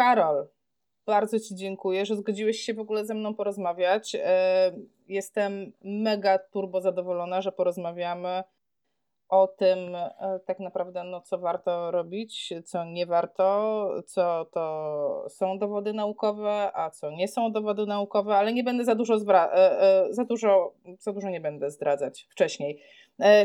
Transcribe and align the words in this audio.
Karol, 0.00 0.48
bardzo 1.06 1.40
Ci 1.40 1.54
dziękuję, 1.54 2.06
że 2.06 2.16
zgodziłeś 2.16 2.60
się 2.60 2.74
w 2.74 2.78
ogóle 2.78 3.04
ze 3.06 3.14
mną 3.14 3.34
porozmawiać. 3.34 4.14
E, 4.14 4.72
jestem 5.08 5.72
mega 5.84 6.38
turbo 6.38 6.80
zadowolona, 6.80 7.40
że 7.40 7.52
porozmawiamy 7.52 8.42
o 9.28 9.46
tym 9.46 9.94
e, 9.94 10.40
tak 10.46 10.60
naprawdę, 10.60 11.04
no, 11.04 11.20
co 11.20 11.38
warto 11.38 11.90
robić, 11.90 12.54
co 12.64 12.84
nie 12.84 13.06
warto, 13.06 13.88
co 14.06 14.44
to 14.44 15.26
są 15.28 15.58
dowody 15.58 15.92
naukowe, 15.92 16.70
a 16.74 16.90
co 16.90 17.10
nie 17.10 17.28
są 17.28 17.52
dowody 17.52 17.86
naukowe, 17.86 18.36
ale 18.36 18.52
nie 18.52 18.64
będę 18.64 18.84
za 18.84 18.94
dużo, 18.94 19.14
e, 19.14 20.06
za 20.10 20.24
dużo, 20.24 20.74
za 20.98 21.12
dużo 21.12 21.30
nie 21.30 21.40
będę 21.40 21.70
zdradzać 21.70 22.26
wcześniej. 22.30 22.82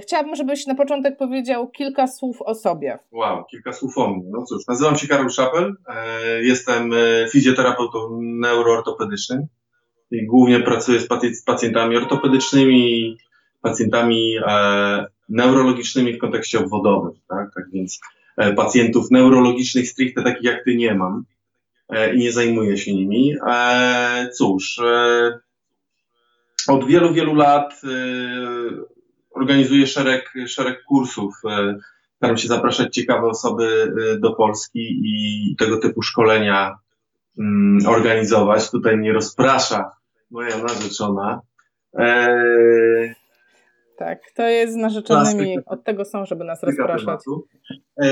Chciałabym, 0.02 0.36
żebyś 0.36 0.68
na 0.68 0.76
początek 0.76 1.18
powiedział 1.18 1.68
kilka 1.68 2.08
słów 2.08 2.42
o 2.42 2.56
sobie. 2.56 3.00
Wow, 3.12 3.46
kilka 3.46 3.74
słów 3.74 3.98
o 3.98 4.08
mnie. 4.08 4.24
No 4.30 4.46
cóż, 4.46 4.68
nazywam 4.68 4.96
się 4.96 5.08
Karol 5.08 5.30
Szapel, 5.30 5.76
jestem 6.42 6.92
fizjoterapeutą 7.32 8.20
neuroortopedycznym 8.22 9.48
i 10.12 10.26
głównie 10.26 10.60
pracuję 10.60 11.00
z 11.34 11.44
pacjentami 11.46 11.98
ortopedycznymi, 11.98 13.18
pacjentami 13.62 14.38
neurologicznymi 15.30 16.14
w 16.14 16.20
kontekście 16.20 16.60
obwodowym, 16.60 17.12
tak? 17.28 17.54
Tak 17.56 17.70
więc 17.72 18.00
e, 18.38 18.54
pacjentów 18.54 19.12
neurologicznych 19.12 19.90
stricte 19.90 20.24
takich 20.24 20.44
jak 20.44 20.64
ty 20.64 20.76
nie 20.76 20.96
mam 20.96 21.26
e, 21.90 22.16
i 22.16 22.20
nie 22.20 22.32
zajmuję 22.32 22.78
się 22.78 22.94
nimi. 22.94 23.36
E, 23.48 24.30
cóż, 24.38 24.80
od 26.68 26.88
wielu, 26.88 27.14
wielu 27.14 27.36
lat 27.36 27.82
organizuję 29.36 29.88
szereg, 29.88 30.34
szereg 30.48 30.84
kursów. 30.84 31.42
Staram 32.16 32.38
się 32.38 32.48
zapraszać 32.48 32.96
ciekawe 32.96 33.28
osoby 33.28 33.94
do 34.20 34.34
Polski 34.34 35.02
i 35.04 35.56
tego 35.56 35.78
typu 35.78 36.02
szkolenia 36.02 36.78
mm, 37.40 37.88
organizować. 37.88 38.72
Tutaj 38.72 38.98
mnie 38.98 39.14
rozprasza 39.14 39.92
moja 40.32 40.58
narzeczona. 40.58 41.42
Tak, 43.98 44.20
to 44.36 44.44
jest 44.44 44.74
z 44.74 44.76
narzeczonymi, 44.76 45.58
od 45.66 45.84
tego 45.84 46.06
są, 46.06 46.26
żeby 46.26 46.44
nas 46.44 46.64
rozpraszać. 46.64 47.20
E, 48.02 48.10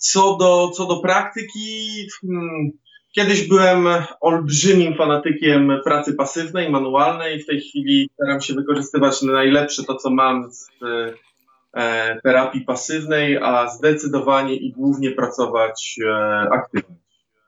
co 0.00 0.36
do, 0.36 0.70
co 0.70 0.86
do 0.86 1.00
praktyki, 1.00 2.06
hmm, 2.20 2.70
kiedyś 3.16 3.48
byłem 3.48 3.86
olbrzymim 4.20 4.94
fanatykiem 4.94 5.72
pracy 5.84 6.14
pasywnej, 6.14 6.70
manualnej. 6.70 7.42
W 7.42 7.46
tej 7.46 7.60
chwili 7.60 8.10
staram 8.14 8.40
się 8.40 8.54
wykorzystywać 8.54 9.22
najlepsze 9.22 9.84
to, 9.84 9.94
co 9.94 10.10
mam 10.10 10.52
z 10.52 10.70
e, 11.74 12.20
terapii 12.20 12.60
pasywnej, 12.60 13.38
a 13.38 13.68
zdecydowanie 13.68 14.54
i 14.54 14.72
głównie 14.72 15.10
pracować 15.10 15.96
e, 16.06 16.12
aktywnie. 16.52 16.96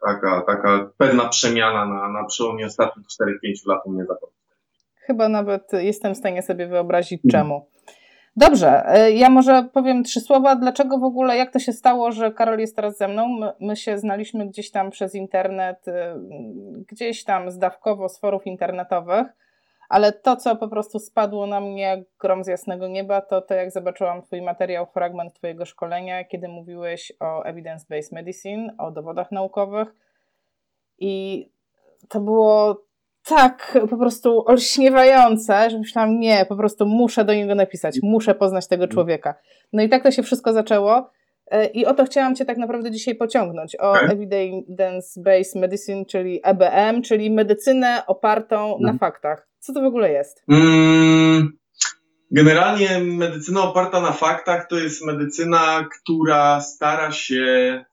Taka, 0.07 0.43
taka 0.47 0.91
pewna 0.99 1.29
przemiana 1.29 1.87
na, 1.87 2.09
na 2.09 2.25
przełomie 2.25 2.67
ostatnich 2.67 3.07
4-5 3.07 3.67
lat 3.67 3.81
u 3.85 3.91
mnie 3.91 4.05
zachodzi. 4.05 4.39
Chyba 4.95 5.29
nawet 5.29 5.73
jestem 5.73 6.15
w 6.15 6.19
stanie 6.19 6.43
sobie 6.43 6.67
wyobrazić 6.67 7.23
czemu. 7.31 7.69
Dobrze, 8.39 8.83
e, 8.87 9.13
ja 9.13 9.31
może 9.31 9.69
powiem 9.73 10.05
trzy 10.05 10.21
słowa, 10.21 10.57
dlaczego 10.57 10.99
w 10.99 11.05
ogóle, 11.05 11.37
jak 11.37 11.53
to 11.53 11.59
się 11.59 11.73
stało, 11.73 12.13
że 12.13 12.33
Karol 12.33 12.59
jest 12.59 12.77
teraz 12.77 12.97
ze 12.97 13.09
mną. 13.09 13.29
My, 13.29 13.53
my 13.61 13.77
się 13.77 13.99
znaliśmy 13.99 14.47
gdzieś 14.47 14.71
tam 14.71 14.91
przez 14.91 15.15
internet, 15.15 15.89
e, 15.89 16.21
gdzieś 16.89 17.25
tam 17.25 17.51
zdawkowo 17.51 18.09
z 18.09 18.19
forów 18.19 18.47
internetowych, 18.47 19.27
ale 19.89 20.13
to, 20.13 20.37
co 20.37 20.57
po 20.57 20.69
prostu 20.69 20.99
spadło 20.99 21.47
na 21.47 21.61
mnie 21.61 21.83
jak 21.83 22.01
grom 22.21 22.45
z 22.45 22.47
jasnego 22.47 22.89
nieba, 22.89 23.21
to 23.21 23.43
to, 23.43 23.55
jak 23.55 23.71
zobaczyłam 23.71 24.23
Twój 24.23 24.43
materiał, 24.43 24.87
fragment 24.87 25.35
Twojego 25.35 25.65
szkolenia, 25.65 26.25
kiedy 26.25 26.49
mówiłeś 26.49 27.13
o 27.21 27.43
evidence-based 27.43 28.13
medicine, 28.13 28.75
o 28.79 28.91
dowodach 28.91 29.33
naukowych 29.33 29.95
i 30.99 31.47
to 32.09 32.21
było 32.21 32.88
tak 33.29 33.79
po 33.91 33.97
prostu 33.97 34.45
olśniewające, 34.47 35.71
że 35.71 35.79
myślałam, 35.79 36.21
nie, 36.21 36.47
po 36.49 36.57
prostu 36.57 36.87
muszę 36.87 37.25
do 37.25 37.35
niego 37.35 37.55
napisać, 37.55 37.99
muszę 38.03 38.35
poznać 38.35 38.69
tego 38.69 38.89
człowieka. 38.89 39.35
No 39.73 39.83
i 39.83 39.89
tak 39.89 40.03
to 40.03 40.11
się 40.11 40.23
wszystko 40.23 40.53
zaczęło. 40.53 41.11
E, 41.51 41.67
I 41.67 41.87
o 41.87 41.95
to 41.95 42.05
chciałam 42.05 42.35
Cię 42.35 42.45
tak 42.45 42.57
naprawdę 42.57 42.91
dzisiaj 42.91 43.15
pociągnąć, 43.15 43.77
o. 43.81 43.93
Evidence-Based 43.93 45.61
Medicine, 45.61 46.05
czyli 46.05 46.41
EBM, 46.45 47.03
czyli 47.03 47.31
medycynę 47.31 48.03
opartą 48.07 48.69
na 48.69 48.91
mhm. 48.91 48.99
faktach. 48.99 49.49
Co 49.59 49.73
to 49.73 49.81
w 49.81 49.85
ogóle 49.85 50.13
jest? 50.13 50.45
Mm, 50.49 51.59
generalnie 52.31 52.99
medycyna 53.01 53.63
oparta 53.63 54.01
na 54.01 54.13
faktach 54.13 54.67
to 54.69 54.77
jest 54.77 55.07
medycyna, 55.07 55.89
która 55.91 56.61
stara 56.61 57.13
się 57.13 57.85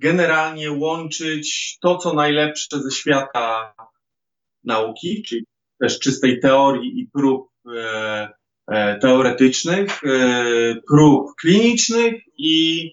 generalnie 0.00 0.72
łączyć 0.72 1.78
to, 1.82 1.96
co 1.96 2.12
najlepsze 2.12 2.80
ze 2.80 2.90
świata 2.90 3.74
nauki, 4.64 5.22
czyli 5.22 5.44
też 5.80 5.98
czystej 5.98 6.40
teorii 6.40 7.00
i 7.00 7.06
prób 7.12 7.48
e, 7.76 8.28
e, 8.68 8.98
teoretycznych, 8.98 10.04
e, 10.04 10.74
prób 10.88 11.30
klinicznych 11.40 12.14
i 12.38 12.90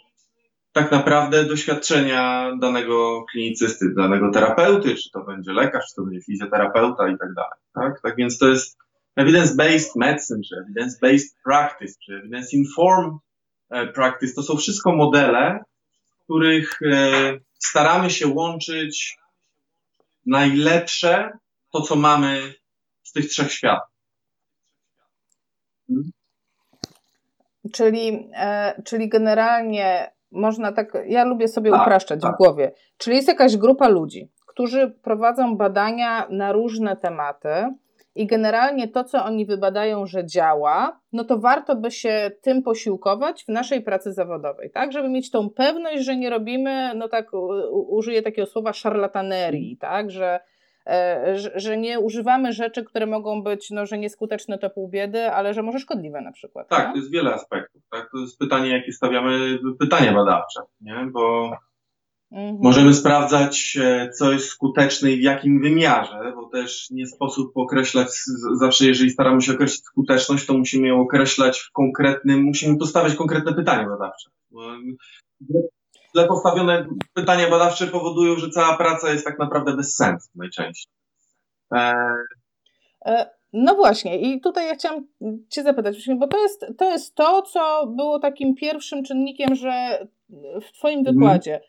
tak 0.72 0.91
naprawdę 0.91 1.45
doświadczenia 1.45 2.51
danego 2.61 3.25
klinicysty, 3.31 3.85
danego 3.97 4.31
terapeuty, 4.31 4.95
czy 4.95 5.11
to 5.11 5.23
będzie 5.23 5.51
lekarz, 5.51 5.85
czy 5.89 5.95
to 5.95 6.03
będzie 6.03 6.22
fizjoterapeuta 6.22 7.07
i 7.07 7.17
tak 7.17 7.33
dalej. 7.33 7.59
Tak, 7.73 8.01
tak 8.01 8.16
więc 8.16 8.38
to 8.38 8.47
jest 8.47 8.77
evidence-based 9.19 9.95
medicine, 9.95 10.41
czy 10.50 10.56
evidence-based 10.56 11.35
practice, 11.44 11.94
czy 12.06 12.13
evidence-informed 12.13 13.17
practice. 13.94 14.33
To 14.35 14.44
są 14.44 14.57
wszystko 14.57 14.95
modele, 14.95 15.63
których 16.23 16.79
staramy 17.59 18.09
się 18.09 18.27
łączyć 18.27 19.17
najlepsze 20.25 21.31
to, 21.72 21.81
co 21.81 21.95
mamy 21.95 22.53
z 23.03 23.11
tych 23.11 23.25
trzech 23.25 23.51
światów. 23.51 23.95
Hmm? 25.88 26.11
Czyli, 27.73 28.29
e, 28.33 28.81
czyli 28.85 29.09
generalnie 29.09 30.11
można 30.31 30.72
tak, 30.72 30.97
ja 31.07 31.25
lubię 31.25 31.47
sobie 31.47 31.72
tak, 31.72 31.81
upraszczać 31.81 32.22
tak. 32.22 32.35
w 32.35 32.38
głowie. 32.38 32.72
Czyli 32.97 33.16
jest 33.16 33.27
jakaś 33.27 33.57
grupa 33.57 33.88
ludzi, 33.88 34.31
którzy 34.47 34.89
prowadzą 35.03 35.57
badania 35.57 36.27
na 36.29 36.51
różne 36.51 36.97
tematy 36.97 37.50
i 38.16 38.27
generalnie 38.27 38.88
to, 38.88 39.03
co 39.03 39.25
oni 39.25 39.45
wybadają, 39.45 40.06
że 40.06 40.25
działa, 40.25 41.00
no 41.13 41.23
to 41.23 41.39
warto 41.39 41.75
by 41.75 41.91
się 41.91 42.31
tym 42.41 42.63
posiłkować 42.63 43.45
w 43.45 43.47
naszej 43.47 43.81
pracy 43.81 44.13
zawodowej, 44.13 44.72
tak? 44.72 44.91
Żeby 44.91 45.09
mieć 45.09 45.31
tą 45.31 45.50
pewność, 45.50 46.03
że 46.03 46.16
nie 46.16 46.29
robimy, 46.29 46.91
no 46.95 47.07
tak, 47.07 47.27
użyję 47.72 48.22
takiego 48.22 48.45
słowa 48.45 48.73
szarlatanerii, 48.73 49.77
tak? 49.77 50.11
Że 50.11 50.39
że 51.56 51.78
nie 51.78 52.00
używamy 52.00 52.53
rzeczy, 52.53 52.84
które 52.84 53.06
mogą 53.06 53.44
być, 53.44 53.72
no, 53.72 53.86
że 53.86 53.98
nieskuteczne 53.98 54.58
to 54.58 54.70
pół 54.70 54.90
biedy, 54.90 55.31
ale 55.31 55.53
że 55.53 55.64
może 55.64 55.80
szkodliwe 55.80 56.22
na 56.22 56.31
przykład. 56.31 56.68
Tak, 56.68 56.92
to 56.92 56.98
jest 56.98 57.12
wiele 57.12 57.34
aspektów. 57.34 57.81
Tak? 57.92 58.09
To 58.12 58.18
jest 58.18 58.40
pytanie, 58.40 58.70
jakie 58.70 58.92
stawiamy, 58.92 59.59
pytanie 59.80 60.12
badawcze, 60.12 60.62
nie? 60.81 61.09
bo 61.12 61.52
mhm. 62.31 62.58
możemy 62.62 62.94
sprawdzać, 62.94 63.78
e, 63.81 64.09
co 64.09 64.31
jest 64.31 64.48
skuteczne 64.48 65.12
i 65.12 65.18
w 65.18 65.24
jakim 65.24 65.62
wymiarze, 65.62 66.34
bo 66.36 66.50
też 66.50 66.90
nie 66.90 67.08
sposób 67.08 67.52
określać, 67.56 68.08
zawsze 68.54 68.86
jeżeli 68.86 69.09
staramy 69.09 69.42
się 69.42 69.54
określić 69.54 69.86
skuteczność, 69.86 70.46
to 70.46 70.54
musimy 70.54 70.88
ją 70.88 71.02
określać 71.02 71.59
w 71.59 71.72
konkretnym, 71.72 72.44
musimy 72.44 72.78
postawiać 72.78 73.16
konkretne 73.16 73.54
pytanie 73.54 73.88
badawcze 73.88 74.30
źle 76.12 76.28
postawione 76.28 76.88
pytania 77.13 77.50
badawcze 77.50 77.88
powodują, 77.88 78.35
że 78.35 78.50
cała 78.50 78.78
praca 78.78 79.12
jest 79.12 79.25
tak 79.25 79.40
naprawdę 79.40 79.75
bez 79.75 79.95
sensu 79.95 80.29
najczęściej. 80.35 80.94
E... 81.75 81.94
E, 83.06 83.29
no 83.53 83.75
właśnie, 83.75 84.19
i 84.19 84.41
tutaj 84.41 84.68
ja 84.68 84.75
chciałam 84.75 85.07
Cię 85.50 85.63
zapytać, 85.63 86.09
bo 86.18 86.28
to 86.28 86.38
jest, 86.38 86.66
to 86.78 86.85
jest 86.85 87.16
to, 87.16 87.41
co 87.41 87.88
było 87.88 88.19
takim 88.19 88.56
pierwszym 88.56 89.04
czynnikiem, 89.04 89.56
że 89.56 90.07
w 90.62 90.71
Twoim 90.71 91.00
mhm. 91.00 91.15
wykładzie 91.15 91.62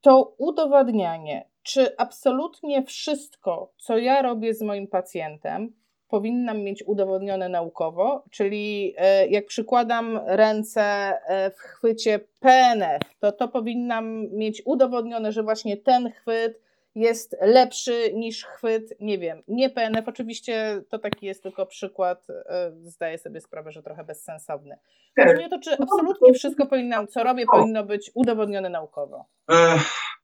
to 0.00 0.34
udowadnianie, 0.38 1.48
czy 1.62 1.96
absolutnie 1.96 2.84
wszystko, 2.84 3.72
co 3.76 3.98
ja 3.98 4.22
robię 4.22 4.54
z 4.54 4.62
moim 4.62 4.86
pacjentem, 4.86 5.72
powinnam 6.08 6.62
mieć 6.62 6.84
udowodnione 6.86 7.48
naukowo, 7.48 8.24
czyli 8.30 8.94
e, 8.96 9.28
jak 9.28 9.46
przykładam 9.46 10.20
ręce 10.26 10.82
e, 10.82 11.50
w 11.50 11.58
chwycie 11.58 12.20
PNF, 12.40 13.02
to 13.18 13.32
to 13.32 13.48
powinnam 13.48 14.28
mieć 14.30 14.62
udowodnione, 14.64 15.32
że 15.32 15.42
właśnie 15.42 15.76
ten 15.76 16.12
chwyt 16.12 16.60
jest 16.94 17.36
lepszy 17.40 18.12
niż 18.14 18.44
chwyt, 18.44 18.94
nie 19.00 19.18
wiem, 19.18 19.42
nie 19.48 19.70
PNF. 19.70 20.08
Oczywiście 20.08 20.82
to 20.88 20.98
taki 20.98 21.26
jest 21.26 21.42
tylko 21.42 21.66
przykład, 21.66 22.26
e, 22.30 22.72
zdaję 22.82 23.18
sobie 23.18 23.40
sprawę, 23.40 23.72
że 23.72 23.82
trochę 23.82 24.04
bezsensowny. 24.04 24.76
Chodzi 25.18 25.38
mi 25.38 25.44
o 25.44 25.48
to, 25.48 25.58
czy 25.58 25.72
absolutnie 25.72 26.32
wszystko 26.34 26.66
powinnam, 26.66 27.08
co 27.08 27.24
robię, 27.24 27.46
powinno 27.46 27.84
być 27.84 28.10
udowodnione 28.14 28.68
naukowo. 28.68 29.24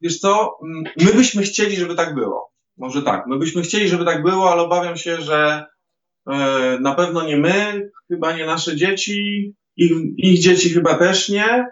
wiesz 0.00 0.20
co, 0.20 0.58
my 0.96 1.12
byśmy 1.14 1.42
chcieli, 1.42 1.76
żeby 1.76 1.94
tak 1.94 2.14
było. 2.14 2.54
Może 2.76 3.02
tak, 3.02 3.26
my 3.26 3.38
byśmy 3.38 3.62
chcieli, 3.62 3.88
żeby 3.88 4.04
tak 4.04 4.22
było, 4.22 4.52
ale 4.52 4.62
obawiam 4.62 4.96
się, 4.96 5.16
że 5.16 5.66
na 6.80 6.94
pewno 6.94 7.26
nie 7.26 7.36
my, 7.36 7.90
chyba 8.08 8.36
nie 8.36 8.46
nasze 8.46 8.76
dzieci, 8.76 9.52
ich, 9.76 9.92
ich 10.16 10.40
dzieci 10.40 10.70
chyba 10.70 10.98
też 10.98 11.28
nie. 11.28 11.66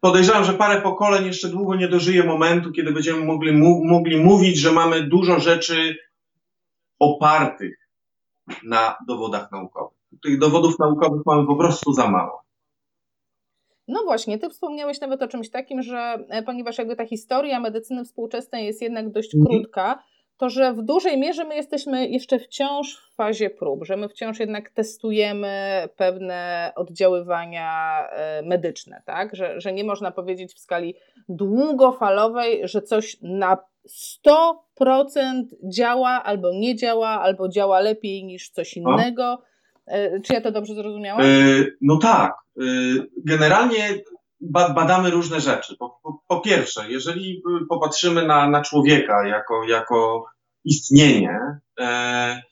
podejrzewam, 0.00 0.44
że 0.44 0.52
parę 0.52 0.82
pokoleń 0.82 1.26
jeszcze 1.26 1.48
długo 1.48 1.76
nie 1.76 1.88
dożyje 1.88 2.24
momentu, 2.24 2.72
kiedy 2.72 2.92
będziemy 2.92 3.24
mogli, 3.24 3.52
mogli 3.84 4.16
mówić, 4.16 4.58
że 4.58 4.72
mamy 4.72 5.02
dużo 5.02 5.40
rzeczy 5.40 5.96
opartych 6.98 7.88
na 8.64 8.96
dowodach 9.08 9.52
naukowych. 9.52 9.98
Tych 10.22 10.38
dowodów 10.38 10.78
naukowych 10.78 11.22
mamy 11.26 11.46
po 11.46 11.56
prostu 11.56 11.92
za 11.92 12.10
mało. 12.10 12.42
No 13.88 14.04
właśnie, 14.04 14.38
ty 14.38 14.50
wspomniałeś 14.50 15.00
nawet 15.00 15.22
o 15.22 15.28
czymś 15.28 15.50
takim, 15.50 15.82
że 15.82 16.24
e, 16.28 16.42
ponieważ 16.42 16.78
jakby 16.78 16.96
ta 16.96 17.06
historia 17.06 17.60
medycyny 17.60 18.04
współczesnej 18.04 18.66
jest 18.66 18.82
jednak 18.82 19.10
dość 19.10 19.34
mhm. 19.34 19.50
krótka, 19.50 20.02
to 20.40 20.48
że 20.48 20.72
w 20.72 20.82
dużej 20.82 21.18
mierze 21.18 21.44
my 21.44 21.56
jesteśmy 21.56 22.08
jeszcze 22.08 22.38
wciąż 22.38 22.96
w 22.96 23.14
fazie 23.14 23.50
prób, 23.50 23.84
że 23.84 23.96
my 23.96 24.08
wciąż 24.08 24.40
jednak 24.40 24.70
testujemy 24.70 25.88
pewne 25.96 26.72
oddziaływania 26.76 28.02
e, 28.08 28.42
medyczne, 28.42 29.02
tak? 29.06 29.36
Że, 29.36 29.60
że 29.60 29.72
nie 29.72 29.84
można 29.84 30.10
powiedzieć 30.10 30.54
w 30.54 30.58
skali 30.58 30.94
długofalowej, 31.28 32.60
że 32.64 32.82
coś 32.82 33.16
na 33.22 33.56
100% 34.26 34.44
działa 35.64 36.22
albo 36.24 36.52
nie 36.52 36.76
działa, 36.76 37.08
albo 37.08 37.48
działa 37.48 37.80
lepiej 37.80 38.24
niż 38.24 38.50
coś 38.50 38.76
innego. 38.76 39.42
E, 39.86 40.20
czy 40.20 40.34
ja 40.34 40.40
to 40.40 40.50
dobrze 40.50 40.74
zrozumiałam? 40.74 41.26
No 41.80 41.98
tak. 42.02 42.32
Generalnie 43.26 43.88
badamy 44.40 45.10
różne 45.10 45.40
rzeczy. 45.40 45.76
Po, 45.76 46.00
po, 46.02 46.22
po, 46.26 46.40
pierwsze, 46.40 46.90
jeżeli 46.90 47.42
popatrzymy 47.68 48.26
na, 48.26 48.50
na 48.50 48.62
człowieka 48.62 49.26
jako, 49.26 49.64
jako 49.64 50.24
istnienie, 50.64 51.38
e, 51.80 52.42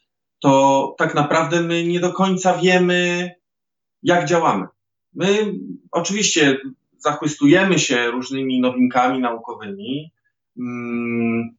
to 0.41 0.95
tak 0.99 1.15
naprawdę 1.15 1.61
my 1.61 1.85
nie 1.85 2.01
do 2.01 2.13
końca 2.13 2.55
wiemy, 2.55 3.31
jak 4.03 4.25
działamy. 4.25 4.67
My 5.15 5.53
oczywiście 5.91 6.59
zachwystujemy 6.99 7.79
się 7.79 8.11
różnymi 8.11 8.61
nowinkami 8.61 9.21
naukowymi, 9.21 10.13
mm, 10.59 11.57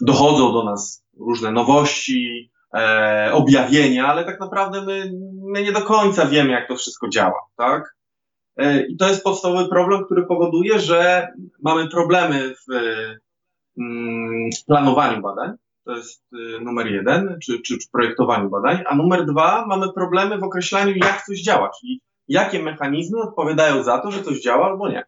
dochodzą 0.00 0.52
do 0.52 0.64
nas 0.64 1.04
różne 1.18 1.52
nowości, 1.52 2.50
e, 2.74 3.30
objawienia, 3.32 4.06
ale 4.06 4.24
tak 4.24 4.40
naprawdę 4.40 4.82
my, 4.82 5.12
my 5.52 5.62
nie 5.62 5.72
do 5.72 5.82
końca 5.82 6.26
wiemy, 6.26 6.52
jak 6.52 6.68
to 6.68 6.76
wszystko 6.76 7.08
działa, 7.08 7.40
tak? 7.56 7.93
E, 8.56 8.86
I 8.86 8.96
to 8.96 9.08
jest 9.08 9.24
podstawowy 9.24 9.68
problem, 9.68 10.04
który 10.04 10.26
powoduje, 10.26 10.78
że 10.78 11.28
mamy 11.62 11.88
problemy 11.88 12.54
w 12.54 12.74
mm, 13.78 14.50
planowaniu 14.66 15.22
badań. 15.22 15.52
To 15.84 15.92
jest 15.96 16.22
y, 16.32 16.60
numer 16.60 16.86
jeden, 16.86 17.38
czy, 17.42 17.62
czy, 17.62 17.78
czy 17.78 17.90
projektowaniu 17.92 18.50
badań. 18.50 18.82
A 18.86 18.94
numer 18.94 19.26
dwa, 19.26 19.66
mamy 19.66 19.92
problemy 19.92 20.38
w 20.38 20.44
określaniu, 20.44 20.94
jak 20.96 21.22
coś 21.22 21.42
działa, 21.42 21.70
czyli 21.80 22.00
jakie 22.28 22.62
mechanizmy 22.62 23.20
odpowiadają 23.22 23.82
za 23.82 23.98
to, 23.98 24.10
że 24.10 24.22
coś 24.22 24.40
działa 24.40 24.66
albo 24.66 24.88
nie. 24.88 25.04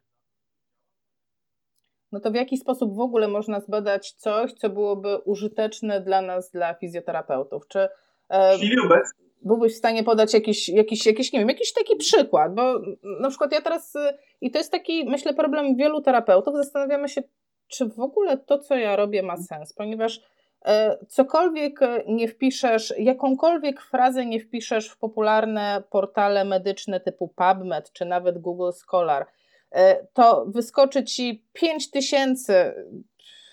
No 2.13 2.21
to 2.21 2.31
w 2.31 2.35
jaki 2.35 2.57
sposób 2.57 2.97
w 2.97 3.01
ogóle 3.01 3.29
można 3.29 3.61
zbadać 3.61 4.13
coś, 4.13 4.53
co 4.53 4.71
byłoby 4.71 5.19
użyteczne 5.19 6.01
dla 6.01 6.23
nas, 6.23 6.51
dla 6.51 6.75
fizjoterapeutów? 6.75 7.69
Czy 7.69 7.89
e, 8.29 8.55
w 8.55 8.59
chwili 8.59 8.81
obecnej 8.81 9.26
byłbyś 9.43 9.75
w 9.75 9.79
stanie 9.79 10.05
podać 10.05 10.35
jakiś, 10.35 10.69
jakiś, 10.69 11.07
jakiś, 11.07 11.33
nie 11.33 11.39
wiem, 11.39 11.49
jakiś 11.49 11.73
taki 11.73 11.97
przykład, 11.97 12.55
bo 12.55 12.81
na 13.21 13.29
przykład 13.29 13.53
ja 13.53 13.61
teraz, 13.61 13.97
y, 13.97 14.19
i 14.41 14.51
to 14.51 14.59
jest 14.59 14.73
taki, 14.73 15.05
myślę, 15.05 15.35
problem 15.35 15.77
wielu 15.77 16.01
terapeutów, 16.01 16.57
zastanawiamy 16.57 17.09
się, 17.09 17.23
czy 17.69 17.87
w 17.87 18.01
ogóle 18.01 18.39
to, 18.39 18.59
co 18.59 18.77
ja 18.77 18.97
robię, 18.97 19.23
ma 19.23 19.37
sens, 19.37 19.73
ponieważ 19.73 20.21
e, 20.65 20.99
cokolwiek 21.09 21.81
nie 22.07 22.29
wpiszesz, 22.29 22.95
jakąkolwiek 22.99 23.83
frazę 23.83 24.27
nie 24.27 24.41
wpiszesz 24.41 24.89
w 24.89 24.99
popularne 24.99 25.83
portale 25.91 26.45
medyczne 26.45 27.01
typu 27.01 27.29
PubMed 27.29 27.93
czy 27.93 28.05
nawet 28.05 28.39
Google 28.39 28.71
Scholar, 28.73 29.27
e, 29.71 30.07
to 30.13 30.47
wyskoczy 30.49 31.05
ci 31.05 31.45
5000 31.53 32.75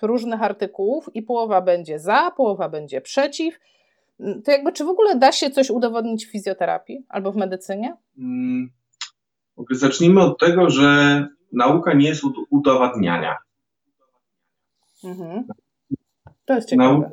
różnych 0.01 0.43
artykułów 0.43 1.09
i 1.13 1.21
połowa 1.21 1.61
będzie 1.61 1.99
za, 1.99 2.31
połowa 2.37 2.69
będzie 2.69 3.01
przeciw, 3.01 3.59
to 4.17 4.51
jakby 4.51 4.71
czy 4.73 4.85
w 4.85 4.89
ogóle 4.89 5.15
da 5.15 5.31
się 5.31 5.51
coś 5.51 5.69
udowodnić 5.69 6.25
w 6.25 6.31
fizjoterapii 6.31 7.05
albo 7.09 7.31
w 7.31 7.35
medycynie? 7.35 7.97
Hmm. 8.15 8.69
Zacznijmy 9.71 10.21
od 10.21 10.39
tego, 10.39 10.69
że 10.69 11.27
nauka 11.51 11.93
nie 11.93 12.07
jest 12.07 12.23
udowadniania. 12.49 13.37
Mhm. 15.03 15.43
To 16.45 16.55
jest 16.55 16.69
ciekawe. 16.69 17.09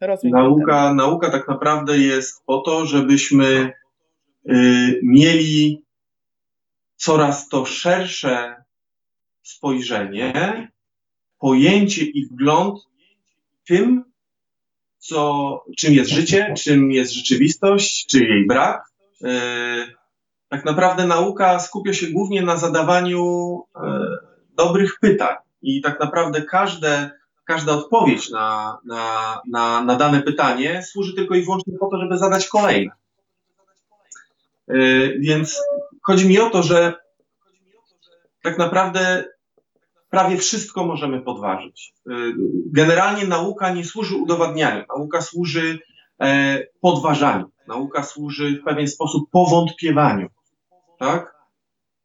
Nauka, 0.00 0.16
nauka, 0.24 0.94
nauka 0.94 1.30
tak 1.30 1.48
naprawdę 1.48 1.98
jest 1.98 2.44
po 2.46 2.58
to, 2.58 2.86
żebyśmy 2.86 3.72
y, 4.50 5.00
mieli 5.02 5.84
coraz 6.96 7.48
to 7.48 7.64
szersze 7.64 8.64
spojrzenie, 9.42 10.68
pojęcie 11.38 12.04
i 12.04 12.26
wgląd 12.26 12.78
tym, 13.66 14.09
co, 15.00 15.64
czym 15.78 15.94
jest 15.94 16.10
życie, 16.10 16.54
czym 16.56 16.90
jest 16.90 17.12
rzeczywistość, 17.12 18.06
czy 18.06 18.24
jej 18.24 18.46
brak. 18.46 18.84
E, 19.24 19.30
tak 20.48 20.64
naprawdę 20.64 21.06
nauka 21.06 21.58
skupia 21.58 21.92
się 21.92 22.06
głównie 22.06 22.42
na 22.42 22.56
zadawaniu 22.56 23.62
e, 23.76 24.08
dobrych 24.56 24.98
pytań 25.00 25.36
i 25.62 25.82
tak 25.82 26.00
naprawdę 26.00 26.42
każde, 26.42 27.10
każda 27.44 27.72
odpowiedź 27.72 28.30
na, 28.30 28.78
na, 28.84 29.40
na, 29.48 29.84
na 29.84 29.96
dane 29.96 30.22
pytanie 30.22 30.82
służy 30.82 31.14
tylko 31.14 31.34
i 31.34 31.42
wyłącznie 31.42 31.78
po 31.78 31.88
to, 31.88 32.00
żeby 32.00 32.18
zadać 32.18 32.48
kolejne. 32.48 32.92
E, 34.68 34.74
więc 35.18 35.60
chodzi 36.02 36.28
mi 36.28 36.38
o 36.38 36.50
to, 36.50 36.62
że 36.62 36.94
tak 38.42 38.58
naprawdę 38.58 39.24
prawie 40.10 40.36
wszystko 40.36 40.86
możemy 40.86 41.20
podważyć. 41.20 41.94
Y, 42.10 42.12
generalnie 42.66 43.26
nauka 43.26 43.74
nie 43.74 43.84
służy 43.84 44.16
udowadnianiu, 44.16 44.84
nauka 44.88 45.20
służy 45.20 45.78
e, 46.20 46.58
podważaniu, 46.80 47.50
nauka 47.68 48.02
służy 48.02 48.58
w 48.60 48.64
pewien 48.64 48.88
sposób 48.88 49.30
powątpiewaniu. 49.30 50.28
Tak? 50.98 51.34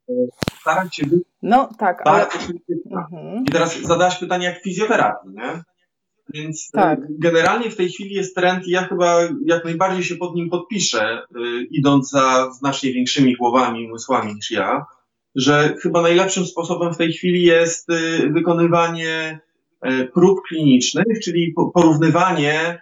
E, 0.08 0.12
starać 0.60 0.96
się 0.96 1.06
być 1.06 1.22
no, 1.42 1.68
tak, 1.78 2.02
ale... 2.04 2.26
Mhm. 2.90 3.44
I 3.44 3.50
teraz 3.52 3.80
zadałaś 3.80 4.18
pytanie 4.18 4.46
jak 4.46 4.62
fizjoterapii, 4.62 5.30
nie? 5.30 5.62
Więc 6.34 6.70
e, 6.74 6.78
tak. 6.78 7.00
generalnie 7.18 7.70
w 7.70 7.76
tej 7.76 7.88
chwili 7.88 8.14
jest 8.14 8.34
trend 8.34 8.66
i 8.66 8.70
ja 8.70 8.84
chyba 8.84 9.18
jak 9.44 9.64
najbardziej 9.64 10.04
się 10.04 10.16
pod 10.16 10.34
nim 10.34 10.50
podpiszę, 10.50 11.22
idąc 11.70 12.10
za 12.10 12.50
znacznie 12.50 12.92
większymi 12.92 13.36
głowami 13.36 13.82
i 13.82 13.86
umysłami 13.86 14.34
niż 14.34 14.50
ja, 14.50 14.84
że 15.36 15.74
chyba 15.82 16.02
najlepszym 16.02 16.46
sposobem 16.46 16.94
w 16.94 16.96
tej 16.96 17.12
chwili 17.12 17.42
jest 17.42 17.90
y, 17.90 18.30
wykonywanie 18.32 19.40
y, 19.86 20.10
prób 20.14 20.40
klinicznych, 20.48 21.20
czyli 21.24 21.54
porównywanie 21.74 22.78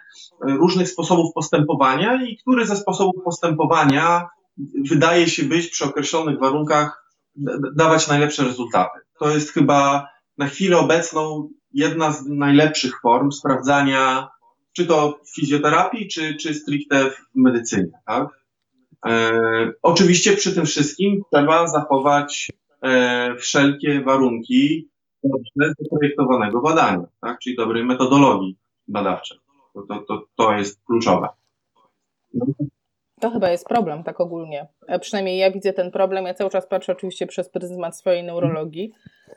y, 0.49 0.51
różnych 0.51 0.89
sposobów 0.89 1.33
postępowania 1.33 2.23
i 2.23 2.37
który 2.37 2.65
ze 2.65 2.75
sposobów 2.75 3.23
postępowania 3.23 4.27
wydaje 4.89 5.29
się 5.29 5.43
być 5.43 5.67
przy 5.67 5.85
określonych 5.85 6.39
warunkach 6.39 7.05
dawać 7.75 8.07
najlepsze 8.07 8.43
rezultaty. 8.43 8.99
To 9.19 9.29
jest 9.29 9.51
chyba 9.51 10.07
na 10.37 10.47
chwilę 10.47 10.77
obecną 10.77 11.49
jedna 11.73 12.11
z 12.11 12.25
najlepszych 12.25 13.01
form 13.01 13.31
sprawdzania, 13.31 14.29
czy 14.73 14.85
to 14.85 15.19
w 15.25 15.35
fizjoterapii, 15.35 16.07
czy, 16.07 16.35
czy 16.35 16.53
stricte 16.53 17.09
w 17.09 17.17
medycynie. 17.35 17.91
Tak? 18.05 18.44
E, 19.07 19.31
oczywiście 19.81 20.35
przy 20.35 20.55
tym 20.55 20.65
wszystkim 20.65 21.21
trzeba 21.33 21.67
zachować 21.67 22.51
e, 22.81 23.35
wszelkie 23.35 24.01
warunki 24.01 24.89
dobrze 25.23 25.73
zaprojektowanego 25.79 26.61
badania, 26.61 27.05
tak? 27.21 27.39
czyli 27.39 27.55
dobrej 27.55 27.85
metodologii 27.85 28.57
badawczej. 28.87 29.37
To, 29.73 29.81
to, 29.81 29.99
to, 30.07 30.25
to 30.35 30.53
jest 30.53 30.85
kluczowe. 30.85 31.27
To 33.19 33.31
chyba 33.31 33.49
jest 33.49 33.67
problem, 33.67 34.03
tak 34.03 34.21
ogólnie. 34.21 34.67
E, 34.87 34.99
przynajmniej 34.99 35.37
ja 35.37 35.51
widzę 35.51 35.73
ten 35.73 35.91
problem. 35.91 36.25
Ja 36.25 36.33
cały 36.33 36.49
czas 36.49 36.67
patrzę 36.67 36.91
oczywiście 36.91 37.27
przez 37.27 37.49
pryzmat 37.49 37.97
swojej 37.97 38.23
neurologii, 38.23 38.91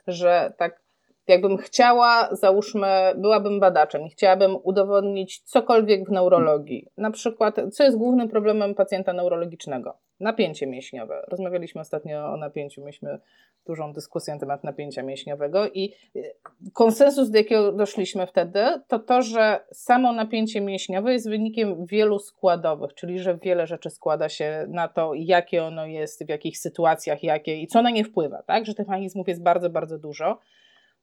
że 0.07 0.53
tak 0.57 0.81
jakbym 1.29 1.57
chciała, 1.57 2.29
załóżmy, 2.31 2.87
byłabym 3.15 3.59
badaczem 3.59 4.01
i 4.01 4.09
chciałabym 4.09 4.57
udowodnić 4.63 5.39
cokolwiek 5.39 6.09
w 6.09 6.11
neurologii, 6.11 6.87
na 6.97 7.11
przykład, 7.11 7.55
co 7.71 7.83
jest 7.83 7.97
głównym 7.97 8.29
problemem 8.29 8.75
pacjenta 8.75 9.13
neurologicznego? 9.13 9.97
Napięcie 10.19 10.67
mięśniowe. 10.67 11.25
Rozmawialiśmy 11.27 11.81
ostatnio 11.81 12.33
o 12.33 12.37
napięciu, 12.37 12.81
mieliśmy 12.81 13.19
dużą 13.65 13.93
dyskusję 13.93 14.33
na 14.33 14.39
temat 14.39 14.63
napięcia 14.63 15.03
mięśniowego 15.03 15.67
i 15.67 15.93
y, 16.15 16.33
konsensus, 16.73 17.29
do 17.29 17.37
jakiego 17.37 17.71
doszliśmy 17.71 18.27
wtedy, 18.27 18.59
to 18.87 18.99
to, 18.99 19.21
że 19.21 19.59
samo 19.71 20.13
napięcie 20.13 20.61
mięśniowe 20.61 21.13
jest 21.13 21.29
wynikiem 21.29 21.85
wielu 21.85 22.19
składowych, 22.19 22.93
czyli 22.93 23.19
że 23.19 23.37
wiele 23.37 23.67
rzeczy 23.67 23.89
składa 23.89 24.29
się 24.29 24.65
na 24.69 24.87
to, 24.87 25.11
jakie 25.15 25.63
ono 25.63 25.85
jest, 25.85 26.25
w 26.25 26.29
jakich 26.29 26.57
sytuacjach, 26.57 27.23
jakie 27.23 27.57
i 27.61 27.67
co 27.67 27.81
na 27.81 27.89
nie 27.89 28.03
wpływa, 28.03 28.43
tak? 28.43 28.65
Że 28.65 28.73
tych 28.73 28.87
mechanizmów 28.87 29.27
jest 29.27 29.43
bardzo, 29.43 29.69
bardzo 29.69 29.97
dużo. 29.97 30.39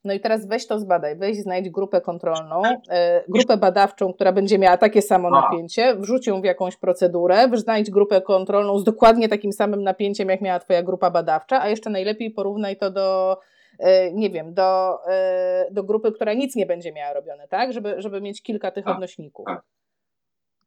No 0.07 0.13
i 0.13 0.19
teraz 0.19 0.45
weź 0.45 0.67
to 0.67 0.79
zbadaj, 0.79 1.15
weź 1.15 1.37
znajdź 1.37 1.69
grupę 1.69 2.01
kontrolną, 2.01 2.61
e, 2.89 3.23
grupę 3.27 3.57
badawczą, 3.57 4.13
która 4.13 4.31
będzie 4.31 4.59
miała 4.59 4.77
takie 4.77 5.01
samo 5.01 5.29
napięcie, 5.29 5.95
wrzuć 5.95 6.27
ją 6.27 6.41
w 6.41 6.43
jakąś 6.43 6.77
procedurę, 6.77 7.49
znajdź 7.53 7.91
grupę 7.91 8.21
kontrolną 8.21 8.79
z 8.79 8.83
dokładnie 8.83 9.29
takim 9.29 9.53
samym 9.53 9.83
napięciem, 9.83 10.29
jak 10.29 10.41
miała 10.41 10.59
twoja 10.59 10.83
grupa 10.83 11.11
badawcza, 11.11 11.61
a 11.61 11.69
jeszcze 11.69 11.89
najlepiej 11.89 12.31
porównaj 12.31 12.77
to 12.77 12.91
do 12.91 13.37
e, 13.79 14.13
nie 14.13 14.29
wiem, 14.29 14.53
do, 14.53 14.99
e, 15.07 15.67
do 15.71 15.83
grupy, 15.83 16.11
która 16.11 16.33
nic 16.33 16.55
nie 16.55 16.65
będzie 16.65 16.93
miała 16.93 17.13
robione, 17.13 17.47
tak? 17.47 17.73
Żeby, 17.73 18.01
żeby 18.01 18.21
mieć 18.21 18.41
kilka 18.41 18.71
tych 18.71 18.85
tak, 18.85 18.95
odnośników. 18.95 19.45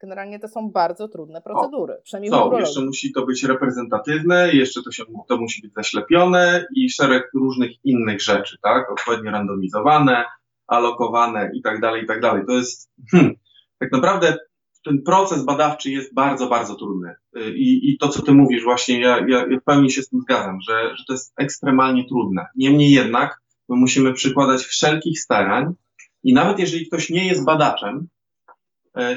Generalnie 0.00 0.38
to 0.38 0.48
są 0.48 0.70
bardzo 0.70 1.08
trudne 1.08 1.42
procedury. 1.42 1.94
O, 1.94 2.02
przynajmniej 2.02 2.30
co? 2.30 2.58
Jeszcze 2.58 2.80
musi 2.80 3.12
to 3.12 3.26
być 3.26 3.44
reprezentatywne, 3.44 4.52
jeszcze 4.52 4.82
to, 4.82 4.92
się, 4.92 5.04
to 5.28 5.36
musi 5.36 5.62
być 5.62 5.74
zaślepione 5.74 6.66
i 6.76 6.90
szereg 6.90 7.30
różnych 7.34 7.70
innych 7.84 8.22
rzeczy, 8.22 8.56
tak? 8.62 8.92
Odpowiednio 8.92 9.30
randomizowane, 9.30 10.24
alokowane 10.66 11.50
i 11.54 11.62
tak 11.62 11.80
dalej, 11.80 12.04
i 12.04 12.06
tak 12.06 12.20
dalej. 12.20 12.42
To 12.46 12.52
jest, 12.52 12.90
hmm, 13.10 13.34
tak 13.78 13.92
naprawdę 13.92 14.36
ten 14.84 15.02
proces 15.02 15.44
badawczy 15.44 15.90
jest 15.90 16.14
bardzo, 16.14 16.48
bardzo 16.48 16.74
trudny. 16.74 17.14
I, 17.54 17.90
i 17.90 17.98
to, 17.98 18.08
co 18.08 18.22
ty 18.22 18.32
mówisz, 18.32 18.64
właśnie, 18.64 19.00
ja, 19.00 19.26
ja, 19.28 19.46
w 19.60 19.64
pełni 19.64 19.90
się 19.90 20.02
z 20.02 20.08
tym 20.08 20.20
zgadzam, 20.20 20.60
że, 20.60 20.96
że 20.96 21.04
to 21.06 21.12
jest 21.12 21.32
ekstremalnie 21.36 22.04
trudne. 22.08 22.46
Niemniej 22.56 22.90
jednak, 22.90 23.40
my 23.68 23.76
musimy 23.76 24.12
przykładać 24.12 24.62
wszelkich 24.62 25.20
starań 25.20 25.74
i 26.22 26.32
nawet 26.32 26.58
jeżeli 26.58 26.86
ktoś 26.86 27.10
nie 27.10 27.26
jest 27.26 27.44
badaczem, 27.44 28.08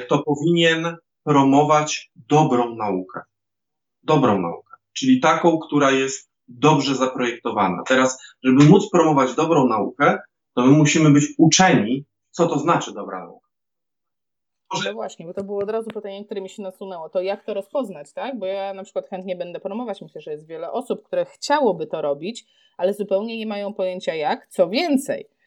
to 0.10 0.24
powinien 0.24 0.98
promować 1.24 2.12
dobrą 2.16 2.76
naukę. 2.76 3.22
Dobrą 4.04 4.42
naukę, 4.42 4.76
czyli 4.94 5.20
taką, 5.20 5.60
która 5.60 5.92
jest 5.92 6.30
dobrze 6.48 6.96
zaprojektowana. 6.96 7.84
Teraz, 7.88 8.18
żeby 8.44 8.64
móc 8.64 8.90
promować 8.90 9.36
dobrą 9.36 9.68
naukę, 9.68 10.20
to 10.56 10.62
my 10.62 10.72
musimy 10.72 11.10
być 11.10 11.26
uczeni, 11.38 12.06
co 12.32 12.48
to 12.48 12.60
znaczy 12.60 12.94
dobra 12.94 13.20
nauka. 13.20 13.48
Może... 14.74 14.90
No 14.90 14.96
właśnie, 14.96 15.26
bo 15.26 15.34
to 15.34 15.44
było 15.44 15.64
od 15.64 15.70
razu 15.70 15.90
pytanie, 15.90 16.26
które 16.26 16.42
mi 16.42 16.50
się 16.50 16.62
nasunęło. 16.62 17.10
To 17.10 17.22
jak 17.22 17.46
to 17.46 17.54
rozpoznać, 17.54 18.14
tak? 18.14 18.40
Bo 18.40 18.46
ja 18.46 18.74
na 18.74 18.84
przykład 18.84 19.10
chętnie 19.10 19.36
będę 19.36 19.60
promować. 19.60 20.02
Myślę, 20.02 20.22
że 20.22 20.32
jest 20.32 20.48
wiele 20.48 20.72
osób, 20.72 21.04
które 21.04 21.26
chciałoby 21.26 21.88
to 21.88 22.02
robić, 22.02 22.46
ale 22.78 22.94
zupełnie 22.94 23.38
nie 23.38 23.48
mają 23.48 23.74
pojęcia 23.74 24.16
jak. 24.16 24.48
Co 24.48 24.70
więcej, 24.70 25.28
E, 25.28 25.43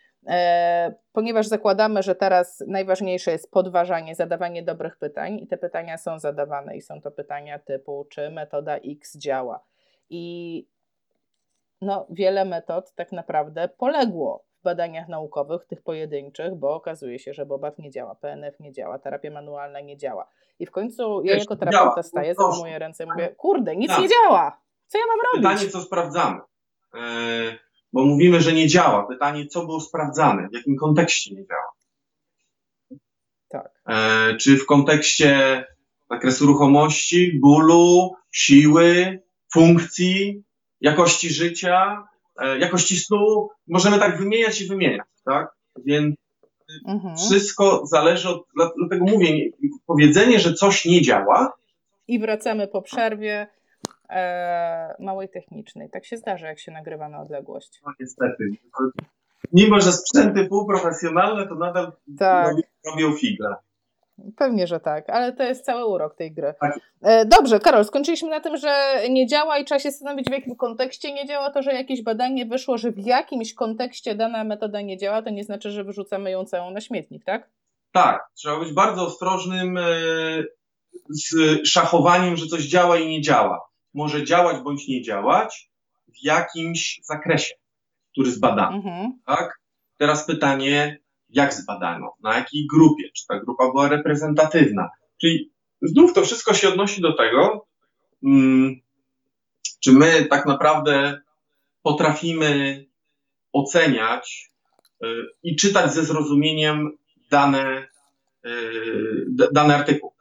ponieważ 1.13 1.47
zakładamy, 1.47 2.03
że 2.03 2.15
teraz 2.15 2.65
najważniejsze 2.67 3.31
jest 3.31 3.51
podważanie, 3.51 4.15
zadawanie 4.15 4.63
dobrych 4.63 4.97
pytań 4.97 5.39
i 5.39 5.47
te 5.47 5.57
pytania 5.57 5.99
są 5.99 6.19
zadawane 6.19 6.77
i 6.77 6.83
są 6.83 7.01
to 7.01 7.11
pytania 7.11 7.59
typu, 7.59 8.07
czy 8.11 8.31
metoda 8.31 8.77
X 8.77 9.19
działa. 9.19 9.61
I 10.11 10.67
no, 11.81 12.07
wiele 12.11 12.45
metod 12.45 12.93
tak 12.95 13.13
naprawdę 13.13 13.69
poległo 13.69 14.45
w 14.61 14.63
badaniach 14.63 15.09
naukowych, 15.09 15.65
tych 15.65 15.83
pojedynczych, 15.83 16.55
bo 16.55 16.75
okazuje 16.75 17.19
się, 17.19 17.35
że 17.35 17.47
Bobat 17.47 17.79
nie 17.79 17.91
działa, 17.91 18.15
PNF 18.15 18.61
nie 18.61 18.73
działa, 18.73 18.99
terapia 18.99 19.31
manualna 19.31 19.81
nie 19.81 19.97
działa. 19.97 20.29
I 20.59 20.67
w 20.67 20.71
końcu 20.71 21.23
ja 21.25 21.37
jako 21.37 21.57
terapeuta 21.57 22.03
staję, 22.03 22.35
zajmuję 22.35 22.79
ręce 22.79 23.05
i 23.05 23.07
mówię, 23.07 23.29
kurde, 23.29 23.77
nic 23.77 23.99
nie 23.99 24.09
działa. 24.09 24.61
Co 24.87 24.99
ja 24.99 25.05
mam 25.09 25.19
robić? 25.21 25.49
Pytanie, 25.49 25.71
co 25.71 25.81
sprawdzamy. 25.81 26.41
E, 26.95 26.99
bo 27.97 28.05
mówimy, 28.05 28.41
że 28.41 28.53
nie 28.53 28.69
działa. 28.69 29.07
Pytanie, 29.07 29.47
co 29.47 29.67
było 29.67 29.81
sprawdzane, 29.81 30.49
w 30.49 30.55
jakim 30.55 30.77
kontekście 30.77 31.35
nie 31.35 31.47
działa. 31.47 31.73
Tak. 33.49 33.71
E, 33.89 34.37
czy 34.37 34.57
w 34.57 34.67
kontekście 34.67 35.65
zakresu 36.11 36.47
ruchomości, 36.47 37.41
bólu, 37.41 38.15
siły, 38.33 39.23
funkcji, 39.53 40.43
jakości 40.81 41.31
życia, 41.31 42.05
e, 42.41 42.59
jakości 42.59 42.97
snu. 42.97 43.49
Możemy 43.69 43.99
tak 43.99 44.19
wymieniać 44.19 44.61
i 44.61 44.69
wymieniać, 44.69 45.07
tak? 45.25 45.49
Więc 45.85 46.17
mhm. 46.87 47.17
wszystko 47.17 47.87
zależy 47.87 48.29
od, 48.29 48.47
dlatego 48.55 49.05
mówię, 49.05 49.51
powiedzenie, 49.87 50.41
że 50.41 50.55
coś 50.55 50.85
nie 50.85 51.03
działa. 51.03 51.53
I 52.09 52.19
wracamy 52.19 52.69
po 52.69 52.83
przerwie 52.83 53.47
małej 54.99 55.29
technicznej. 55.29 55.91
Tak 55.91 56.05
się 56.05 56.17
zdarza, 56.17 56.49
jak 56.49 56.59
się 56.59 56.73
nagrywa 56.73 57.09
na 57.09 57.21
odległość. 57.21 57.81
No 57.87 57.93
niestety. 58.01 58.45
Mimo, 59.53 59.81
że 59.81 59.93
sprzęty 59.93 60.45
półprofesjonalne, 60.49 61.49
to 61.49 61.55
nadal 61.55 61.93
tak. 62.19 62.57
robią 62.87 63.13
figle. 63.13 63.57
Pewnie, 64.37 64.67
że 64.67 64.81
tak, 64.81 65.11
ale 65.11 65.33
to 65.33 65.43
jest 65.43 65.65
cały 65.65 65.85
urok 65.85 66.15
tej 66.15 66.33
gry. 66.33 66.55
Tak. 66.61 66.81
E, 67.03 67.27
dobrze, 67.27 67.61
Karol, 67.61 67.85
skończyliśmy 67.85 68.31
na 68.31 68.41
tym, 68.41 68.57
że 68.57 68.97
nie 69.11 69.27
działa 69.27 69.59
i 69.59 69.65
trzeba 69.65 69.79
się 69.79 69.91
zastanowić, 69.91 70.29
w 70.29 70.33
jakim 70.33 70.57
kontekście 70.57 71.13
nie 71.13 71.27
działa. 71.27 71.51
To, 71.51 71.63
że 71.63 71.75
jakieś 71.75 72.03
badanie 72.03 72.47
wyszło, 72.47 72.79
że 72.79 72.93
w 72.93 72.99
jakimś 72.99 73.55
kontekście 73.55 74.15
dana 74.15 74.45
metoda 74.45 74.81
nie 74.81 74.97
działa, 74.97 75.23
to 75.23 75.31
nie 75.31 75.45
znaczy, 75.45 75.71
że 75.71 75.85
wyrzucamy 75.85 76.31
ją 76.31 76.45
całą 76.45 76.71
na 76.71 76.81
śmietnik, 76.81 77.25
tak? 77.25 77.49
Tak, 77.93 78.31
trzeba 78.35 78.59
być 78.59 78.73
bardzo 78.73 79.07
ostrożnym 79.07 79.79
e, 79.79 79.83
z 81.09 81.35
szachowaniem, 81.69 82.37
że 82.37 82.47
coś 82.47 82.63
działa 82.63 82.99
i 82.99 83.09
nie 83.09 83.21
działa 83.21 83.69
może 83.97 84.25
działać 84.25 84.63
bądź 84.63 84.89
nie 84.89 85.03
działać 85.03 85.71
w 86.09 86.25
jakimś 86.25 87.01
zakresie, 87.05 87.55
który 88.13 88.31
zbadano. 88.31 88.77
Mhm. 88.77 89.19
Tak? 89.27 89.61
Teraz 89.99 90.27
pytanie, 90.27 90.99
jak 91.29 91.55
zbadano, 91.55 92.15
na 92.23 92.37
jakiej 92.37 92.67
grupie, 92.67 93.05
czy 93.17 93.27
ta 93.27 93.41
grupa 93.41 93.65
była 93.71 93.89
reprezentatywna. 93.89 94.89
Czyli 95.21 95.53
znów 95.83 96.13
to 96.13 96.23
wszystko 96.23 96.55
się 96.55 96.69
odnosi 96.69 97.01
do 97.01 97.13
tego, 97.13 97.67
hmm, 98.23 98.81
czy 99.81 99.93
my 99.93 100.27
tak 100.31 100.47
naprawdę 100.47 101.21
potrafimy 101.83 102.85
oceniać 103.53 104.51
y, 105.05 105.07
i 105.43 105.57
czytać 105.57 105.95
ze 105.95 106.05
zrozumieniem 106.05 106.91
dane, 107.31 107.89
y, 108.47 109.27
dany 109.53 109.75
artykuł. 109.75 110.16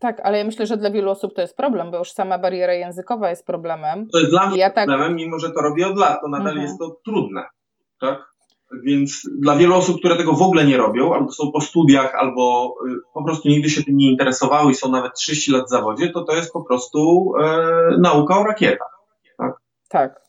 Tak, 0.00 0.20
ale 0.24 0.38
ja 0.38 0.44
myślę, 0.44 0.66
że 0.66 0.76
dla 0.76 0.90
wielu 0.90 1.10
osób 1.10 1.34
to 1.34 1.40
jest 1.40 1.56
problem, 1.56 1.90
bo 1.90 1.98
już 1.98 2.12
sama 2.12 2.38
bariera 2.38 2.72
językowa 2.72 3.30
jest 3.30 3.46
problemem. 3.46 4.08
To 4.12 4.18
jest 4.18 4.30
dla 4.30 4.46
mnie 4.46 4.58
ja 4.58 4.70
tak- 4.70 4.86
problemem, 4.86 5.08
tak... 5.08 5.16
mimo 5.16 5.38
że 5.38 5.50
to 5.50 5.60
robię 5.60 5.86
od 5.86 5.98
lat, 5.98 6.20
to 6.20 6.28
nadal 6.28 6.48
mhm. 6.48 6.66
jest 6.66 6.78
to 6.78 6.96
trudne. 7.04 7.44
Tak? 8.00 8.28
Więc 8.84 9.22
dla 9.40 9.56
wielu 9.56 9.74
osób, 9.74 9.98
które 9.98 10.16
tego 10.16 10.32
w 10.32 10.42
ogóle 10.42 10.64
nie 10.64 10.76
robią, 10.76 11.14
albo 11.14 11.32
są 11.32 11.52
po 11.52 11.60
studiach, 11.60 12.14
albo 12.14 12.74
y, 12.88 12.94
po 13.14 13.24
prostu 13.24 13.48
nigdy 13.48 13.70
się 13.70 13.84
tym 13.84 13.96
nie 13.96 14.10
interesowały 14.10 14.72
i 14.72 14.74
są 14.74 14.90
nawet 14.90 15.14
30 15.14 15.52
lat 15.52 15.66
w 15.66 15.70
zawodzie, 15.70 16.10
to 16.10 16.24
to 16.24 16.34
jest 16.34 16.52
po 16.52 16.64
prostu 16.64 17.32
e, 17.40 17.98
nauka 17.98 18.38
o 18.38 18.44
rakietach. 18.44 18.98
Tak? 19.38 19.52
tak. 19.88 20.28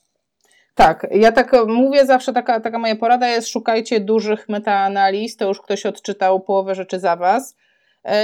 Tak, 0.75 1.07
ja 1.11 1.31
tak 1.31 1.55
mówię 1.67 2.05
zawsze, 2.05 2.33
taka, 2.33 2.59
taka 2.59 2.79
moja 2.79 2.95
porada 2.95 3.27
jest, 3.27 3.47
szukajcie 3.47 3.99
dużych 3.99 4.49
metaanaliz, 4.49 5.37
to 5.37 5.47
już 5.47 5.61
ktoś 5.61 5.85
odczytał 5.85 6.39
połowę 6.39 6.75
rzeczy 6.75 6.99
za 6.99 7.15
was, 7.15 7.55
E, 7.55 7.68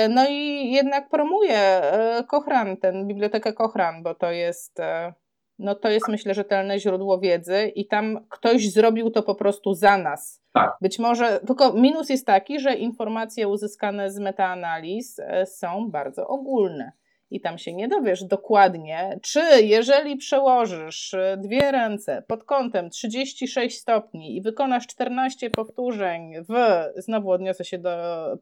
no 0.10 0.26
i 0.30 0.72
jednak 0.72 1.10
promuje 1.10 1.58
e, 1.58 2.24
Kochran, 2.28 2.78
ten 2.78 3.08
bibliotekę 3.08 3.54
Kochran, 3.54 4.04
bo 4.04 4.16
to 4.16 4.32
jest, 4.32 4.80
e, 4.80 5.14
no 5.60 5.76
to 5.76 5.90
jest 5.90 6.08
myślę 6.08 6.34
rzetelne 6.34 6.80
źródło 6.80 7.20
wiedzy 7.20 7.72
i 7.76 7.88
tam 7.88 8.26
ktoś 8.30 8.72
zrobił 8.72 9.12
to 9.12 9.24
po 9.24 9.36
prostu 9.36 9.74
za 9.74 9.98
nas. 9.98 10.42
Tak. 10.54 10.78
Być 10.82 11.00
może, 11.00 11.40
tylko 11.40 11.74
minus 11.74 12.10
jest 12.10 12.26
taki, 12.26 12.60
że 12.60 12.76
informacje 12.76 13.48
uzyskane 13.48 14.12
z 14.12 14.20
metaanaliz 14.20 15.22
są 15.46 15.92
bardzo 15.92 16.28
ogólne 16.28 16.92
i 17.30 17.42
tam 17.42 17.58
się 17.58 17.74
nie 17.74 17.88
dowiesz 17.88 18.24
dokładnie, 18.24 19.20
czy 19.22 19.42
jeżeli 19.62 20.18
przełożysz 20.18 21.14
y, 21.14 21.38
dwie 21.38 21.72
ręce 21.72 22.24
pod 22.28 22.44
kątem 22.44 22.90
36 22.90 23.80
stopni 23.80 24.38
i 24.38 24.42
wykonasz 24.42 24.88
14 24.88 25.50
powtórzeń 25.50 26.34
w, 26.50 26.54
znowu 26.96 27.32
odniosę 27.32 27.66
się 27.66 27.78
do 27.78 27.92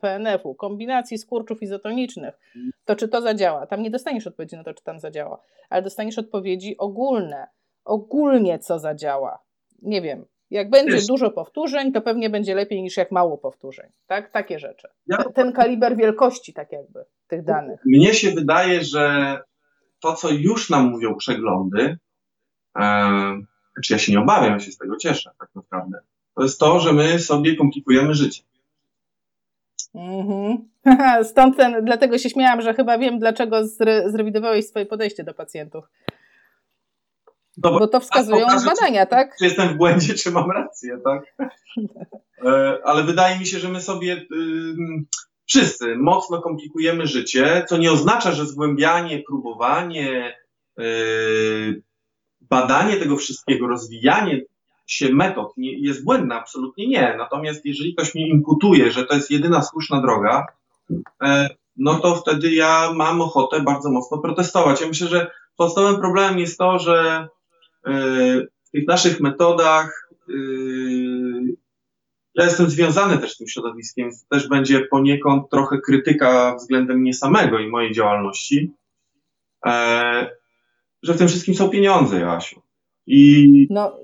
PNF-u, 0.01 0.55
kombinacji 0.55 1.17
skurczów 1.17 1.61
izotonicznych, 1.61 2.39
to 2.85 2.95
czy 2.95 3.07
to 3.07 3.21
zadziała? 3.21 3.67
Tam 3.67 3.81
nie 3.81 3.91
dostaniesz 3.91 4.27
odpowiedzi 4.27 4.55
na 4.55 4.63
to, 4.63 4.73
czy 4.73 4.83
tam 4.83 4.99
zadziała, 4.99 5.41
ale 5.69 5.81
dostaniesz 5.81 6.19
odpowiedzi 6.19 6.77
ogólne, 6.77 7.47
ogólnie 7.85 8.59
co 8.59 8.79
zadziała. 8.79 9.43
Nie 9.81 10.01
wiem, 10.01 10.25
jak 10.51 10.69
będzie 10.69 10.93
Wiesz, 10.93 11.07
dużo 11.07 11.31
powtórzeń, 11.31 11.91
to 11.91 12.01
pewnie 12.01 12.29
będzie 12.29 12.55
lepiej 12.55 12.81
niż 12.81 12.97
jak 12.97 13.11
mało 13.11 13.37
powtórzeń. 13.37 13.89
Tak? 14.07 14.31
Takie 14.31 14.59
rzeczy. 14.59 14.87
Ja, 15.07 15.17
Ten 15.17 15.53
kaliber 15.53 15.97
wielkości, 15.97 16.53
tak 16.53 16.71
jakby, 16.71 17.05
tych 17.27 17.43
danych. 17.43 17.79
Mnie 17.85 18.13
się 18.13 18.31
wydaje, 18.31 18.83
że 18.83 19.37
to, 19.99 20.13
co 20.13 20.29
już 20.29 20.69
nam 20.69 20.89
mówią 20.89 21.15
przeglądy, 21.15 21.97
e, 22.77 22.81
znaczy 23.73 23.93
ja 23.93 23.99
się 23.99 24.11
nie 24.11 24.19
obawiam, 24.19 24.53
ja 24.53 24.59
się 24.59 24.71
z 24.71 24.77
tego 24.77 24.97
cieszę, 24.97 25.31
tak 25.39 25.49
naprawdę. 25.55 25.99
To 26.35 26.43
jest 26.43 26.59
to, 26.59 26.79
że 26.79 26.93
my 26.93 27.19
sobie 27.19 27.55
komplikujemy 27.55 28.13
życie. 28.13 28.43
Mhm. 29.95 30.57
Stąd 31.31 31.57
ten, 31.57 31.85
dlatego 31.85 32.17
się 32.17 32.29
śmiałam, 32.29 32.61
że 32.61 32.73
chyba 32.73 32.97
wiem, 32.97 33.19
dlaczego 33.19 33.67
zre, 33.67 34.11
zrewidowałeś 34.11 34.65
swoje 34.65 34.85
podejście 34.85 35.23
do 35.23 35.33
pacjentów. 35.33 35.85
No 37.57 37.71
bo, 37.71 37.87
to 37.87 37.99
wskazują 37.99 38.45
pokaże, 38.45 38.65
badania, 38.65 39.05
tak? 39.05 39.37
Czy 39.37 39.45
jestem 39.45 39.69
w 39.69 39.77
błędzie, 39.77 40.13
czy 40.13 40.31
mam 40.31 40.51
rację, 40.51 40.97
tak? 41.03 41.47
E, 42.45 42.77
ale 42.83 43.03
wydaje 43.03 43.39
mi 43.39 43.45
się, 43.45 43.59
że 43.59 43.69
my 43.69 43.81
sobie 43.81 44.13
y, 44.13 44.25
wszyscy 45.45 45.95
mocno 45.97 46.41
komplikujemy 46.41 47.07
życie, 47.07 47.65
co 47.69 47.77
nie 47.77 47.91
oznacza, 47.91 48.31
że 48.31 48.45
zgłębianie, 48.45 49.23
próbowanie, 49.27 50.37
y, 50.79 51.83
badanie 52.41 52.97
tego 52.97 53.17
wszystkiego, 53.17 53.67
rozwijanie 53.67 54.41
się 54.87 55.13
metod 55.13 55.53
jest 55.57 56.03
błędna, 56.03 56.39
absolutnie 56.39 56.87
nie. 56.87 57.15
Natomiast 57.17 57.65
jeżeli 57.65 57.93
ktoś 57.93 58.15
mi 58.15 58.29
imputuje, 58.29 58.91
że 58.91 59.05
to 59.05 59.15
jest 59.15 59.31
jedyna 59.31 59.61
słuszna 59.61 60.01
droga, 60.01 60.47
e, 61.23 61.49
no 61.77 61.99
to 61.99 62.15
wtedy 62.15 62.53
ja 62.53 62.91
mam 62.95 63.21
ochotę 63.21 63.61
bardzo 63.61 63.91
mocno 63.91 64.17
protestować. 64.17 64.81
Ja 64.81 64.87
myślę, 64.87 65.07
że 65.07 65.31
podstawowym 65.57 66.01
problemem 66.01 66.39
jest 66.39 66.57
to, 66.57 66.79
że 66.79 67.27
w 67.85 68.71
tych 68.71 68.87
naszych 68.87 69.19
metodach 69.19 70.09
e, 70.29 70.33
ja 72.35 72.43
jestem 72.43 72.69
związany 72.69 73.17
też 73.17 73.33
z 73.33 73.37
tym 73.37 73.47
środowiskiem, 73.47 74.05
więc 74.05 74.27
też 74.27 74.47
będzie 74.47 74.81
poniekąd 74.81 75.49
trochę 75.49 75.81
krytyka 75.81 76.55
względem 76.55 76.99
mnie 76.99 77.13
samego 77.13 77.59
i 77.59 77.69
mojej 77.69 77.93
działalności, 77.93 78.71
że 81.03 81.13
w 81.13 81.17
tym 81.17 81.27
wszystkim 81.27 81.55
są 81.55 81.69
pieniądze, 81.69 82.19
Joasiu. 82.19 82.61
I, 83.07 83.67
no. 83.69 83.99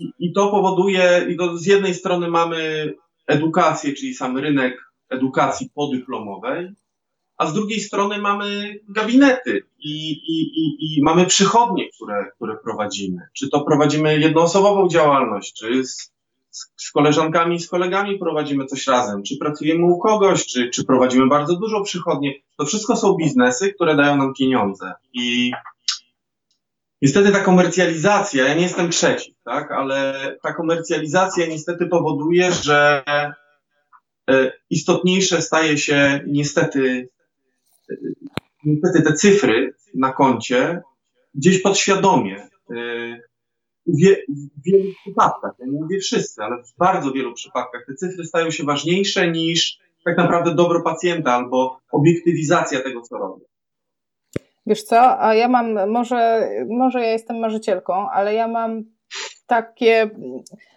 i, 0.00 0.10
I 0.18 0.32
to 0.32 0.50
powoduje, 0.50 1.26
i 1.28 1.36
to 1.36 1.58
z 1.58 1.66
jednej 1.66 1.94
strony 1.94 2.28
mamy 2.28 2.92
edukację, 3.26 3.92
czyli 3.92 4.14
sam 4.14 4.38
rynek 4.38 4.84
edukacji 5.08 5.70
podyplomowej, 5.74 6.74
a 7.36 7.46
z 7.46 7.54
drugiej 7.54 7.80
strony 7.80 8.18
mamy 8.18 8.78
gabinety 8.88 9.62
i, 9.78 10.10
i, 10.10 10.42
i, 10.42 10.96
i 10.98 11.02
mamy 11.02 11.26
przychodnie, 11.26 11.90
które, 11.90 12.30
które 12.36 12.56
prowadzimy. 12.56 13.22
Czy 13.32 13.48
to 13.50 13.60
prowadzimy 13.60 14.18
jednoosobową 14.18 14.88
działalność, 14.88 15.52
czy 15.52 15.84
z, 15.84 16.12
z, 16.76 16.90
koleżankami, 16.90 17.60
z 17.60 17.68
kolegami 17.68 18.18
prowadzimy 18.18 18.66
coś 18.66 18.86
razem, 18.86 19.22
czy 19.22 19.36
pracujemy 19.36 19.84
u 19.84 19.98
kogoś, 19.98 20.46
czy, 20.46 20.70
czy 20.70 20.84
prowadzimy 20.84 21.26
bardzo 21.26 21.56
dużo 21.56 21.82
przychodnie. 21.82 22.34
To 22.58 22.64
wszystko 22.64 22.96
są 22.96 23.14
biznesy, 23.14 23.72
które 23.72 23.96
dają 23.96 24.16
nam 24.16 24.34
pieniądze. 24.34 24.92
I 25.12 25.52
niestety 27.02 27.32
ta 27.32 27.40
komercjalizacja, 27.40 28.48
ja 28.48 28.54
nie 28.54 28.62
jestem 28.62 28.88
przeciw, 28.88 29.34
tak, 29.44 29.72
ale 29.72 30.14
ta 30.42 30.52
komercjalizacja 30.52 31.46
niestety 31.46 31.86
powoduje, 31.86 32.52
że 32.52 33.04
E, 34.30 34.52
istotniejsze 34.70 35.42
staje 35.42 35.78
się 35.78 36.20
niestety, 36.26 37.08
niestety 38.64 39.02
te 39.02 39.12
cyfry 39.12 39.74
na 39.94 40.12
koncie 40.12 40.82
gdzieś 41.34 41.62
podświadomie. 41.62 42.48
E, 42.70 42.74
w 43.86 44.62
wielu 44.66 44.92
przypadkach, 45.02 45.52
ja 45.58 45.66
nie 45.66 45.80
mówię 45.80 45.98
wszyscy, 45.98 46.42
ale 46.42 46.62
w 46.62 46.76
bardzo 46.78 47.12
wielu 47.12 47.32
przypadkach 47.32 47.84
te 47.86 47.94
cyfry 47.94 48.24
stają 48.24 48.50
się 48.50 48.64
ważniejsze 48.64 49.30
niż 49.30 49.78
tak 50.04 50.16
naprawdę 50.16 50.54
dobro 50.54 50.82
pacjenta 50.82 51.32
albo 51.32 51.80
obiektywizacja 51.92 52.82
tego, 52.82 53.00
co 53.00 53.18
robię. 53.18 53.44
Wiesz 54.66 54.82
co, 54.82 55.20
a 55.22 55.34
ja 55.34 55.48
mam, 55.48 55.90
może, 55.90 56.48
może 56.68 57.00
ja 57.00 57.10
jestem 57.10 57.38
marzycielką, 57.38 58.10
ale 58.10 58.34
ja 58.34 58.48
mam 58.48 58.84
takie. 59.46 60.10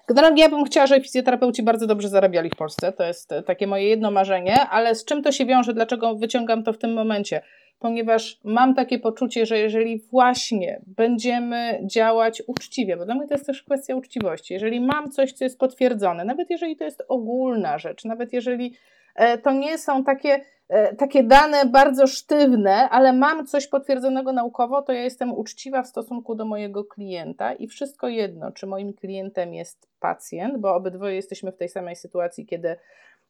Generalnie 0.08 0.44
ja 0.44 0.50
bym 0.50 0.66
chciała, 0.66 0.88
żeby 0.88 1.02
fizjoterapeuci 1.02 1.64
bardzo 1.64 1.88
dobrze 1.88 2.10
zarabiali 2.10 2.50
w 2.50 2.56
Polsce. 2.56 2.92
To 2.92 3.04
jest 3.04 3.30
takie 3.46 3.68
moje 3.68 3.84
jedno 3.84 4.12
marzenie, 4.12 4.60
ale 4.70 4.96
z 4.96 5.06
czym 5.06 5.24
to 5.24 5.32
się 5.32 5.46
wiąże? 5.46 5.74
Dlaczego 5.74 6.16
wyciągam 6.16 6.64
to 6.64 6.74
w 6.74 6.78
tym 6.78 6.94
momencie? 6.94 7.42
Ponieważ 7.80 8.40
mam 8.44 8.76
takie 8.76 9.00
poczucie, 9.00 9.46
że 9.46 9.60
jeżeli 9.60 10.00
właśnie 10.00 10.82
będziemy 10.88 11.80
działać 11.84 12.44
uczciwie, 12.48 12.98
bo 12.98 13.06
dla 13.06 13.16
mnie 13.16 13.28
to 13.28 13.34
jest 13.34 13.46
też 13.46 13.64
kwestia 13.64 13.96
uczciwości, 13.96 14.54
jeżeli 14.54 14.82
mam 14.82 15.12
coś, 15.12 15.34
co 15.34 15.44
jest 15.44 15.60
potwierdzone, 15.60 16.26
nawet 16.26 16.50
jeżeli 16.50 16.76
to 16.76 16.84
jest 16.84 17.04
ogólna 17.08 17.78
rzecz, 17.78 18.06
nawet 18.06 18.34
jeżeli 18.34 18.74
e, 19.16 19.38
to 19.38 19.52
nie 19.52 19.78
są 19.78 20.04
takie 20.04 20.40
E, 20.40 20.57
takie 20.98 21.24
dane 21.24 21.66
bardzo 21.66 22.08
sztywne, 22.08 22.90
ale 22.90 23.14
mam 23.14 23.46
coś 23.46 23.68
potwierdzonego 23.68 24.34
naukowo, 24.34 24.82
to 24.82 24.94
ja 24.94 25.04
jestem 25.04 25.34
uczciwa 25.34 25.84
w 25.84 25.88
stosunku 25.88 26.36
do 26.36 26.46
mojego 26.46 26.86
klienta 26.86 27.54
i 27.54 27.68
wszystko 27.68 28.08
jedno, 28.08 28.52
czy 28.52 28.68
moim 28.68 28.94
klientem 28.94 29.54
jest 29.54 29.88
pacjent, 30.00 30.58
bo 30.58 30.76
obydwoje 30.76 31.16
jesteśmy 31.16 31.52
w 31.52 31.58
tej 31.58 31.70
samej 31.70 31.96
sytuacji, 31.96 32.46
kiedy 32.46 32.76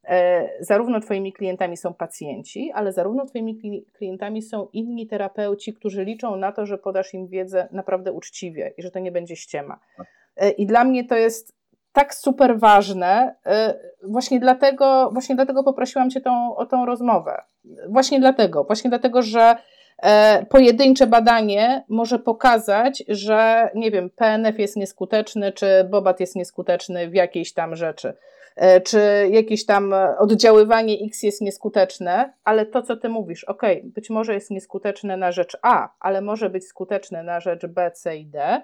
e, 0.03 0.49
zarówno 0.59 0.99
Twoimi 0.99 1.33
klientami 1.33 1.77
są 1.77 1.93
pacjenci, 1.93 2.71
ale 2.73 2.93
zarówno 2.93 3.25
Twoimi 3.25 3.83
klientami 3.93 4.41
są 4.41 4.67
inni 4.73 5.07
terapeuci, 5.07 5.73
którzy 5.73 6.03
liczą 6.03 6.35
na 6.35 6.51
to, 6.51 6.65
że 6.65 6.77
podasz 6.77 7.13
im 7.13 7.27
wiedzę 7.27 7.67
naprawdę 7.71 8.11
uczciwie 8.11 8.73
i 8.77 8.81
że 8.81 8.91
to 8.91 8.99
nie 8.99 9.11
będzie 9.11 9.35
ściema. 9.35 9.79
E, 10.35 10.49
I 10.49 10.65
dla 10.65 10.83
mnie 10.83 11.05
to 11.05 11.15
jest 11.15 11.56
tak 11.97 12.15
super 12.15 12.59
ważne. 12.59 13.35
Y, 14.03 14.09
właśnie 14.09 14.39
dlatego, 14.39 15.09
właśnie 15.13 15.35
dlatego 15.35 15.63
poprosiłam 15.63 16.09
Cię 16.09 16.21
tą, 16.21 16.55
o 16.55 16.65
tą 16.65 16.85
rozmowę. 16.85 17.41
Właśnie 17.89 18.19
dlatego, 18.19 18.63
właśnie 18.63 18.89
dlatego, 18.89 19.21
że 19.21 19.55
e, 20.03 20.45
pojedyncze 20.45 21.07
badanie 21.07 21.83
może 21.89 22.19
pokazać, 22.19 23.03
że 23.07 23.69
nie 23.75 23.91
wiem, 23.91 24.09
PNF 24.09 24.59
jest 24.59 24.75
nieskuteczny, 24.75 25.51
czy 25.51 25.83
Bobat 25.83 26.19
jest 26.19 26.35
nieskuteczny 26.35 27.09
w 27.09 27.13
jakiejś 27.13 27.53
tam 27.53 27.75
rzeczy, 27.75 28.13
e, 28.55 28.81
czy 28.81 28.99
jakieś 29.31 29.65
tam 29.65 29.93
oddziaływanie 30.19 30.97
X 31.05 31.23
jest 31.23 31.41
nieskuteczne, 31.41 32.33
ale 32.43 32.65
to, 32.65 32.81
co 32.81 32.97
ty 32.97 33.09
mówisz, 33.09 33.43
ok, 33.43 33.61
być 33.83 34.09
może 34.09 34.33
jest 34.33 34.51
nieskuteczne 34.51 35.17
na 35.17 35.31
rzecz 35.31 35.57
A, 35.61 35.89
ale 35.99 36.21
może 36.21 36.49
być 36.49 36.67
skuteczne 36.67 37.23
na 37.23 37.39
rzecz 37.39 37.65
B, 37.65 37.91
C 37.91 38.17
i 38.17 38.25
D 38.25 38.61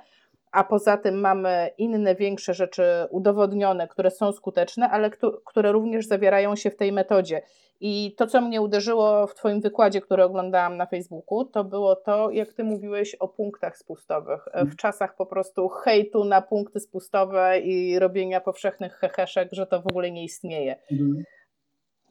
a 0.54 0.64
poza 0.64 0.98
tym 0.98 1.20
mamy 1.20 1.70
inne 1.78 2.16
większe 2.16 2.54
rzeczy 2.54 2.84
udowodnione, 3.10 3.88
które 3.88 4.12
są 4.12 4.32
skuteczne, 4.32 4.90
ale 4.90 5.10
które 5.46 5.72
również 5.72 6.08
zawierają 6.08 6.56
się 6.56 6.70
w 6.70 6.76
tej 6.76 6.92
metodzie. 6.92 7.42
I 7.80 8.16
to, 8.18 8.28
co 8.28 8.42
mnie 8.42 8.62
uderzyło 8.62 9.28
w 9.28 9.36
Twoim 9.36 9.62
wykładzie, 9.62 10.02
który 10.02 10.24
oglądałam 10.24 10.78
na 10.78 10.86
Facebooku, 10.86 11.46
to 11.46 11.64
było 11.64 11.96
to, 11.96 12.32
jak 12.32 12.54
Ty 12.54 12.64
mówiłeś 12.64 13.16
o 13.16 13.28
punktach 13.28 13.78
spustowych. 13.78 14.44
W 14.44 14.48
mhm. 14.48 14.76
czasach 14.76 15.16
po 15.16 15.26
prostu 15.26 15.70
hejtu 15.70 16.24
na 16.24 16.42
punkty 16.42 16.80
spustowe 16.80 17.60
i 17.60 18.00
robienia 18.00 18.42
powszechnych 18.42 18.94
heheszek, 18.94 19.50
że 19.52 19.68
to 19.68 19.82
w 19.82 19.88
ogóle 19.88 20.12
nie 20.12 20.24
istnieje. 20.24 20.76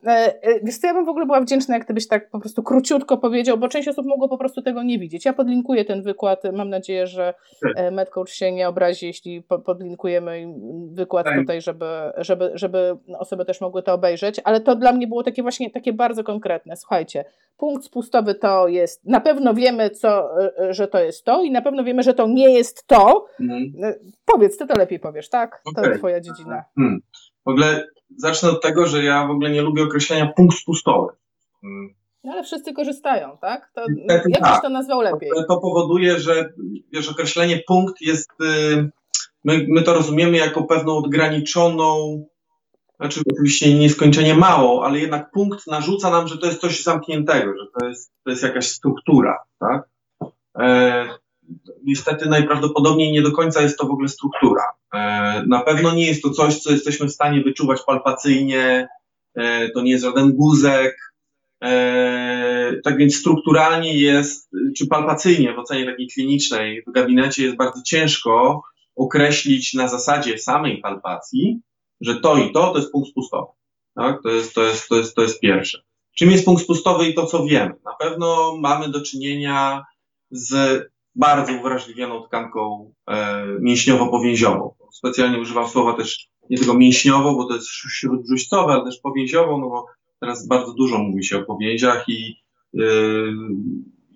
E, 0.06 0.42
e, 0.42 0.60
wiesz 0.62 0.78
co, 0.78 0.86
ja 0.86 0.94
bym 0.94 1.04
w 1.04 1.08
ogóle 1.08 1.26
była 1.26 1.40
wdzięczna, 1.40 1.74
jak 1.74 1.84
ty 1.84 1.94
byś 1.94 2.08
tak 2.08 2.30
po 2.30 2.40
prostu 2.40 2.62
króciutko 2.62 3.18
powiedział, 3.18 3.58
bo 3.58 3.68
część 3.68 3.88
osób 3.88 4.06
mogło 4.06 4.28
po 4.28 4.38
prostu 4.38 4.62
tego 4.62 4.82
nie 4.82 4.98
widzieć. 4.98 5.24
Ja 5.24 5.32
podlinkuję 5.32 5.84
ten 5.84 6.02
wykład, 6.02 6.42
mam 6.52 6.70
nadzieję, 6.70 7.06
że 7.06 7.34
e, 7.76 7.90
MedCoach 7.90 8.28
się 8.28 8.52
nie 8.52 8.68
obrazi, 8.68 9.06
jeśli 9.06 9.42
podlinkujemy 9.66 10.54
wykład 10.92 11.26
tak. 11.26 11.38
tutaj, 11.38 11.60
żeby, 11.60 11.86
żeby, 12.16 12.50
żeby 12.54 12.96
osoby 13.18 13.44
też 13.44 13.60
mogły 13.60 13.82
to 13.82 13.94
obejrzeć, 13.94 14.40
ale 14.44 14.60
to 14.60 14.76
dla 14.76 14.92
mnie 14.92 15.06
było 15.06 15.22
takie 15.22 15.42
właśnie 15.42 15.70
takie 15.70 15.92
bardzo 15.92 16.24
konkretne. 16.24 16.76
Słuchajcie, 16.76 17.24
punkt 17.56 17.84
spustowy 17.84 18.34
to 18.34 18.68
jest, 18.68 19.04
na 19.04 19.20
pewno 19.20 19.54
wiemy, 19.54 19.90
co, 19.90 20.28
że 20.70 20.88
to 20.88 20.98
jest 20.98 21.24
to 21.24 21.42
i 21.42 21.50
na 21.50 21.62
pewno 21.62 21.84
wiemy, 21.84 22.02
że 22.02 22.14
to 22.14 22.26
nie 22.26 22.50
jest 22.50 22.86
to. 22.86 23.26
Mhm. 23.40 23.72
Powiedz, 24.24 24.56
ty 24.56 24.66
to 24.66 24.78
lepiej 24.78 24.98
powiesz, 24.98 25.28
tak? 25.28 25.62
Okay. 25.64 25.92
To 25.92 25.98
twoja 25.98 26.20
dziedzina. 26.20 26.64
Hmm. 26.74 27.00
W 27.46 27.50
ogóle 27.50 27.84
zacznę 28.16 28.51
od 28.51 28.62
tego, 28.62 28.87
że 28.87 29.05
ja 29.05 29.27
w 29.27 29.31
ogóle 29.31 29.51
nie 29.51 29.62
lubię 29.62 29.83
określenia 29.83 30.33
punkt 30.37 30.57
spustowy. 30.57 31.12
No 32.25 32.33
ale 32.33 32.42
wszyscy 32.42 32.72
korzystają, 32.72 33.38
tak? 33.40 33.70
To, 33.75 33.81
jak 34.09 34.25
byś 34.25 34.38
tak. 34.38 34.62
to 34.62 34.68
nazwał 34.68 35.01
lepiej? 35.01 35.31
To, 35.35 35.44
to 35.44 35.61
powoduje, 35.61 36.20
że 36.20 36.53
wiesz, 36.92 37.09
określenie 37.09 37.62
punkt 37.66 38.01
jest, 38.01 38.31
y, 38.42 38.90
my, 39.44 39.66
my 39.68 39.83
to 39.83 39.94
rozumiemy 39.94 40.37
jako 40.37 40.62
pewną 40.62 40.96
odgraniczoną, 40.96 42.25
znaczy 42.96 43.20
oczywiście 43.33 43.79
nieskończenie 43.79 44.35
mało, 44.35 44.85
ale 44.85 44.98
jednak 44.98 45.31
punkt 45.31 45.66
narzuca 45.66 46.11
nam, 46.11 46.29
że 46.29 46.38
to 46.38 46.46
jest 46.46 46.61
coś 46.61 46.83
zamkniętego, 46.83 47.53
że 47.59 47.81
to 47.81 47.88
jest, 47.88 48.12
to 48.25 48.31
jest 48.31 48.42
jakaś 48.42 48.68
struktura, 48.68 49.38
tak? 49.61 49.88
E, 50.59 51.09
niestety 51.85 52.28
najprawdopodobniej 52.28 53.12
nie 53.12 53.22
do 53.22 53.33
końca 53.33 53.62
jest 53.62 53.78
to 53.78 53.87
w 53.87 53.90
ogóle 53.90 54.09
struktura. 54.09 54.62
E, 54.94 54.98
na 55.46 55.61
pewno 55.61 55.94
nie 55.94 56.07
jest 56.07 56.22
to 56.22 56.31
coś, 56.31 56.59
co 56.59 56.70
jesteśmy 56.70 57.07
w 57.07 57.12
stanie 57.12 57.42
wyczuwać 57.42 57.81
palpacyjnie, 57.87 58.88
e, 59.35 59.68
to 59.70 59.83
nie 59.83 59.90
jest 59.90 60.05
żaden 60.05 60.33
guzek. 60.33 60.96
E, 61.62 62.72
tak 62.85 62.96
więc 62.96 63.16
strukturalnie 63.16 63.98
jest, 63.98 64.50
czy 64.76 64.87
palpacyjnie 64.87 65.55
w 65.55 65.59
ocenie 65.59 65.87
takiej 65.87 66.09
klinicznej 66.09 66.83
w 66.87 66.92
gabinecie 66.92 67.44
jest 67.44 67.57
bardzo 67.57 67.83
ciężko 67.83 68.62
określić 68.96 69.74
na 69.74 69.88
zasadzie 69.88 70.38
samej 70.38 70.78
palpacji, 70.78 71.61
że 72.00 72.20
to 72.20 72.37
i 72.37 72.52
to 72.52 72.72
to 72.72 72.78
jest 72.78 72.92
punkt 72.92 73.11
spustowy. 73.11 73.52
Tak? 73.94 74.22
To, 74.22 74.28
jest, 74.28 74.55
to, 74.55 74.62
jest, 74.62 74.88
to, 74.88 74.96
jest, 74.96 75.14
to 75.14 75.22
jest 75.22 75.40
pierwsze. 75.40 75.83
Czym 76.18 76.31
jest 76.31 76.44
punkt 76.44 76.62
spustowy 76.62 77.09
i 77.09 77.14
to, 77.14 77.26
co 77.26 77.44
wiemy? 77.44 77.74
Na 77.85 77.94
pewno 77.94 78.57
mamy 78.61 78.88
do 78.88 79.02
czynienia 79.02 79.85
z 80.31 80.83
bardzo 81.14 81.53
uwrażliwioną 81.53 82.22
tkanką 82.22 82.92
e, 83.09 83.46
mięśniowo-powięziową. 83.61 84.70
Specjalnie 84.92 85.40
używam 85.40 85.68
słowa 85.68 85.96
też 85.96 86.29
nie 86.51 86.59
tylko 86.59 86.75
mięśniowo, 86.75 87.35
bo 87.35 87.48
to 87.48 87.55
jest 87.55 87.68
śródbrzuszcowe, 87.68 88.72
ale 88.72 88.85
też 88.85 89.01
powięziową, 89.01 89.61
no 89.61 89.68
bo 89.68 89.87
teraz 90.20 90.48
bardzo 90.48 90.75
dużo 90.75 90.98
mówi 90.98 91.25
się 91.25 91.38
o 91.38 91.44
powięziach 91.44 92.05
i 92.09 92.37
e, 92.79 92.83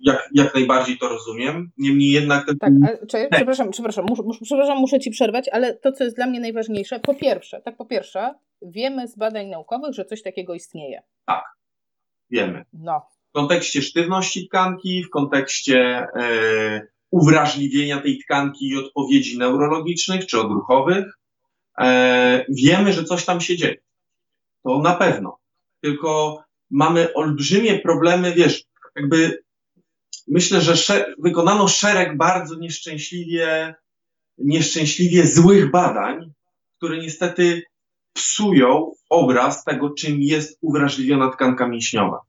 jak, 0.01 0.29
jak 0.33 0.55
najbardziej 0.55 0.97
to 0.97 1.09
rozumiem. 1.09 1.71
Niemniej 1.77 2.11
jednak. 2.11 2.45
Ten... 2.45 2.57
Tak, 2.59 2.71
ale, 2.83 2.97
przepraszam, 3.31 3.71
przepraszam, 3.71 4.05
muszę, 4.09 4.23
przepraszam, 4.43 4.77
muszę 4.77 4.99
ci 4.99 5.11
przerwać, 5.11 5.49
ale 5.49 5.73
to, 5.73 5.91
co 5.91 6.03
jest 6.03 6.15
dla 6.15 6.27
mnie 6.27 6.39
najważniejsze, 6.39 6.99
po 6.99 7.15
pierwsze, 7.15 7.61
tak 7.61 7.77
po 7.77 7.85
pierwsze, 7.85 8.33
wiemy 8.61 9.07
z 9.07 9.17
badań 9.17 9.47
naukowych, 9.47 9.93
że 9.93 10.05
coś 10.05 10.23
takiego 10.23 10.53
istnieje. 10.53 11.01
Tak, 11.25 11.43
wiemy. 12.29 12.65
No, 12.73 13.01
w 13.29 13.31
kontekście 13.33 13.81
sztywności 13.81 14.47
tkanki, 14.47 15.03
w 15.03 15.09
kontekście 15.09 16.07
e, 16.15 16.87
uwrażliwienia 17.11 18.01
tej 18.01 18.19
tkanki 18.19 18.69
i 18.69 18.77
odpowiedzi 18.77 19.37
neurologicznych 19.37 20.25
czy 20.25 20.41
odruchowych. 20.41 21.05
E, 21.79 22.45
wiemy, 22.49 22.93
że 22.93 23.03
coś 23.03 23.25
tam 23.25 23.41
się 23.41 23.57
dzieje. 23.57 23.77
To 24.63 24.79
na 24.79 24.95
pewno. 24.95 25.37
Tylko 25.81 26.43
mamy 26.69 27.13
olbrzymie 27.13 27.79
problemy, 27.79 28.33
wiesz, 28.33 28.63
jakby 28.95 29.43
myślę, 30.27 30.61
że 30.61 31.05
wykonano 31.19 31.67
szereg 31.67 32.17
bardzo 32.17 32.55
nieszczęśliwie, 32.55 33.75
nieszczęśliwie 34.37 35.27
złych 35.27 35.71
badań, 35.71 36.31
które 36.77 36.97
niestety 36.97 37.63
psują 38.13 38.91
obraz 39.09 39.63
tego, 39.63 39.89
czym 39.89 40.21
jest 40.21 40.57
uwrażliwiona 40.61 41.31
tkanka 41.31 41.67
mięśniowa. 41.67 42.19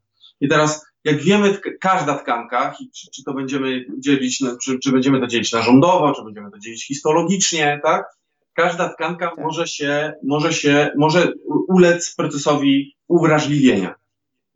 I 0.40 0.48
teraz, 0.48 0.87
jak 1.08 1.22
wiemy, 1.22 1.58
każda 1.80 2.14
tkanka, 2.14 2.74
czy, 2.94 3.10
czy 3.10 3.24
to 3.24 3.34
będziemy 3.34 3.86
dzielić, 3.98 4.42
czy, 4.64 4.78
czy 4.78 4.92
będziemy 4.92 5.20
to 5.20 5.26
dzielić 5.26 5.52
narządowo, 5.52 6.12
czy 6.12 6.24
będziemy 6.24 6.50
to 6.50 6.58
dzielić 6.58 6.86
histologicznie, 6.86 7.80
tak? 7.82 8.06
Każda 8.54 8.88
tkanka 8.88 9.30
tak. 9.30 9.44
może 9.44 9.66
się, 9.66 10.12
może 10.22 10.52
się, 10.52 10.90
może 10.96 11.32
ulec 11.68 12.14
procesowi 12.14 12.96
uwrażliwienia. 13.08 13.94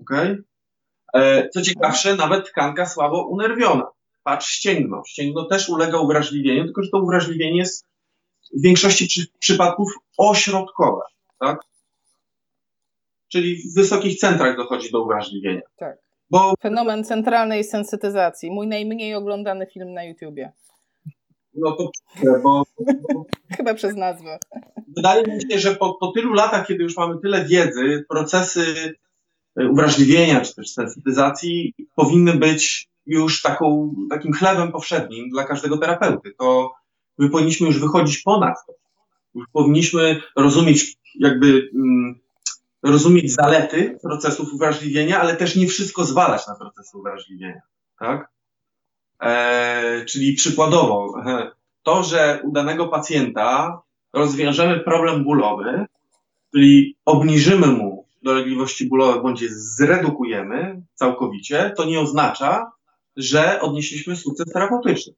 Okay? 0.00 0.44
E, 1.14 1.48
co 1.48 1.62
ciekawsze, 1.62 2.16
nawet 2.16 2.50
tkanka 2.50 2.86
słabo 2.86 3.26
unerwiona. 3.26 3.86
Patrz, 4.22 4.48
ścięgno. 4.48 5.02
Ścięgno 5.06 5.44
też 5.44 5.68
ulega 5.68 5.98
uwrażliwieniu, 5.98 6.64
tylko 6.64 6.82
że 6.82 6.90
to 6.90 6.98
uwrażliwienie 6.98 7.58
jest 7.58 7.86
w 8.58 8.62
większości 8.62 9.06
przy, 9.06 9.26
przypadków 9.38 9.92
ośrodkowe 10.18 11.02
tak? 11.42 11.60
Czyli 13.28 13.56
w 13.56 13.74
wysokich 13.74 14.18
centrach 14.18 14.56
dochodzi 14.56 14.90
do 14.90 15.02
uwrażliwienia. 15.02 15.62
Tak. 15.76 15.96
Bo... 16.32 16.54
Fenomen 16.62 17.04
centralnej 17.04 17.64
sensytyzacji. 17.64 18.50
Mój 18.50 18.66
najmniej 18.66 19.14
oglądany 19.14 19.66
film 19.66 19.92
na 19.92 20.04
YouTubie. 20.04 20.52
No 21.54 21.72
to 21.72 21.90
bo... 22.42 22.62
Chyba 23.56 23.74
przez 23.74 23.96
nazwę. 23.96 24.38
Wydaje 24.96 25.22
mi 25.22 25.52
się, 25.52 25.58
że 25.58 25.74
po, 25.76 25.94
po 25.94 26.12
tylu 26.12 26.32
latach, 26.32 26.66
kiedy 26.66 26.82
już 26.82 26.96
mamy 26.96 27.20
tyle 27.22 27.44
wiedzy, 27.44 28.04
procesy 28.08 28.94
e, 29.56 29.68
uwrażliwienia 29.68 30.40
czy 30.40 30.54
też 30.54 30.72
sensytyzacji 30.72 31.74
powinny 31.96 32.32
być 32.32 32.88
już 33.06 33.42
taką, 33.42 33.94
takim 34.10 34.32
chlebem 34.32 34.72
powszednim 34.72 35.30
dla 35.30 35.44
każdego 35.44 35.78
terapeuty. 35.78 36.32
To 36.38 36.72
my 37.18 37.30
powinniśmy 37.30 37.66
już 37.66 37.80
wychodzić 37.80 38.22
ponad 38.22 38.54
to. 38.66 38.72
Już 39.34 39.46
powinniśmy 39.52 40.20
rozumieć 40.36 40.96
jakby 41.14 41.70
mm, 41.74 42.21
rozumieć 42.82 43.32
zalety 43.32 43.98
procesów 44.02 44.52
uwrażliwienia, 44.52 45.20
ale 45.20 45.36
też 45.36 45.56
nie 45.56 45.66
wszystko 45.66 46.04
zwalać 46.04 46.46
na 46.46 46.54
procesy 46.54 46.98
uwrażliwienia, 46.98 47.62
tak? 47.98 48.30
E, 49.20 50.04
czyli 50.04 50.34
przykładowo, 50.34 51.14
to, 51.86 52.02
że 52.02 52.40
u 52.44 52.52
danego 52.52 52.88
pacjenta 52.88 53.82
rozwiążemy 54.12 54.80
problem 54.80 55.24
bólowy, 55.24 55.86
czyli 56.54 56.96
obniżymy 57.04 57.66
mu 57.66 58.06
dolegliwości 58.22 58.88
bólowe 58.88 59.22
bądź 59.22 59.42
je 59.42 59.48
zredukujemy 59.50 60.82
całkowicie, 60.94 61.72
to 61.76 61.84
nie 61.84 62.00
oznacza, 62.00 62.72
że 63.16 63.60
odnieśliśmy 63.60 64.16
sukces 64.16 64.52
terapeutyczny. 64.52 65.12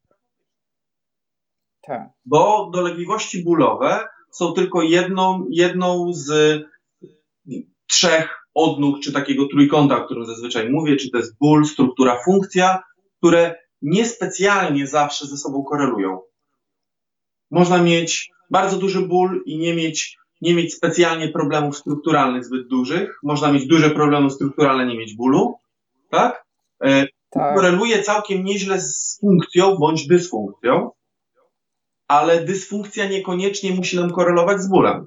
Tak. 1.83 2.09
Bo 2.25 2.71
dolegliwości 2.73 3.45
bólowe 3.45 4.09
są 4.31 4.53
tylko 4.53 4.83
jedną, 4.83 5.47
jedną 5.51 6.13
z 6.13 6.61
trzech 7.87 8.29
odnóg, 8.55 9.01
czy 9.01 9.13
takiego 9.13 9.49
trójkąta, 9.49 9.97
o 9.97 10.05
którym 10.05 10.27
zazwyczaj 10.27 10.71
mówię, 10.71 10.97
czy 10.97 11.11
to 11.11 11.19
jest 11.19 11.39
ból, 11.39 11.67
struktura, 11.67 12.19
funkcja, 12.25 12.83
które 13.19 13.55
niespecjalnie 13.83 14.87
zawsze 14.87 15.27
ze 15.27 15.37
sobą 15.37 15.65
korelują. 15.65 16.21
Można 17.51 17.83
mieć 17.83 18.31
bardzo 18.51 18.77
duży 18.77 19.01
ból 19.01 19.43
i 19.47 19.59
nie 19.59 19.75
mieć, 19.75 20.17
nie 20.41 20.55
mieć 20.55 20.75
specjalnie 20.75 21.29
problemów 21.29 21.77
strukturalnych 21.77 22.45
zbyt 22.45 22.69
dużych. 22.69 23.19
Można 23.23 23.53
mieć 23.53 23.67
duże 23.67 23.91
problemy 23.91 24.31
strukturalne, 24.31 24.87
nie 24.87 24.99
mieć 24.99 25.17
bólu. 25.17 25.55
Tak? 26.11 26.45
E, 26.85 27.07
tak. 27.31 27.55
Koreluje 27.55 28.03
całkiem 28.03 28.45
nieźle 28.45 28.81
z 28.81 29.19
funkcją 29.21 29.77
bądź 29.77 30.07
dysfunkcją 30.07 30.91
ale 32.09 32.45
dysfunkcja 32.45 33.09
niekoniecznie 33.09 33.71
musi 33.75 33.97
nam 33.97 34.11
korelować 34.11 34.61
z 34.61 34.69
bólem. 34.69 35.07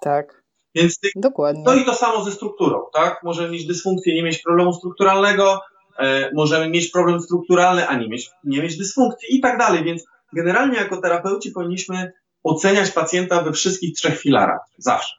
Tak. 0.00 0.39
Więc 0.74 0.98
ty, 0.98 1.08
Dokładnie. 1.16 1.62
No 1.66 1.74
i 1.74 1.84
to 1.84 1.94
samo 1.94 2.24
ze 2.24 2.32
strukturą, 2.32 2.80
tak? 2.92 3.20
Możemy 3.24 3.50
mieć 3.50 3.66
dysfunkcję, 3.66 4.14
nie 4.14 4.22
mieć 4.22 4.42
problemu 4.42 4.72
strukturalnego, 4.72 5.60
e, 5.98 6.30
możemy 6.34 6.68
mieć 6.68 6.90
problem 6.90 7.20
strukturalny, 7.20 7.88
a 7.88 7.96
nie 7.96 8.08
mieć, 8.08 8.30
nie 8.44 8.62
mieć 8.62 8.76
dysfunkcji 8.76 9.36
i 9.36 9.40
tak 9.40 9.58
dalej. 9.58 9.84
Więc 9.84 10.04
generalnie 10.32 10.76
jako 10.76 11.00
terapeuci 11.02 11.50
powinniśmy 11.50 12.12
oceniać 12.42 12.90
pacjenta 12.90 13.42
we 13.42 13.52
wszystkich 13.52 13.94
trzech 13.94 14.20
filarach, 14.20 14.60
zawsze. 14.78 15.14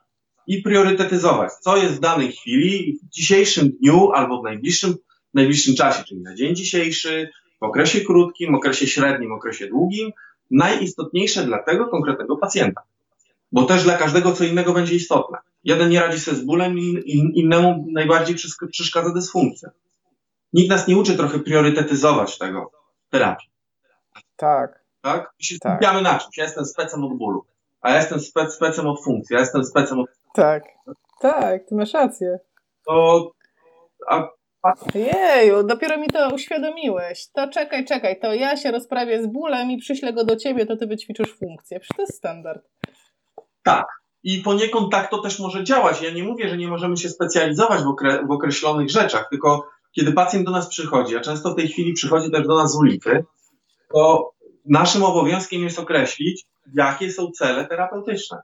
I 0.47 0.61
priorytetyzować, 0.61 1.51
co 1.53 1.77
jest 1.77 1.95
w 1.95 1.99
danej 1.99 2.31
chwili, 2.31 2.99
w 3.03 3.09
dzisiejszym 3.09 3.69
dniu 3.69 4.11
albo 4.11 4.41
w 4.41 4.43
najbliższym, 4.43 4.93
w 5.31 5.33
najbliższym 5.33 5.75
czasie, 5.75 6.03
czyli 6.03 6.21
na 6.21 6.35
dzień 6.35 6.55
dzisiejszy, 6.55 7.29
w 7.61 7.63
okresie 7.63 8.01
krótkim, 8.01 8.55
okresie 8.55 8.87
średnim, 8.87 9.31
okresie 9.31 9.67
długim, 9.67 10.11
najistotniejsze 10.51 11.43
dla 11.43 11.63
tego 11.63 11.87
konkretnego 11.87 12.37
pacjenta. 12.37 12.81
Bo 13.51 13.63
też 13.63 13.83
dla 13.83 13.97
każdego 13.97 14.31
co 14.31 14.43
innego 14.43 14.73
będzie 14.73 14.95
istotne. 14.95 15.37
Jeden 15.63 15.89
nie 15.89 15.99
radzi 15.99 16.19
sobie 16.19 16.37
z 16.37 16.45
bólem, 16.45 16.75
innemu 17.33 17.85
najbardziej 17.91 18.35
przeszkadza 18.71 19.13
dysfunkcja. 19.13 19.69
Nikt 20.53 20.69
nas 20.69 20.87
nie 20.87 20.97
uczy 20.97 21.17
trochę 21.17 21.39
priorytetyzować 21.39 22.37
tego 22.37 22.71
terapii. 23.09 23.49
Tak. 24.35 24.81
Tak? 25.01 25.33
Się 25.39 25.59
tak. 25.59 25.71
skupiamy 25.71 26.01
na 26.01 26.19
czymś. 26.19 26.37
Ja 26.37 26.43
jestem 26.43 26.65
specem 26.65 27.03
od 27.03 27.17
bólu, 27.17 27.45
a 27.81 27.89
ja 27.89 27.95
jestem 27.95 28.19
spec, 28.19 28.53
specem 28.53 28.87
od 28.87 29.03
funkcji, 29.03 29.33
ja 29.33 29.39
jestem 29.39 29.65
specem 29.65 29.99
od... 29.99 30.07
Tak, 30.33 30.63
tak, 31.21 31.65
ty 31.65 31.75
masz 31.75 31.93
rację. 31.93 32.39
To, 32.87 33.31
a 34.07 34.27
Jeju, 34.95 35.63
dopiero 35.63 35.97
mi 35.97 36.07
to 36.07 36.29
uświadomiłeś. 36.35 37.27
To 37.27 37.47
czekaj, 37.47 37.85
czekaj, 37.85 38.19
to 38.19 38.33
ja 38.33 38.57
się 38.57 38.71
rozprawię 38.71 39.23
z 39.23 39.27
bólem 39.27 39.71
i 39.71 39.77
przyślę 39.77 40.13
go 40.13 40.23
do 40.23 40.35
ciebie, 40.35 40.65
to 40.65 40.77
ty 40.77 40.87
wyćwiczysz 40.87 41.33
funkcję. 41.33 41.79
Przecież 41.79 41.97
to 41.97 42.01
jest 42.01 42.17
standard. 42.17 42.65
Tak. 43.63 43.86
I 44.24 44.41
poniekąd 44.41 44.91
tak 44.91 45.10
to 45.10 45.21
też 45.21 45.39
może 45.39 45.63
działać. 45.63 46.02
Ja 46.02 46.12
nie 46.12 46.24
mówię, 46.24 46.50
że 46.50 46.58
nie 46.58 46.67
możemy 46.67 46.97
się 46.97 47.10
specjalizować 47.10 47.84
w, 47.84 47.88
okre 47.88 48.26
w 48.28 48.32
określonych 48.32 48.89
rzeczach, 48.89 49.28
tylko 49.30 49.69
kiedy 49.91 50.13
pacjent 50.13 50.45
do 50.45 50.52
nas 50.52 50.67
przychodzi, 50.67 51.15
a 51.17 51.19
często 51.19 51.52
w 51.52 51.56
tej 51.56 51.67
chwili 51.67 51.93
przychodzi 51.93 52.32
też 52.32 52.47
do 52.47 52.56
nas 52.58 52.71
z 52.71 52.76
ulicy, 52.76 53.26
to 53.93 54.32
naszym 54.65 55.04
obowiązkiem 55.04 55.62
jest 55.62 55.80
określić, 55.80 56.45
jakie 56.74 57.12
są 57.12 57.32
cele 57.32 57.65
terapeutyczne. 57.67 58.41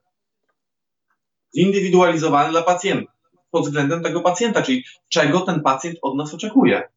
Zindywidualizowane 1.55 2.49
dla 2.49 2.61
pacjenta 2.61 3.17
pod 3.51 3.65
względem 3.65 4.03
tego 4.03 4.21
pacjenta, 4.21 4.61
czyli 4.61 4.83
czego 5.09 5.41
ten 5.41 5.61
pacjent 5.61 5.97
od 6.01 6.15
nas 6.15 6.33
oczekuje. 6.33 6.89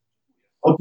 Od... 0.63 0.77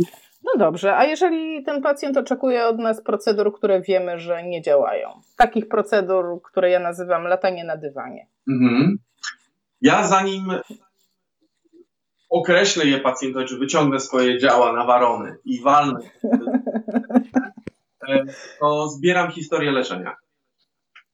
No 0.54 0.60
dobrze, 0.66 0.98
a 0.98 1.06
jeżeli 1.06 1.64
ten 1.64 1.82
pacjent 1.82 2.18
oczekuje 2.18 2.66
od 2.66 2.78
nas 2.78 3.02
procedur, 3.04 3.54
które 3.54 3.82
wiemy, 3.82 4.20
że 4.20 4.44
nie 4.44 4.62
działają? 4.62 5.10
Takich 5.38 5.68
procedur, 5.68 6.42
które 6.44 6.70
ja 6.70 6.80
nazywam 6.80 7.24
latanie 7.24 7.64
na 7.64 7.78
dywanie. 7.78 8.28
Mhm. 8.48 8.98
Ja 9.82 10.08
zanim 10.08 10.44
określę 12.30 12.86
je 12.86 13.00
pacjentowi, 13.00 13.46
czy 13.46 13.58
wyciągnę 13.58 14.00
swoje 14.00 14.40
działa 14.40 14.74
na 14.74 14.86
warony 14.86 15.38
i 15.46 15.62
walnę, 15.62 16.00
to 18.60 18.88
zbieram 18.88 19.32
historię 19.32 19.72
leczenia. 19.72 20.16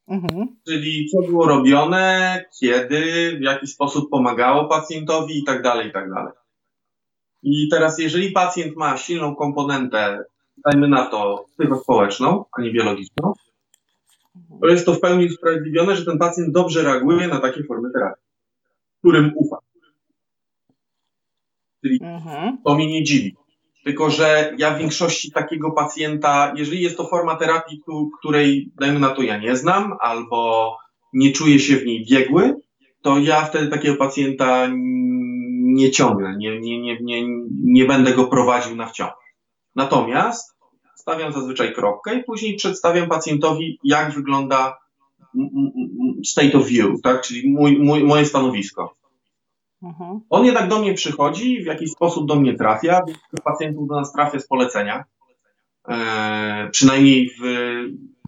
Mhm. 0.08 0.48
Czyli 0.68 1.10
co 1.10 1.22
było 1.22 1.48
robione, 1.48 2.44
kiedy, 2.60 3.32
w 3.40 3.42
jaki 3.42 3.68
sposób 3.68 4.10
pomagało 4.10 4.66
pacjentowi 4.66 5.40
i 5.40 5.44
tak 5.44 5.62
dalej, 5.62 5.90
i 5.90 5.92
tak 5.92 6.10
dalej. 6.14 6.34
I 7.46 7.68
teraz, 7.72 8.00
jeżeli 8.00 8.32
pacjent 8.32 8.76
ma 8.76 8.98
silną 8.98 9.36
komponentę, 9.36 10.24
dajmy 10.66 10.88
na 10.88 11.06
to, 11.06 11.46
psychospołeczną, 11.54 12.46
a 12.58 12.62
nie 12.62 12.72
biologiczną, 12.72 13.34
to 14.62 14.68
jest 14.68 14.86
to 14.86 14.94
w 14.94 15.00
pełni 15.00 15.26
usprawiedliwione, 15.26 15.96
że 15.96 16.06
ten 16.06 16.18
pacjent 16.18 16.54
dobrze 16.54 16.84
reaguje 16.84 17.28
na 17.28 17.40
takie 17.40 17.64
formy 17.64 17.92
terapii, 17.94 18.24
którym 19.00 19.32
ufa. 19.36 19.58
Czyli 21.84 22.00
mhm. 22.02 22.58
to 22.66 22.76
mnie 22.76 22.88
nie 22.88 23.04
dziwi. 23.04 23.36
Tylko, 23.84 24.10
że 24.10 24.54
ja 24.58 24.76
w 24.76 24.80
większości 24.80 25.32
takiego 25.32 25.72
pacjenta, 25.72 26.54
jeżeli 26.56 26.82
jest 26.82 26.98
to 26.98 27.08
forma 27.08 27.36
terapii, 27.36 27.82
której, 28.20 28.72
dajmy 28.80 29.00
na 29.00 29.10
to, 29.10 29.22
ja 29.22 29.38
nie 29.38 29.56
znam, 29.56 29.94
albo 30.02 30.72
nie 31.14 31.32
czuję 31.32 31.60
się 31.60 31.78
w 31.78 31.86
niej 31.86 32.06
biegły, 32.10 32.56
to 33.02 33.18
ja 33.18 33.46
wtedy 33.46 33.68
takiego 33.68 33.96
pacjenta 33.96 34.68
nie 35.76 35.92
ciągnę, 35.92 36.36
nie, 36.38 36.60
nie, 36.60 36.82
nie, 36.82 36.98
nie, 37.02 37.24
nie 37.64 37.86
będę 37.86 38.14
go 38.14 38.28
prowadził 38.28 38.76
na 38.76 38.88
wciąg. 38.88 39.14
Natomiast 39.76 40.56
stawiam 40.96 41.34
zazwyczaj 41.34 41.74
kropkę 41.74 42.16
i 42.16 42.24
później 42.24 42.56
przedstawiam 42.56 43.10
pacjentowi, 43.10 43.80
jak 43.84 44.12
wygląda 44.12 44.78
state 46.26 46.58
of 46.58 46.68
view, 46.68 47.02
tak? 47.04 47.22
czyli 47.22 47.50
mój, 47.50 47.80
mój, 47.80 48.04
moje 48.04 48.26
stanowisko. 48.26 48.96
Mhm. 49.84 50.20
On 50.30 50.46
jednak 50.46 50.70
do 50.70 50.80
mnie 50.80 50.94
przychodzi, 50.94 51.64
w 51.64 51.66
jakiś 51.66 51.92
sposób 51.92 52.28
do 52.28 52.36
mnie 52.36 52.54
trafia, 52.54 53.02
pacjentów 53.44 53.88
do 53.88 53.96
nas 53.96 54.14
trafia 54.14 54.40
z 54.40 54.48
polecenia. 54.48 55.04
e, 55.88 56.70
przynajmniej 56.72 57.30
w, 57.30 57.42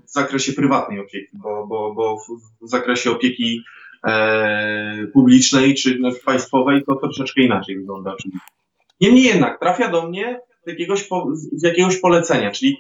w 0.06 0.12
zakresie 0.12 0.54
prywatnej 0.54 1.00
opieki, 1.00 1.28
bo, 1.34 1.68
bo, 1.68 1.94
bo 1.94 2.18
w, 2.62 2.70
zakresie 2.70 3.12
opieki 3.12 3.64
e, 4.08 5.08
publicznej 5.14 5.76
czy 5.76 5.98
no, 6.00 6.10
państwowej 6.26 6.84
to 6.86 6.96
troszeczkę 6.96 7.42
inaczej 7.42 7.78
wygląda. 7.78 8.16
Niemniej 9.02 9.24
jednak 9.24 9.60
trafia 9.60 9.92
do 9.92 10.08
mnie 10.08 10.40
z 10.66 10.70
jakiegoś, 10.70 11.10
z 11.34 11.64
jakiegoś 11.64 11.98
polecenia, 12.00 12.52
czyli 12.52 12.78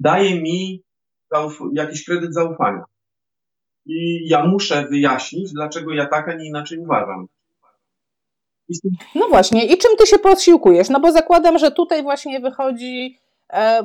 daje 0.00 0.42
mi 0.42 0.82
jakiś 1.72 2.04
kredyt 2.04 2.34
zaufania. 2.34 2.84
I 3.86 4.28
ja 4.28 4.46
muszę 4.46 4.86
wyjaśnić, 4.90 5.52
dlaczego 5.52 5.94
ja 5.94 6.06
tak, 6.06 6.28
a 6.28 6.34
nie 6.34 6.48
inaczej 6.48 6.78
uważam. 6.78 7.26
No 9.14 9.28
właśnie, 9.28 9.66
i 9.66 9.78
czym 9.78 9.96
ty 9.98 10.06
się 10.06 10.18
posiłkujesz? 10.18 10.88
No 10.88 11.00
bo 11.00 11.12
zakładam, 11.12 11.58
że 11.58 11.70
tutaj 11.70 12.02
właśnie 12.02 12.40
wychodzi, 12.40 13.18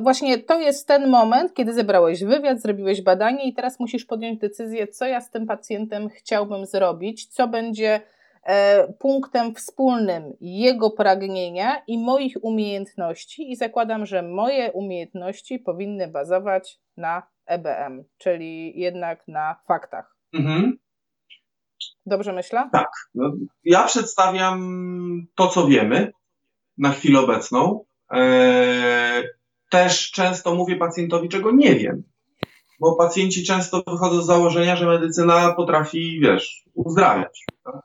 właśnie 0.00 0.38
to 0.38 0.60
jest 0.60 0.88
ten 0.88 1.08
moment, 1.08 1.54
kiedy 1.54 1.74
zebrałeś 1.74 2.24
wywiad, 2.24 2.60
zrobiłeś 2.60 3.02
badanie 3.02 3.48
i 3.48 3.54
teraz 3.54 3.80
musisz 3.80 4.04
podjąć 4.04 4.40
decyzję, 4.40 4.86
co 4.86 5.06
ja 5.06 5.20
z 5.20 5.30
tym 5.30 5.46
pacjentem 5.46 6.08
chciałbym 6.08 6.66
zrobić, 6.66 7.26
co 7.26 7.48
będzie 7.48 8.00
e, 8.42 8.92
punktem 8.92 9.54
wspólnym 9.54 10.32
jego 10.40 10.90
pragnienia 10.90 11.82
i 11.86 11.98
moich 11.98 12.36
umiejętności 12.42 13.52
i 13.52 13.56
zakładam, 13.56 14.06
że 14.06 14.22
moje 14.22 14.72
umiejętności 14.72 15.58
powinny 15.58 16.08
bazować 16.08 16.80
na 16.96 17.22
EBM, 17.46 18.04
czyli 18.18 18.80
jednak 18.80 19.28
na 19.28 19.56
faktach. 19.68 20.16
Mhm. 20.34 20.78
Dobrze 22.06 22.32
myślę? 22.32 22.68
Tak. 22.72 22.90
No, 23.14 23.32
ja 23.64 23.84
przedstawiam 23.84 24.60
to, 25.34 25.48
co 25.48 25.66
wiemy 25.66 26.12
na 26.78 26.90
chwilę 26.90 27.20
obecną. 27.20 27.84
Eee, 28.10 29.24
też 29.72 30.10
często 30.10 30.54
mówię 30.54 30.76
pacjentowi, 30.76 31.28
czego 31.28 31.50
nie 31.50 31.74
wiem, 31.74 32.02
bo 32.80 32.96
pacjenci 32.96 33.44
często 33.44 33.82
wychodzą 33.86 34.22
z 34.22 34.26
założenia, 34.26 34.76
że 34.76 34.86
medycyna 34.86 35.54
potrafi, 35.54 36.20
wiesz, 36.20 36.64
uzdrawiać. 36.74 37.44
Tak. 37.64 37.82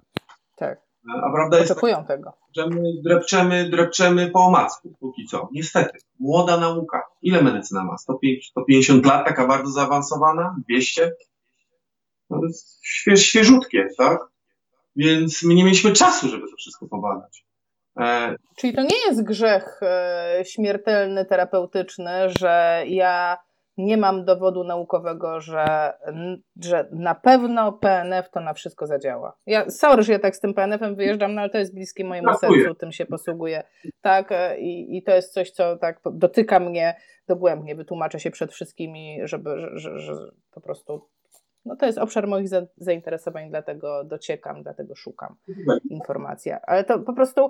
tak. 0.55 0.79
A 1.23 1.31
prawda 1.31 1.59
Oczekują 1.59 1.97
jest 1.97 2.07
tego. 2.07 2.33
że 2.55 2.67
my 2.67 2.81
drepczemy, 3.03 3.69
drepczemy 3.69 4.31
po 4.31 4.39
omacku 4.45 4.93
póki 4.99 5.25
co. 5.25 5.49
Niestety. 5.51 5.99
Młoda 6.19 6.57
nauka. 6.57 7.03
Ile 7.21 7.41
medycyna 7.41 7.83
ma? 7.83 7.97
150 7.97 9.05
lat, 9.05 9.25
taka 9.25 9.47
bardzo 9.47 9.71
zaawansowana? 9.71 10.55
200? 10.69 11.11
No, 12.29 12.41
śwież, 12.81 13.25
świeżutkie, 13.25 13.87
tak? 13.97 14.19
Więc 14.95 15.43
my 15.43 15.55
nie 15.55 15.63
mieliśmy 15.63 15.93
czasu, 15.93 16.29
żeby 16.29 16.47
to 16.49 16.55
wszystko 16.57 16.87
pobadać. 16.87 17.46
E... 17.99 18.35
Czyli 18.57 18.73
to 18.73 18.81
nie 18.81 18.97
jest 19.07 19.23
grzech 19.23 19.79
e, 19.81 20.41
śmiertelny, 20.45 21.25
terapeutyczny, 21.25 22.29
że 22.39 22.83
ja 22.87 23.37
nie 23.77 23.97
mam 23.97 24.25
dowodu 24.25 24.63
naukowego, 24.63 25.41
że, 25.41 25.93
że 26.61 26.89
na 26.91 27.15
pewno 27.15 27.73
PNF 27.73 28.29
to 28.29 28.39
na 28.39 28.53
wszystko 28.53 28.87
zadziała. 28.87 29.37
Ja, 29.45 29.69
sorry, 29.69 30.03
że 30.03 30.13
ja 30.13 30.19
tak 30.19 30.35
z 30.35 30.39
tym 30.39 30.53
PNF-em 30.53 30.95
wyjeżdżam, 30.95 31.33
no 31.35 31.41
ale 31.41 31.49
to 31.49 31.57
jest 31.57 31.73
bliskie 31.73 32.05
mojemu 32.05 32.27
Dziękuję. 32.27 32.61
sercu, 32.61 32.75
tym 32.75 32.91
się 32.91 33.05
posługuję. 33.05 33.63
Tak, 34.01 34.31
e, 34.31 34.59
i, 34.59 34.97
i 34.97 35.03
to 35.03 35.11
jest 35.11 35.33
coś, 35.33 35.51
co 35.51 35.77
tak 35.77 35.99
dotyka 36.11 36.59
mnie 36.59 36.95
dogłębnie. 37.27 37.75
Wytłumaczę 37.75 38.19
się 38.19 38.31
przed 38.31 38.51
wszystkimi, 38.51 39.19
żeby, 39.23 39.59
że, 39.59 39.69
że, 39.75 39.99
że 39.99 40.13
po 40.51 40.61
prostu 40.61 41.07
no 41.65 41.75
to 41.75 41.85
jest 41.85 41.97
obszar 41.97 42.27
moich 42.27 42.49
za, 42.49 42.61
zainteresowań, 42.77 43.49
dlatego 43.49 44.03
dociekam, 44.03 44.63
dlatego 44.63 44.95
szukam 44.95 45.35
informacji. 45.89 46.51
Ale 46.63 46.83
to 46.83 46.99
po 46.99 47.13
prostu 47.13 47.49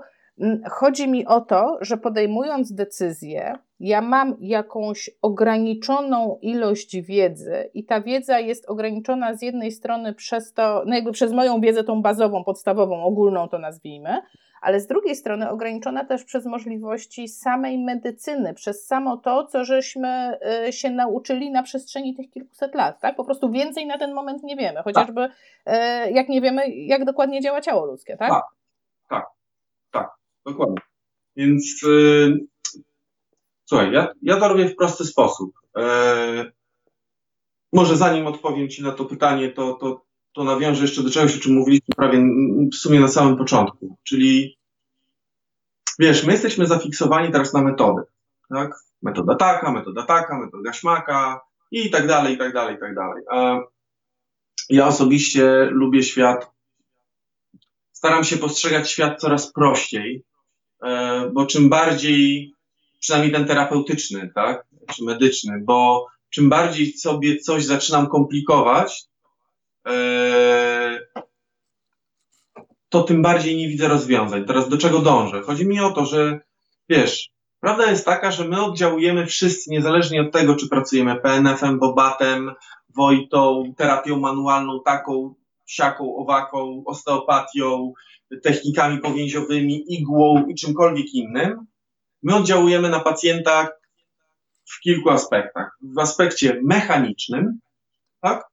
chodzi 0.70 1.08
mi 1.10 1.26
o 1.26 1.42
to, 1.42 1.78
że 1.82 1.98
podejmując 1.98 2.74
decyzję, 2.74 3.58
ja 3.80 4.02
mam 4.02 4.36
jakąś 4.40 5.10
ograniczoną 5.22 6.40
ilość 6.42 7.02
wiedzy 7.02 7.70
i 7.74 7.86
ta 7.86 8.02
wiedza 8.02 8.40
jest 8.40 8.70
ograniczona 8.70 9.34
z 9.34 9.42
jednej 9.42 9.72
strony 9.72 10.14
przez 10.14 10.54
to, 10.54 10.84
no 10.86 10.96
jakby 10.96 11.12
przez 11.12 11.34
moją 11.34 11.62
wiedzę 11.62 11.84
tą 11.84 12.02
bazową, 12.02 12.44
podstawową, 12.44 13.04
ogólną 13.04 13.48
to 13.48 13.60
nazwijmy, 13.60 14.22
ale 14.62 14.80
z 14.80 14.88
drugiej 14.88 15.16
strony 15.16 15.50
ograniczona 15.50 16.06
też 16.06 16.24
przez 16.24 16.46
możliwości 16.46 17.28
samej 17.28 17.78
medycyny, 17.78 18.54
przez 18.54 18.86
samo 18.86 19.18
to, 19.18 19.46
co 19.46 19.66
żeśmy 19.66 20.38
y, 20.68 20.74
się 20.74 20.90
nauczyli 20.90 21.52
na 21.52 21.64
przestrzeni 21.64 22.16
tych 22.16 22.30
kilkuset 22.30 22.76
lat. 22.76 23.00
Tak? 23.00 23.16
Po 23.16 23.24
prostu 23.24 23.52
więcej 23.52 23.86
na 23.88 23.98
ten 23.98 24.14
moment 24.14 24.44
nie 24.44 24.56
wiemy, 24.56 24.82
chociażby 24.84 25.30
tak. 25.66 26.12
jak 26.12 26.30
nie 26.30 26.42
wiemy, 26.42 26.70
jak 26.70 27.06
dokładnie 27.06 27.42
działa 27.42 27.62
ciało 27.62 27.86
ludzkie. 27.86 28.18
Tak, 28.18 28.30
tak, 28.30 28.30
tak, 28.30 28.42
tak 28.42 28.57
dokładnie. 30.48 30.82
Więc 31.36 31.82
yy, 31.82 32.48
słuchaj, 33.66 33.92
ja, 33.92 34.08
ja 34.22 34.40
to 34.40 34.48
robię 34.48 34.70
w 34.70 34.76
prosty 34.76 35.06
sposób. 35.06 35.52
Yy, 35.78 36.52
może 37.74 37.98
zanim 37.98 38.28
odpowiem 38.28 38.70
Ci 38.70 38.84
na 38.84 38.92
to 38.92 39.06
pytanie, 39.06 39.52
to, 39.52 39.74
to 39.74 40.08
to 40.38 40.44
nawiążę 40.44 40.82
jeszcze 40.82 41.04
do 41.04 41.10
czegoś, 41.10 41.38
o 41.38 41.40
czym 41.40 41.54
mówiliśmy 41.54 41.96
prawie 41.96 42.20
w 42.72 42.76
sumie 42.76 43.00
na 43.00 43.08
samym 43.08 43.38
początku. 43.38 43.98
Czyli 44.04 44.58
wiesz, 46.00 46.26
my 46.26 46.32
jesteśmy 46.32 46.68
zafiksowani 46.68 47.32
teraz 47.32 47.54
na 47.54 47.62
metody. 47.62 48.02
Tak? 48.50 48.72
Metoda 49.02 49.36
taka, 49.36 49.72
metoda 49.72 50.04
taka, 50.04 50.40
metoda 50.40 50.74
śmaka 50.74 51.42
i 51.72 51.90
tak 51.90 52.08
dalej, 52.08 52.36
i 52.36 52.38
tak 52.38 52.54
dalej, 52.54 52.76
i 52.76 52.80
tak 52.80 52.96
dalej. 52.96 53.24
A 53.32 53.60
ja 54.70 54.88
osobiście 54.88 55.66
lubię 55.72 56.04
świat, 56.04 56.52
staram 57.92 58.24
się 58.24 58.38
postrzegać 58.38 58.92
świat 58.92 59.20
coraz 59.20 59.54
prościej, 59.54 60.24
bo 61.34 61.46
czym 61.46 61.70
bardziej, 61.70 62.54
przynajmniej 63.00 63.34
ten 63.34 63.46
terapeutyczny, 63.46 64.32
tak, 64.36 64.66
czy 64.96 65.04
medyczny, 65.04 65.62
bo 65.66 66.08
czym 66.30 66.50
bardziej 66.50 66.94
sobie 66.94 67.38
coś 67.38 67.66
zaczynam 67.66 68.08
komplikować, 68.08 69.08
Eee, 69.88 71.00
to 72.90 73.04
tym 73.04 73.22
bardziej 73.22 73.58
nie 73.58 73.68
widzę 73.68 73.88
rozwiązań. 73.88 74.46
Teraz 74.46 74.70
do 74.70 74.78
czego 74.78 75.00
dążę? 75.00 75.42
Chodzi 75.42 75.68
mi 75.68 75.80
o 75.80 75.92
to, 75.92 76.06
że 76.06 76.40
wiesz, 76.90 77.30
prawda 77.60 77.92
jest 77.92 78.06
taka, 78.06 78.32
że 78.32 78.48
my 78.48 78.64
oddziałujemy 78.64 79.26
wszyscy, 79.26 79.72
niezależnie 79.72 80.22
od 80.22 80.32
tego, 80.32 80.56
czy 80.56 80.70
pracujemy 80.70 81.16
PNF-em, 81.16 81.80
bobatem, 81.80 82.52
wojtą, 82.96 83.74
terapią 83.78 84.20
manualną, 84.20 84.82
taką, 84.86 85.34
siaką, 85.66 86.16
owaką, 86.16 86.84
osteopatią, 86.86 87.94
technikami 88.44 89.00
powięziowymi, 89.00 89.94
igłą 89.94 90.46
i 90.48 90.56
czymkolwiek 90.56 91.14
innym. 91.14 91.66
My 92.24 92.36
oddziałujemy 92.36 92.90
na 92.90 93.00
pacjentach 93.00 93.82
w 94.66 94.80
kilku 94.80 95.10
aspektach. 95.10 95.78
W 95.82 96.00
aspekcie 96.00 96.62
mechanicznym, 96.64 97.60
tak? 98.22 98.44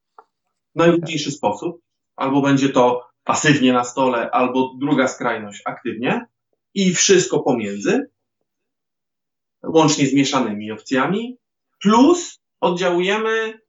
najludniejszy 0.75 1.31
sposób, 1.31 1.81
albo 2.15 2.41
będzie 2.41 2.69
to 2.69 3.07
pasywnie 3.23 3.73
na 3.73 3.83
stole, 3.83 4.31
albo 4.31 4.73
druga 4.77 5.07
skrajność 5.07 5.61
aktywnie 5.65 6.25
i 6.73 6.93
wszystko 6.93 7.39
pomiędzy, 7.39 8.09
łącznie 9.63 10.07
z 10.07 10.13
mieszanymi 10.13 10.71
opcjami, 10.71 11.37
plus 11.81 12.39
oddziałujemy 12.59 13.59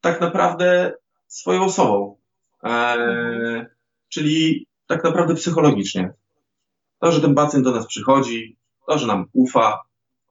tak 0.00 0.20
naprawdę 0.20 0.92
swoją 1.26 1.64
osobą, 1.64 2.16
eee, 2.62 3.66
czyli 4.14 4.66
tak 4.86 5.04
naprawdę 5.04 5.34
psychologicznie. 5.34 6.12
To, 7.00 7.12
że 7.12 7.20
ten 7.20 7.34
pacjent 7.34 7.64
do 7.64 7.72
nas 7.72 7.86
przychodzi, 7.86 8.56
to, 8.86 8.98
że 8.98 9.06
nam 9.06 9.26
ufa, 9.32 9.84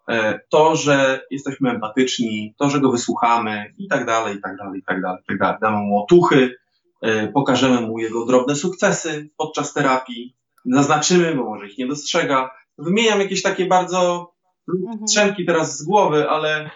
E, 0.10 0.40
to, 0.50 0.76
że 0.76 1.26
jesteśmy 1.32 1.70
empatyczni, 1.70 2.56
to, 2.58 2.70
że 2.70 2.80
go 2.80 2.92
wysłuchamy 2.92 3.74
i 3.78 3.88
tak 3.88 4.06
dalej, 4.06 4.38
i 4.38 4.42
tak 4.42 4.58
dalej, 4.58 4.80
i 4.80 4.84
tak 4.84 5.02
dalej, 5.02 5.22
i 5.24 5.28
tak 5.28 5.40
dalej. 5.40 5.58
Damy 5.62 5.78
mu 5.78 6.04
otuchy, 6.04 6.56
e, 7.02 7.28
pokażemy 7.28 7.82
mu 7.82 8.00
jego 8.00 8.26
drobne 8.26 8.56
sukcesy 8.56 9.30
podczas 9.38 9.74
terapii, 9.74 10.36
naznaczymy, 10.66 11.36
bo 11.36 11.44
może 11.44 11.68
ich 11.68 11.78
nie 11.78 11.88
dostrzega. 11.88 12.52
Wymieniam 12.78 13.20
jakieś 13.20 13.42
takie 13.42 13.66
bardzo 13.66 14.32
mhm. 14.70 15.36
teraz 15.46 15.78
z 15.78 15.84
głowy, 15.84 16.30
ale 16.30 16.70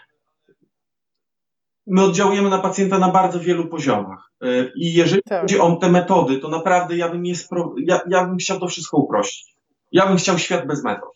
my 1.87 2.03
oddziałujemy 2.03 2.49
na 2.49 2.59
pacjenta 2.59 2.99
na 2.99 3.09
bardzo 3.11 3.39
wielu 3.39 3.67
poziomach. 3.67 4.31
E, 4.41 4.47
I 4.75 4.93
jeżeli 4.93 5.23
tak. 5.23 5.41
chodzi 5.41 5.59
o 5.59 5.75
te 5.75 5.91
metody, 5.91 6.39
to 6.39 6.49
naprawdę 6.49 6.97
ja 6.97 7.09
bym, 7.09 7.25
je 7.25 7.35
spro... 7.35 7.75
ja, 7.77 8.01
ja 8.09 8.25
bym 8.25 8.37
chciał 8.37 8.59
to 8.59 8.67
wszystko 8.67 8.97
uprościć. 8.97 9.55
Ja 9.91 10.07
bym 10.07 10.17
chciał 10.17 10.39
świat 10.39 10.67
bez 10.67 10.83
metod. 10.83 11.09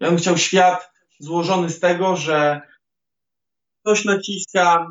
Ja 0.00 0.08
bym 0.08 0.18
chciał 0.18 0.38
świat, 0.38 0.90
złożony 1.18 1.70
z 1.70 1.80
tego, 1.80 2.16
że 2.16 2.60
ktoś 3.82 4.04
naciska 4.04 4.86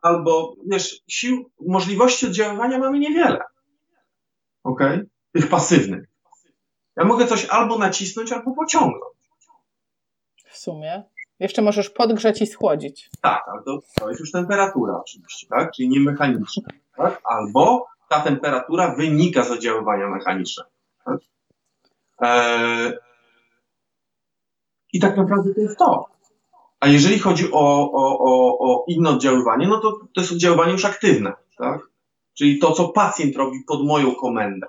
albo, 0.00 0.54
wiesz, 0.66 1.00
sił, 1.08 1.50
możliwości 1.60 2.26
oddziaływania 2.26 2.78
mamy 2.78 2.98
niewiele. 2.98 3.38
Ok? 4.64 4.80
Tych 5.32 5.48
pasywnych. 5.48 6.04
Ja 6.96 7.04
mogę 7.04 7.26
coś 7.26 7.44
albo 7.44 7.78
nacisnąć, 7.78 8.32
albo 8.32 8.54
pociągnąć. 8.54 9.14
W 10.44 10.58
sumie. 10.58 11.02
Jeszcze 11.40 11.62
możesz 11.62 11.90
podgrzać 11.90 12.42
i 12.42 12.46
schłodzić. 12.46 13.10
Tak, 13.20 13.44
ale 13.52 13.62
to, 13.62 13.80
to 14.00 14.08
jest 14.08 14.20
już 14.20 14.32
temperatura 14.32 15.00
oczywiście, 15.00 15.46
tak? 15.46 15.72
Czyli 15.72 15.88
nie 15.88 16.00
mechaniczna. 16.00 16.62
Tak? 16.96 17.20
Albo 17.24 17.86
ta 18.08 18.20
temperatura 18.20 18.94
wynika 18.94 19.44
z 19.44 19.50
oddziaływania 19.50 20.08
mechanicznego. 20.08 20.70
Tak? 21.04 21.18
Eee, 22.20 22.92
I 24.92 25.00
tak 25.00 25.16
naprawdę 25.16 25.54
to 25.54 25.60
jest 25.60 25.78
to. 25.78 26.06
A 26.80 26.88
jeżeli 26.88 27.18
chodzi 27.18 27.52
o, 27.52 27.92
o, 27.92 28.18
o, 28.18 28.58
o 28.58 28.84
inne 28.88 29.10
oddziaływanie, 29.10 29.68
no 29.68 29.78
to 29.78 29.98
to 30.14 30.20
jest 30.20 30.32
oddziaływanie 30.32 30.72
już 30.72 30.84
aktywne, 30.84 31.32
tak? 31.58 31.80
Czyli 32.34 32.58
to, 32.58 32.72
co 32.72 32.88
pacjent 32.88 33.36
robi 33.36 33.58
pod 33.66 33.86
moją 33.86 34.14
komendę. 34.14 34.66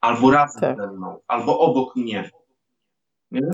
Albo 0.00 0.30
razem 0.30 0.60
tak. 0.60 0.76
ze 0.76 0.86
mną, 0.86 1.18
albo 1.28 1.58
obok 1.58 1.96
mnie. 1.96 2.30
Nie? 3.30 3.50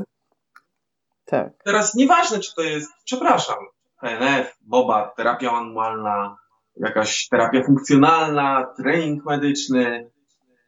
Tak. 1.27 1.53
Teraz 1.65 1.95
nieważne, 1.95 2.41
czy 2.41 2.55
to 2.55 2.63
jest, 2.63 2.93
przepraszam, 3.05 3.57
PNF, 4.01 4.57
BOBA, 4.61 5.13
terapia 5.17 5.53
manualna, 5.53 6.37
jakaś 6.77 7.29
terapia 7.29 7.63
funkcjonalna, 7.65 8.67
trening 8.77 9.25
medyczny, 9.25 10.11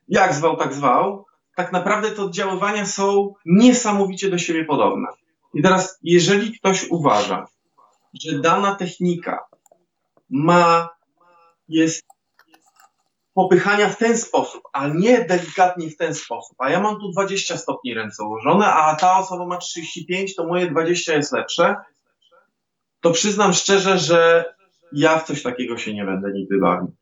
jak 0.08 0.34
zwał, 0.34 0.56
tak 0.56 0.74
zwał, 0.74 1.24
tak 1.56 1.72
naprawdę 1.72 2.10
te 2.10 2.22
oddziaływania 2.22 2.86
są 2.86 3.34
niesamowicie 3.46 4.30
do 4.30 4.38
siebie 4.38 4.64
podobne. 4.64 5.08
I 5.54 5.62
teraz, 5.62 5.98
jeżeli 6.02 6.58
ktoś 6.58 6.88
uważa, 6.90 7.46
że 8.24 8.38
dana 8.38 8.74
technika 8.74 9.46
ma, 10.30 10.88
jest 11.68 12.06
popychania 13.38 13.88
w 13.88 13.96
ten 13.96 14.18
sposób, 14.18 14.62
a 14.72 14.88
nie 14.88 15.24
delikatnie 15.24 15.90
w 15.90 15.96
ten 15.96 16.14
sposób, 16.14 16.56
a 16.58 16.70
ja 16.70 16.80
mam 16.80 17.00
tu 17.00 17.10
20 17.12 17.56
stopni 17.56 17.94
ręce 17.94 18.24
ułożone, 18.24 18.66
a 18.66 18.96
ta 18.96 19.18
osoba 19.18 19.46
ma 19.46 19.56
35, 19.56 20.34
to 20.34 20.46
moje 20.46 20.70
20 20.70 21.14
jest 21.14 21.32
lepsze, 21.32 21.76
to 23.00 23.10
przyznam 23.10 23.52
szczerze, 23.52 23.98
że 23.98 24.44
ja 24.92 25.18
w 25.18 25.24
coś 25.24 25.42
takiego 25.42 25.76
się 25.76 25.94
nie 25.94 26.04
będę 26.04 26.32
nigdy 26.32 26.58
bawił. 26.58 26.92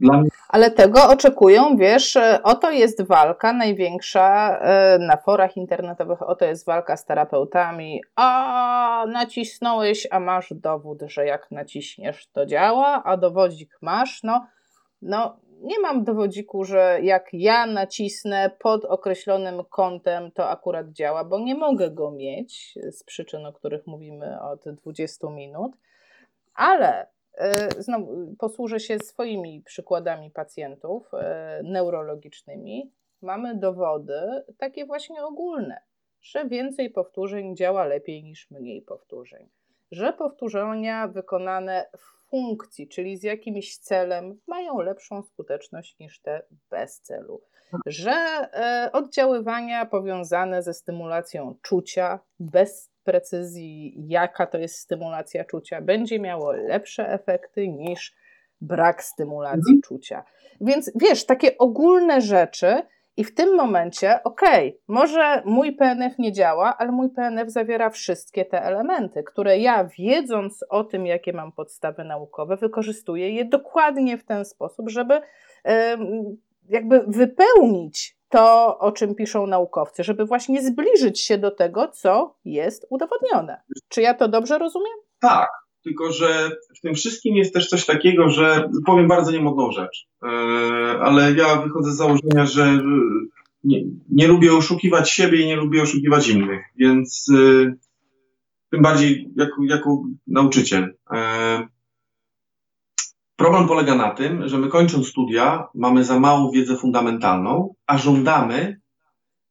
Mnie... 0.00 0.22
Ale 0.48 0.70
tego 0.70 1.08
oczekują, 1.08 1.76
wiesz, 1.76 2.18
oto 2.42 2.70
jest 2.70 3.06
walka 3.06 3.52
największa 3.52 4.58
e, 4.58 4.98
na 4.98 5.16
forach 5.16 5.56
internetowych, 5.56 6.22
oto 6.22 6.44
jest 6.44 6.66
walka 6.66 6.96
z 6.96 7.04
terapeutami. 7.04 8.00
A 8.16 9.04
nacisnąłeś, 9.08 10.06
a 10.10 10.20
masz 10.20 10.52
dowód, 10.54 10.98
że 11.06 11.26
jak 11.26 11.50
naciśniesz, 11.50 12.26
to 12.32 12.46
działa, 12.46 13.02
a 13.04 13.16
dowodzik 13.16 13.78
masz, 13.80 14.22
no, 14.22 14.46
no 15.04 15.36
nie 15.64 15.80
mam 15.80 16.04
dowodziku, 16.04 16.64
że 16.64 16.98
jak 17.02 17.28
ja 17.32 17.66
nacisnę 17.66 18.50
pod 18.58 18.84
określonym 18.84 19.64
kątem, 19.64 20.30
to 20.30 20.48
akurat 20.50 20.92
działa, 20.92 21.24
bo 21.24 21.38
nie 21.38 21.54
mogę 21.54 21.90
go 21.90 22.10
mieć 22.10 22.78
z 22.90 23.04
przyczyn, 23.04 23.46
o 23.46 23.52
których 23.52 23.86
mówimy 23.86 24.42
od 24.42 24.64
20 24.68 25.30
minut, 25.30 25.72
ale 26.54 27.06
e, 27.34 27.82
znowu 27.82 28.34
posłużę 28.38 28.80
się 28.80 28.98
swoimi 28.98 29.62
przykładami 29.62 30.30
pacjentów 30.30 31.14
e, 31.14 31.60
neurologicznymi. 31.64 32.92
Mamy 33.22 33.54
dowody 33.54 34.44
takie 34.58 34.86
właśnie 34.86 35.24
ogólne, 35.24 35.80
że 36.22 36.48
więcej 36.48 36.90
powtórzeń 36.90 37.56
działa 37.56 37.84
lepiej 37.84 38.22
niż 38.22 38.50
mniej 38.50 38.82
powtórzeń, 38.82 39.48
że 39.90 40.12
powtórzenia 40.12 41.08
wykonane 41.08 41.86
w 41.98 42.30
funkcji, 42.30 42.88
czyli 42.88 43.16
z 43.16 43.22
jakimś 43.22 43.78
celem, 43.78 44.40
mają 44.48 44.80
lepszą 44.80 45.22
skuteczność 45.22 45.98
niż 45.98 46.20
te 46.20 46.42
bez 46.70 47.00
celu. 47.00 47.42
Że 47.86 48.12
e, 48.12 48.90
oddziaływania 48.92 49.86
powiązane 49.86 50.62
ze 50.62 50.74
stymulacją 50.74 51.54
czucia, 51.62 52.20
bez 52.40 52.90
precyzji, 53.04 53.94
jaka 54.08 54.46
to 54.46 54.58
jest 54.58 54.78
stymulacja 54.78 55.44
czucia, 55.44 55.80
będzie 55.80 56.20
miało 56.20 56.52
lepsze 56.52 57.08
efekty 57.08 57.68
niż 57.68 58.14
brak 58.60 59.04
stymulacji 59.04 59.74
mhm. 59.74 59.80
czucia. 59.82 60.24
Więc 60.60 60.92
wiesz, 60.94 61.26
takie 61.26 61.58
ogólne 61.58 62.20
rzeczy, 62.20 62.82
i 63.16 63.24
w 63.24 63.34
tym 63.34 63.56
momencie, 63.56 64.22
okej, 64.24 64.68
okay, 64.68 64.80
może 64.88 65.42
mój 65.44 65.72
PNF 65.72 66.18
nie 66.18 66.32
działa, 66.32 66.76
ale 66.78 66.92
mój 66.92 67.10
PNF 67.10 67.50
zawiera 67.50 67.90
wszystkie 67.90 68.44
te 68.44 68.62
elementy, 68.62 69.22
które 69.22 69.58
ja, 69.58 69.88
wiedząc 69.98 70.64
o 70.68 70.84
tym, 70.84 71.06
jakie 71.06 71.32
mam 71.32 71.52
podstawy 71.52 72.04
naukowe, 72.04 72.56
wykorzystuję 72.56 73.30
je 73.30 73.44
dokładnie 73.44 74.18
w 74.18 74.24
ten 74.24 74.44
sposób, 74.44 74.90
żeby 74.90 75.20
jakby 76.68 77.04
wypełnić 77.06 78.16
to, 78.28 78.78
o 78.78 78.92
czym 78.92 79.14
piszą 79.14 79.46
naukowcy, 79.46 80.04
żeby 80.04 80.24
właśnie 80.24 80.62
zbliżyć 80.62 81.20
się 81.20 81.38
do 81.38 81.50
tego, 81.50 81.88
co 81.88 82.36
jest 82.44 82.86
udowodnione. 82.90 83.60
Czy 83.88 84.02
ja 84.02 84.14
to 84.14 84.28
dobrze 84.28 84.58
rozumiem? 84.58 84.94
Tak, 85.20 85.48
tylko 85.84 86.12
że 86.12 86.50
w 86.76 86.80
tym 86.80 86.94
wszystkim 86.94 87.36
jest 87.36 87.54
też 87.54 87.68
coś 87.68 87.86
takiego, 87.86 88.28
że 88.28 88.70
powiem 88.86 89.08
bardzo 89.08 89.32
niemodną 89.32 89.72
rzecz, 89.72 90.06
e, 90.22 90.26
ale 91.00 91.32
ja 91.32 91.56
wychodzę 91.56 91.92
z 91.92 91.96
założenia, 91.96 92.46
że 92.46 92.82
nie, 93.64 93.84
nie 94.08 94.28
lubię 94.28 94.54
oszukiwać 94.54 95.10
siebie 95.10 95.40
i 95.40 95.46
nie 95.46 95.56
lubię 95.56 95.82
oszukiwać 95.82 96.28
innych, 96.28 96.64
więc 96.76 97.26
e, 97.34 97.74
tym 98.70 98.82
bardziej 98.82 99.28
jako, 99.36 99.62
jako 99.62 100.02
nauczyciel. 100.26 100.94
E, 101.10 101.68
problem 103.36 103.68
polega 103.68 103.94
na 103.94 104.10
tym, 104.10 104.48
że 104.48 104.58
my 104.58 104.68
kończąc 104.68 105.08
studia 105.08 105.68
mamy 105.74 106.04
za 106.04 106.20
małą 106.20 106.50
wiedzę 106.50 106.76
fundamentalną, 106.76 107.74
a 107.86 107.98
żądamy 107.98 108.80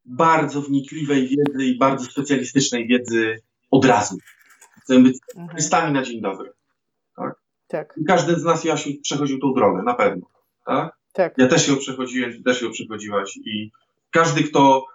bardzo 0.05 0.61
wnikliwej 0.61 1.27
wiedzy 1.27 1.65
i 1.65 1.77
bardzo 1.77 2.05
specjalistycznej 2.05 2.87
wiedzy 2.87 3.35
od 3.71 3.85
razu. 3.85 4.17
Chcemy 4.83 5.03
być 5.03 5.17
mhm. 5.37 5.93
na 5.93 6.03
dzień 6.03 6.21
dobry. 6.21 6.51
Tak? 7.15 7.33
tak. 7.67 7.99
Każdy 8.07 8.39
z 8.39 8.43
nas, 8.43 8.63
Jasiu, 8.63 8.89
przechodził 9.01 9.39
tą 9.39 9.53
drogę, 9.53 9.83
na 9.83 9.93
pewno. 9.93 10.27
Tak? 10.65 10.97
tak. 11.13 11.33
Ja 11.37 11.47
też 11.47 11.67
ją 11.67 11.77
przechodziłem, 11.77 12.33
ty 12.33 12.43
też 12.43 12.61
ją 12.61 12.71
przechodziłaś 12.71 13.37
i 13.37 13.71
każdy, 14.11 14.43
kto 14.43 14.85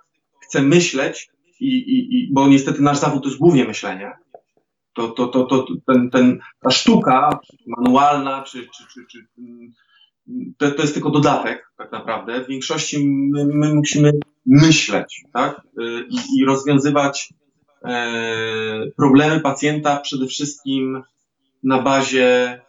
chce 0.40 0.62
myśleć, 0.62 1.28
i, 1.60 1.66
i, 1.66 2.16
i, 2.16 2.32
bo 2.32 2.48
niestety 2.48 2.82
nasz 2.82 2.98
zawód 2.98 3.22
to 3.22 3.28
jest 3.28 3.40
głównie 3.40 3.64
myślenie, 3.64 4.12
to, 4.94 5.08
to, 5.08 5.28
to, 5.28 5.44
to 5.44 5.66
ten, 5.86 6.10
ten, 6.10 6.38
ta 6.60 6.70
sztuka 6.70 7.38
manualna, 7.66 8.42
czy, 8.42 8.62
czy, 8.62 8.84
czy, 8.94 9.06
czy 9.10 9.26
to, 10.58 10.70
to 10.70 10.82
jest 10.82 10.94
tylko 10.94 11.10
dodatek 11.10 11.70
tak 11.76 11.92
naprawdę. 11.92 12.44
W 12.44 12.48
większości 12.48 13.08
my, 13.08 13.44
my 13.44 13.74
musimy 13.74 14.12
myśleć 14.46 15.24
tak? 15.32 15.60
I, 16.08 16.38
i 16.38 16.44
rozwiązywać 16.44 17.32
problemy 18.96 19.40
pacjenta 19.40 19.96
przede 19.96 20.26
wszystkim 20.26 21.02
na 21.62 21.82
bazie 21.82 22.60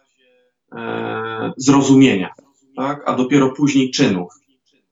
e, 0.72 1.52
zrozumienia, 1.56 2.34
tak? 2.76 3.02
a 3.06 3.14
dopiero 3.14 3.50
później 3.50 3.90
czynów. 3.90 4.32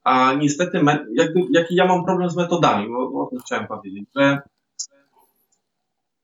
A 0.04 0.34
niestety, 0.34 0.80
jaki 1.50 1.74
ja 1.74 1.86
mam 1.86 2.04
problem 2.04 2.30
z 2.30 2.36
metodami, 2.36 2.88
bo, 2.88 3.10
bo 3.10 3.22
o 3.22 3.26
tym 3.26 3.38
chciałem 3.38 3.66
powiedzieć, 3.66 4.04
że 4.16 4.40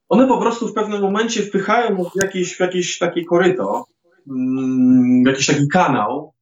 one 0.08 0.26
po 0.26 0.38
prostu 0.38 0.68
w 0.68 0.74
pewnym 0.74 1.02
momencie 1.02 1.42
wpychają 1.42 2.04
w 2.04 2.16
jakieś, 2.16 2.56
w 2.56 2.60
jakieś 2.60 2.98
takie 2.98 3.24
koryto, 3.24 3.86
mm, 4.30 5.24
w 5.24 5.26
jakiś 5.26 5.46
taki 5.46 5.68
kanał 5.68 6.32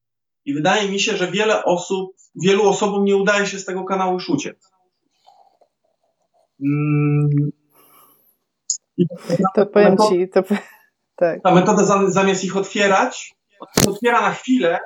i 0.45 0.55
wydaje 0.55 0.91
mi 0.91 1.01
się, 1.01 1.17
że 1.17 1.31
wiele 1.31 1.65
osób, 1.65 2.13
wielu 2.35 2.69
osobom 2.69 3.05
nie 3.05 3.17
udaje 3.17 3.47
się 3.47 3.59
z 3.59 3.65
tego 3.65 3.85
kanału 3.85 4.15
już 4.15 4.29
uciec. 4.29 4.72
Mm. 6.63 7.51
to 9.55 9.67
powiem 9.67 9.97
ci, 10.09 10.29
to, 10.29 10.43
tak. 11.17 11.43
Ta 11.43 11.55
metoda 11.55 12.11
zamiast 12.11 12.45
ich 12.45 12.57
otwierać, 12.57 13.35
otwiera 13.87 14.21
na 14.21 14.31
chwilę, 14.31 14.79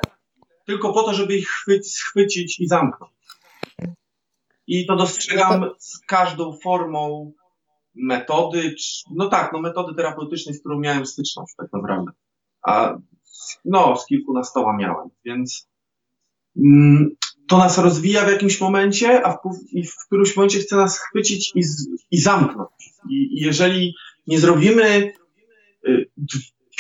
tylko 0.66 0.92
po 0.92 1.02
to, 1.02 1.14
żeby 1.14 1.36
ich 1.36 1.48
schwycić 1.82 2.60
i 2.60 2.68
zamknąć. 2.68 3.12
I 4.66 4.86
to 4.86 4.96
dostrzegam 4.96 5.70
z 5.78 5.98
każdą 5.98 6.58
formą 6.62 7.32
metody, 7.94 8.74
no 9.10 9.28
tak, 9.28 9.52
no 9.52 9.60
metody 9.60 9.94
terapeutycznej, 9.94 10.54
z 10.54 10.60
którą 10.60 10.78
miałem 10.78 11.06
styczność 11.06 11.54
tak 11.56 11.72
naprawdę. 11.72 12.12
A 12.62 12.98
no, 13.64 13.96
z 13.96 14.06
kilkunastoma 14.06 14.76
miałem, 14.76 15.08
więc 15.24 15.68
mm, 16.56 17.16
to 17.48 17.58
nas 17.58 17.78
rozwija 17.78 18.24
w 18.24 18.32
jakimś 18.32 18.60
momencie, 18.60 19.26
a 19.26 19.32
w, 19.32 19.38
i 19.72 19.86
w 19.86 19.96
którymś 20.06 20.36
momencie 20.36 20.58
chce 20.58 20.76
nas 20.76 20.98
chwycić 20.98 21.52
i, 21.54 21.62
z, 21.62 21.88
i 22.10 22.18
zamknąć. 22.18 22.70
I, 23.10 23.40
jeżeli 23.40 23.94
nie 24.26 24.38
zrobimy 24.38 25.12
y, 25.88 26.10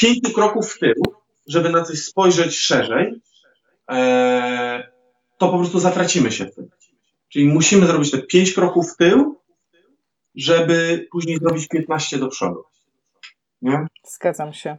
pięciu 0.00 0.32
kroków 0.32 0.72
w 0.72 0.78
tył, 0.78 1.02
żeby 1.46 1.70
na 1.70 1.82
coś 1.82 1.98
spojrzeć 1.98 2.58
szerzej, 2.58 3.20
e, 3.90 4.92
to 5.38 5.48
po 5.48 5.58
prostu 5.58 5.80
zatracimy 5.80 6.32
się 6.32 6.44
w 6.46 6.54
tym. 6.54 6.68
Czyli 7.28 7.48
musimy 7.48 7.86
zrobić 7.86 8.10
te 8.10 8.22
pięć 8.22 8.52
kroków 8.52 8.92
w 8.92 8.96
tył, 8.96 9.40
żeby 10.34 11.08
później 11.12 11.38
zrobić 11.38 11.68
15 11.68 12.18
do 12.18 12.28
przodu. 12.28 12.64
Nie? 13.62 13.86
Zgadzam 14.04 14.52
się. 14.52 14.76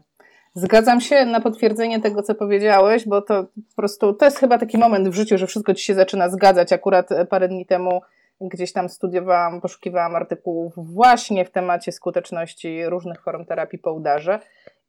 Zgadzam 0.57 1.01
się 1.01 1.25
na 1.25 1.41
potwierdzenie 1.41 2.01
tego, 2.01 2.23
co 2.23 2.35
powiedziałeś, 2.35 3.07
bo 3.07 3.21
to 3.21 3.43
po 3.43 3.75
prostu 3.75 4.13
to 4.13 4.25
jest 4.25 4.37
chyba 4.37 4.57
taki 4.57 4.77
moment 4.77 5.09
w 5.09 5.13
życiu, 5.13 5.37
że 5.37 5.47
wszystko 5.47 5.73
ci 5.73 5.83
się 5.85 5.95
zaczyna 5.95 6.29
zgadzać. 6.29 6.73
Akurat 6.73 7.09
parę 7.29 7.47
dni 7.47 7.65
temu 7.65 8.01
gdzieś 8.41 8.73
tam 8.73 8.89
studiowałam, 8.89 9.61
poszukiwałam 9.61 10.15
artykułów 10.15 10.73
właśnie 10.77 11.45
w 11.45 11.51
temacie 11.51 11.91
skuteczności 11.91 12.85
różnych 12.85 13.23
form 13.23 13.45
terapii 13.45 13.79
po 13.79 13.93
udarze 13.93 14.39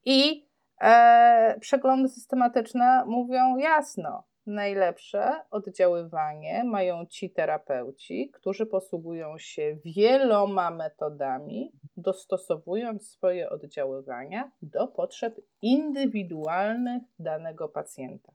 i 0.05 0.47
e, 0.81 1.57
przeglądy 1.61 2.09
systematyczne 2.09 3.05
mówią 3.07 3.57
jasno, 3.57 4.23
najlepsze 4.49 5.41
oddziaływanie 5.51 6.65
mają 6.65 7.07
ci 7.07 7.31
terapeuci, 7.31 8.31
którzy 8.35 8.67
posługują 8.67 9.39
się 9.39 9.77
wieloma 9.85 10.71
metodami, 10.71 11.73
dostosowując 11.97 13.11
swoje 13.11 13.51
oddziaływania 13.51 14.51
do 14.63 14.87
potrzeb 14.87 15.41
indywidualnych 15.63 17.03
danego 17.19 17.69
pacjenta. 17.69 18.33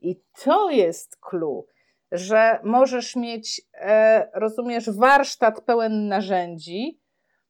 I 0.00 0.20
to 0.44 0.70
jest 0.70 1.16
clue, 1.16 1.66
że 2.12 2.58
możesz 2.64 3.16
mieć, 3.16 3.62
e, 3.74 4.30
rozumiesz, 4.34 4.90
warsztat 4.90 5.60
pełen 5.60 6.08
narzędzi, 6.08 7.00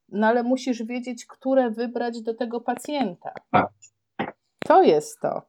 no 0.08 0.26
ale 0.26 0.42
musisz 0.42 0.82
wiedzieć, 0.82 1.26
które 1.26 1.70
wybrać 1.70 2.22
do 2.22 2.34
tego 2.34 2.60
pacjenta. 2.60 3.32
Tak. 3.50 3.72
To 4.66 4.82
jest 4.82 5.20
to. 5.20 5.42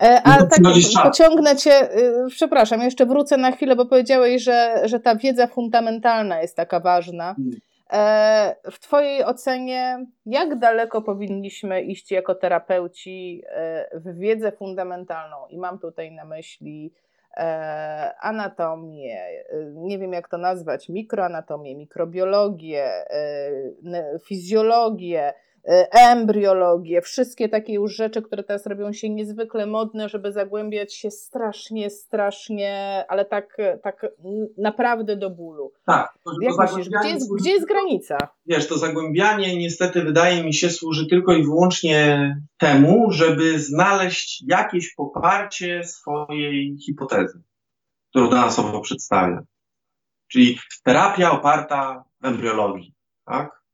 E, 0.00 0.22
a 0.22 0.38
no 0.40 0.46
tak 0.46 0.60
pociągnę 1.02 1.56
cię, 1.56 1.98
y, 1.98 2.26
przepraszam, 2.28 2.80
jeszcze 2.80 3.06
wrócę 3.06 3.36
na 3.36 3.52
chwilę, 3.52 3.76
bo 3.76 3.86
powiedziałeś, 3.86 4.42
że, 4.42 4.82
że 4.84 5.00
ta 5.00 5.16
wiedza 5.16 5.46
fundamentalna 5.46 6.40
jest 6.40 6.56
taka 6.56 6.80
ważna. 6.80 7.34
Hmm. 7.34 7.52
E, 7.92 8.56
w 8.70 8.78
Twojej 8.78 9.24
ocenie, 9.24 10.06
jak 10.26 10.58
daleko 10.58 11.02
powinniśmy 11.02 11.82
iść 11.82 12.10
jako 12.10 12.34
terapeuci 12.34 13.42
e, 13.48 13.88
w 13.94 14.18
wiedzę 14.18 14.52
fundamentalną? 14.52 15.36
I 15.50 15.58
mam 15.58 15.78
tutaj 15.78 16.12
na 16.12 16.24
myśli 16.24 16.92
anatomię, 18.20 19.26
nie 19.74 19.98
wiem 19.98 20.12
jak 20.12 20.28
to 20.28 20.38
nazwać, 20.38 20.88
mikroanatomię, 20.88 21.74
mikrobiologię, 21.74 22.90
fizjologię, 24.26 25.32
embriologię, 25.90 27.02
wszystkie 27.02 27.48
takie 27.48 27.72
już 27.72 27.94
rzeczy, 27.94 28.22
które 28.22 28.42
teraz 28.44 28.66
robią 28.66 28.92
się 28.92 29.10
niezwykle 29.10 29.66
modne, 29.66 30.08
żeby 30.08 30.32
zagłębiać 30.32 30.94
się 30.94 31.10
strasznie, 31.10 31.90
strasznie, 31.90 33.04
ale 33.08 33.24
tak, 33.24 33.56
tak 33.82 34.06
naprawdę 34.58 35.16
do 35.16 35.30
bólu. 35.30 35.72
Tak. 35.84 36.18
To, 36.24 36.30
Jak 36.42 36.56
to 36.56 36.62
myślisz, 36.62 36.88
gdzie 36.88 37.08
jest, 37.08 37.28
gdzie 37.40 37.50
jest 37.50 37.66
granica? 37.66 38.18
Wiesz, 38.46 38.68
to 38.68 38.78
zagłębianie 38.78 39.56
niestety 39.56 40.02
wydaje 40.02 40.44
mi 40.44 40.54
się 40.54 40.70
służy 40.70 41.06
tylko 41.06 41.34
i 41.34 41.44
wyłącznie 41.44 42.36
temu, 42.56 43.10
żeby 43.10 43.60
znaleźć 43.60 44.44
jakieś 44.46 44.94
poparcie 44.94 45.84
swojej 45.84 46.76
hipotezy, 46.78 47.42
którą 48.10 48.30
dana 48.30 48.46
osoba 48.46 48.80
przedstawia. 48.80 49.42
Czyli 50.28 50.58
terapia 50.82 51.30
oparta 51.30 52.04
w 52.20 52.26
embriologii, 52.26 52.94
tak? 53.24 53.65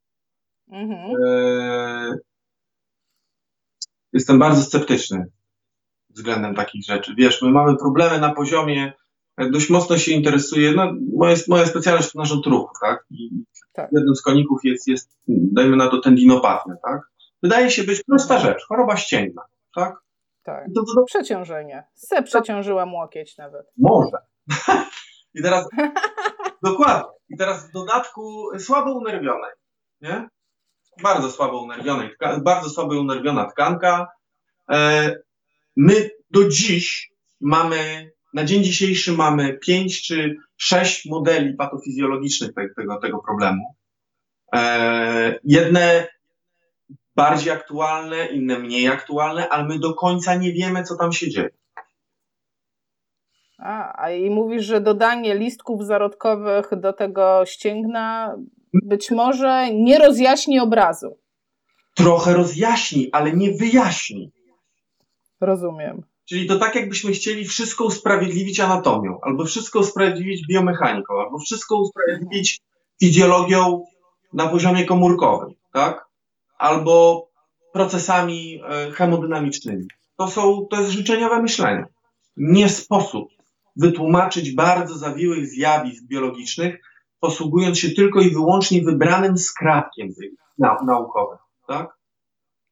Mhm. 0.72 1.16
E, 1.26 2.18
jestem 4.12 4.38
bardzo 4.38 4.62
sceptyczny 4.62 5.26
względem 6.10 6.54
takich 6.54 6.84
rzeczy. 6.84 7.14
Wiesz, 7.18 7.42
my 7.42 7.50
mamy 7.50 7.76
problemy 7.76 8.20
na 8.20 8.34
poziomie, 8.34 8.92
dość 9.38 9.70
mocno 9.70 9.98
się 9.98 10.12
interesuje, 10.12 10.72
no, 10.72 10.92
moja, 11.16 11.36
moja 11.48 11.66
specjalność 11.66 12.12
to 12.12 12.18
narząd 12.18 12.46
ruchu, 12.46 12.74
tak? 12.80 13.04
I 13.10 13.44
tak. 13.72 13.90
jednym 13.92 14.14
z 14.14 14.22
koników 14.22 14.60
jest, 14.64 14.88
jest, 14.88 15.18
dajmy 15.28 15.76
na 15.76 15.88
to, 15.88 16.00
tendinopatia, 16.00 16.76
tak? 16.84 17.00
Wydaje 17.42 17.70
się 17.70 17.84
być 17.84 18.02
prosta 18.02 18.34
mhm. 18.34 18.52
rzecz, 18.52 18.66
choroba 18.66 18.96
ścięgna, 18.96 19.42
tak? 19.74 19.94
Tak, 20.42 20.64
to, 20.74 20.80
to, 20.80 20.94
to... 20.94 21.04
przeciążenie. 21.04 21.84
Se 21.94 22.22
przeciążyłam 22.22 22.94
łokieć 22.94 23.36
nawet. 23.36 23.66
Może. 23.78 24.16
I 25.34 25.42
teraz, 25.42 25.68
dokładnie. 26.62 27.10
I 27.28 27.36
teraz 27.36 27.68
w 27.68 27.72
dodatku 27.72 28.48
słabo 28.58 28.94
unerwionej, 28.94 29.50
nie? 30.00 30.28
Bardzo 31.02 31.30
słabo 31.30 31.62
unerwionej, 31.62 32.10
bardzo 32.44 32.70
słabo 32.70 33.00
unerwiona 33.00 33.50
tkanka. 33.50 34.08
E, 34.70 35.16
my 35.76 36.10
do 36.30 36.48
dziś 36.48 37.12
mamy, 37.40 38.10
na 38.34 38.44
dzień 38.44 38.64
dzisiejszy 38.64 39.12
mamy 39.12 39.58
pięć 39.58 40.02
czy 40.06 40.36
sześć 40.56 41.06
modeli 41.06 41.54
patofizjologicznych 41.54 42.50
tego, 42.76 43.00
tego 43.00 43.18
problemu. 43.18 43.76
E, 44.54 45.38
jedne 45.44 46.06
bardziej 47.16 47.52
aktualne, 47.52 48.26
inne 48.26 48.58
mniej 48.58 48.88
aktualne, 48.88 49.48
ale 49.48 49.64
my 49.64 49.78
do 49.78 49.94
końca 49.94 50.34
nie 50.34 50.52
wiemy, 50.52 50.82
co 50.84 50.96
tam 50.96 51.12
się 51.12 51.30
dzieje. 51.30 51.50
A, 53.58 54.02
a 54.02 54.10
i 54.10 54.30
mówisz, 54.30 54.64
że 54.64 54.80
dodanie 54.80 55.34
listków 55.34 55.84
zarodkowych 55.84 56.70
do 56.80 56.92
tego 56.92 57.42
ścięgna 57.46 58.36
być 58.72 59.10
może 59.10 59.74
nie 59.74 59.98
rozjaśni 59.98 60.60
obrazu. 60.60 61.18
Trochę 61.94 62.34
rozjaśni, 62.34 63.08
ale 63.12 63.32
nie 63.32 63.52
wyjaśni. 63.52 64.32
Rozumiem. 65.40 66.02
Czyli 66.24 66.46
to 66.46 66.58
tak, 66.58 66.74
jakbyśmy 66.74 67.12
chcieli 67.12 67.44
wszystko 67.44 67.84
usprawiedliwić 67.84 68.60
anatomią, 68.60 69.18
albo 69.22 69.44
wszystko 69.44 69.78
usprawiedliwić 69.78 70.46
biomechaniką, 70.46 71.20
albo 71.20 71.38
wszystko 71.38 71.80
usprawiedliwić 71.80 72.60
fizjologią 73.00 73.84
na 74.32 74.48
poziomie 74.48 74.84
komórkowym, 74.84 75.54
tak? 75.72 76.06
Albo 76.58 77.26
procesami 77.72 78.62
e, 78.68 78.90
hemodynamicznymi. 78.90 79.86
To, 80.16 80.28
są, 80.28 80.66
to 80.70 80.80
jest 80.80 80.92
życzeniowe 80.92 81.42
myślenie. 81.42 81.84
Nie 82.36 82.68
sposób 82.68 83.28
wytłumaczyć 83.76 84.54
bardzo 84.54 84.98
zawiłych 84.98 85.46
zjawisk 85.46 86.04
biologicznych 86.04 86.80
posługując 87.22 87.78
się 87.78 87.90
tylko 87.90 88.20
i 88.20 88.30
wyłącznie 88.30 88.82
wybranym 88.82 89.38
skrawkiem 89.38 90.08
naukowym, 90.58 91.38
tak? 91.68 91.96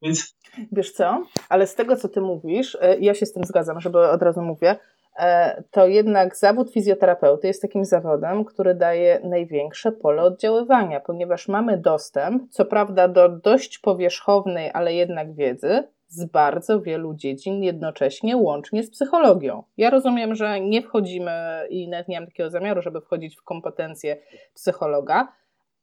Więc... 0.03 0.36
Wiesz 0.72 0.92
co, 0.92 1.22
ale 1.48 1.66
z 1.66 1.74
tego, 1.74 1.96
co 1.96 2.09
ty 2.09 2.20
mówisz, 2.20 2.78
e, 2.80 2.98
ja 2.98 3.14
się 3.14 3.26
z 3.26 3.32
tym 3.32 3.44
zgadzam, 3.44 3.80
żeby 3.80 4.09
od 4.09 4.22
razu 4.22 4.42
mówię, 4.42 4.76
e, 5.18 5.62
to 5.70 5.86
jednak 5.86 6.36
zawód 6.36 6.72
fizjoterapeuty 6.72 7.46
jest 7.46 7.62
takim 7.62 7.84
zawodem, 7.84 8.44
który 8.44 8.74
daje 8.74 9.20
największe 9.24 9.92
pole 9.92 10.22
oddziaływania, 10.22 11.01
ponieważ 11.01 11.48
mamy 11.48 11.78
dostęp, 11.78 12.51
co 12.51 12.64
prawda, 12.64 13.09
do 13.09 13.28
dość 13.28 13.78
powierzchownej, 13.78 14.70
ale 14.74 14.94
jednak 14.94 15.34
wiedzy, 15.34 15.88
z 16.11 16.24
bardzo 16.24 16.80
wielu 16.80 17.14
dziedzin 17.14 17.62
jednocześnie, 17.62 18.36
łącznie 18.36 18.82
z 18.82 18.90
psychologią. 18.90 19.62
Ja 19.76 19.90
rozumiem, 19.90 20.34
że 20.34 20.61
nie 20.61 20.82
wchodzimy 20.82 21.66
i 21.70 21.88
nawet 21.88 22.08
nie 22.08 22.20
mam 22.20 22.26
takiego 22.26 22.50
zamiaru, 22.50 22.82
żeby 22.82 23.00
wchodzić 23.00 23.36
w 23.36 23.42
kompetencje 23.42 24.16
psychologa, 24.54 25.32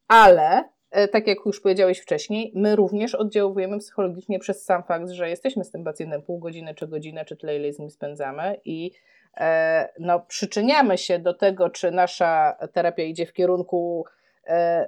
ale 0.08 0.70
e, 0.92 1.08
tak 1.08 1.28
jak 1.28 1.38
już 1.46 1.62
powiedziałeś 1.62 2.00
wcześniej, 2.00 2.52
my 2.56 2.76
również 2.76 3.16
oddziałujemy 3.16 3.80
psychologicznie 3.80 4.40
przez 4.40 4.66
sam 4.66 4.84
fakt, 4.84 5.10
że 5.10 5.30
jesteśmy 5.30 5.64
z 5.64 5.72
tym 5.72 5.84
pacjentem 5.84 6.22
pół 6.22 6.40
godziny, 6.40 6.76
czy 6.76 6.88
godzinę, 6.88 7.26
czy 7.26 7.38
tyle, 7.38 7.56
ile 7.56 7.74
z 7.74 7.80
nim 7.80 7.90
spędzamy 7.90 8.60
i 8.66 8.92
e, 9.38 9.90
no, 10.00 10.20
przyczyniamy 10.20 10.98
się 10.98 11.20
do 11.20 11.34
tego, 11.34 11.70
czy 11.70 11.92
nasza 11.92 12.58
terapia 12.74 13.04
idzie 13.04 13.26
w 13.26 13.34
kierunku 13.34 14.06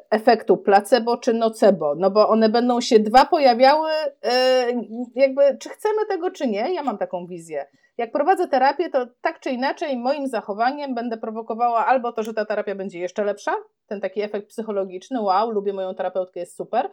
efektu 0.10 0.58
placebo 0.58 1.18
czy 1.18 1.34
nocebo, 1.34 1.96
no 1.96 2.12
bo 2.12 2.30
one 2.30 2.50
będą 2.50 2.82
się 2.82 3.00
dwa 3.00 3.26
pojawiały, 3.26 3.90
e, 4.24 4.66
jakby 5.16 5.58
czy 5.58 5.70
chcemy 5.70 6.06
tego 6.10 6.32
czy 6.32 6.48
nie, 6.48 6.74
ja 6.74 6.84
mam 6.84 6.98
taką 6.98 7.28
wizję. 7.28 7.66
Jak 7.98 8.12
prowadzę 8.12 8.48
terapię, 8.48 8.90
to 8.90 9.08
tak 9.22 9.40
czy 9.40 9.50
inaczej 9.50 9.98
moim 9.98 10.28
zachowaniem 10.28 10.96
będę 10.96 11.18
prowokowała 11.18 11.86
albo 11.86 12.12
to, 12.12 12.24
że 12.24 12.34
ta 12.34 12.46
terapia 12.46 12.76
będzie 12.76 13.00
jeszcze 13.00 13.24
lepsza, 13.24 13.56
ten 13.88 14.02
taki 14.02 14.22
efekt 14.22 14.48
psychologiczny, 14.48 15.22
wow, 15.22 15.52
lubię 15.52 15.74
moją 15.74 15.96
terapeutkę, 15.96 16.40
jest 16.40 16.56
super, 16.56 16.90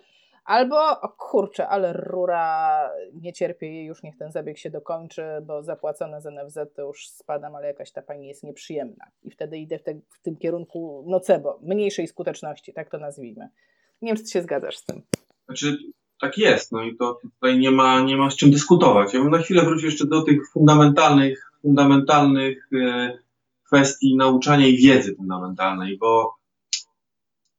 Albo, 0.47 1.01
o 1.01 1.09
kurczę, 1.09 1.68
ale 1.68 1.92
rura, 1.92 2.90
nie 3.12 3.32
cierpię 3.32 3.72
jej, 3.72 3.86
już 3.86 4.03
niech 4.03 4.16
ten 4.16 4.32
zabieg 4.32 4.59
się 4.59 4.70
dokończy, 4.70 5.22
bo 5.47 5.62
zapłacone 5.62 6.20
z 6.20 6.26
NFZ 6.26 6.59
to 6.76 6.82
już 6.82 7.09
spadam, 7.09 7.55
ale 7.55 7.66
jakaś 7.66 7.92
ta 7.92 8.03
pani 8.03 8.28
jest 8.28 8.44
nieprzyjemna. 8.44 9.05
I 9.22 9.30
wtedy 9.30 9.59
idę 9.59 9.78
w, 9.78 9.82
te, 9.82 9.94
w 9.94 10.22
tym 10.22 10.36
kierunku 10.36 11.05
nocebo, 11.09 11.59
mniejszej 11.62 12.09
skuteczności, 12.09 12.72
tak 12.72 12.90
to 12.90 12.99
nazwijmy. 12.99 13.49
Nie 14.03 14.09
wiem, 14.09 14.16
czy 14.16 14.22
ty 14.22 14.30
się 14.30 14.42
zgadzasz 14.42 14.76
z 14.76 14.84
tym. 14.84 15.03
Znaczy, 15.47 15.78
tak 16.20 16.38
jest, 16.38 16.72
no 16.72 16.82
i 16.82 16.97
to 16.97 17.18
tutaj 17.22 17.59
nie 17.59 17.70
ma, 17.70 18.01
nie 18.01 18.16
ma 18.16 18.30
z 18.30 18.36
czym 18.36 18.51
dyskutować. 18.51 19.14
Ja 19.14 19.20
bym 19.20 19.30
na 19.30 19.38
chwilę 19.38 19.64
wrócił 19.64 19.88
jeszcze 19.88 20.07
do 20.07 20.22
tych 20.22 20.51
fundamentalnych, 20.53 21.53
fundamentalnych 21.62 22.68
e, 22.72 23.18
kwestii 23.64 24.16
nauczania 24.16 24.66
i 24.66 24.76
wiedzy 24.76 25.14
fundamentalnej, 25.14 25.99
bo 25.99 26.34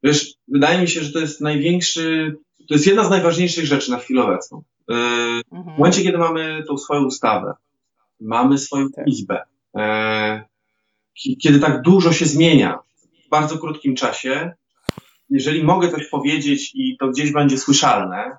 wiesz, 0.03 0.33
wydaje 0.47 0.81
mi 0.81 0.87
się, 0.87 1.01
że 1.01 1.13
to 1.13 1.19
jest 1.19 1.41
największy 1.41 2.37
to 2.67 2.73
jest 2.73 2.87
jedna 2.87 3.03
z 3.03 3.09
najważniejszych 3.09 3.65
rzeczy 3.65 3.91
na 3.91 3.97
chwilę 3.97 4.23
obecną. 4.23 4.63
E, 4.89 4.93
mhm. 4.93 5.75
W 5.75 5.77
momencie, 5.77 6.03
kiedy 6.03 6.17
mamy 6.17 6.63
tą 6.67 6.77
swoją 6.77 7.05
ustawę, 7.05 7.53
mamy 8.21 8.57
swoją 8.57 8.89
tak. 8.89 9.07
izbę, 9.07 9.41
e, 9.75 10.43
kiedy 11.41 11.59
tak 11.59 11.81
dużo 11.81 12.13
się 12.13 12.25
zmienia 12.25 12.79
w 13.25 13.29
bardzo 13.29 13.57
krótkim 13.57 13.95
czasie, 13.95 14.51
jeżeli 15.29 15.63
mogę 15.63 15.91
coś 15.91 16.07
powiedzieć 16.09 16.71
i 16.75 16.97
to 16.99 17.07
gdzieś 17.07 17.31
będzie 17.31 17.57
słyszalne, 17.57 18.17
e, 18.17 18.37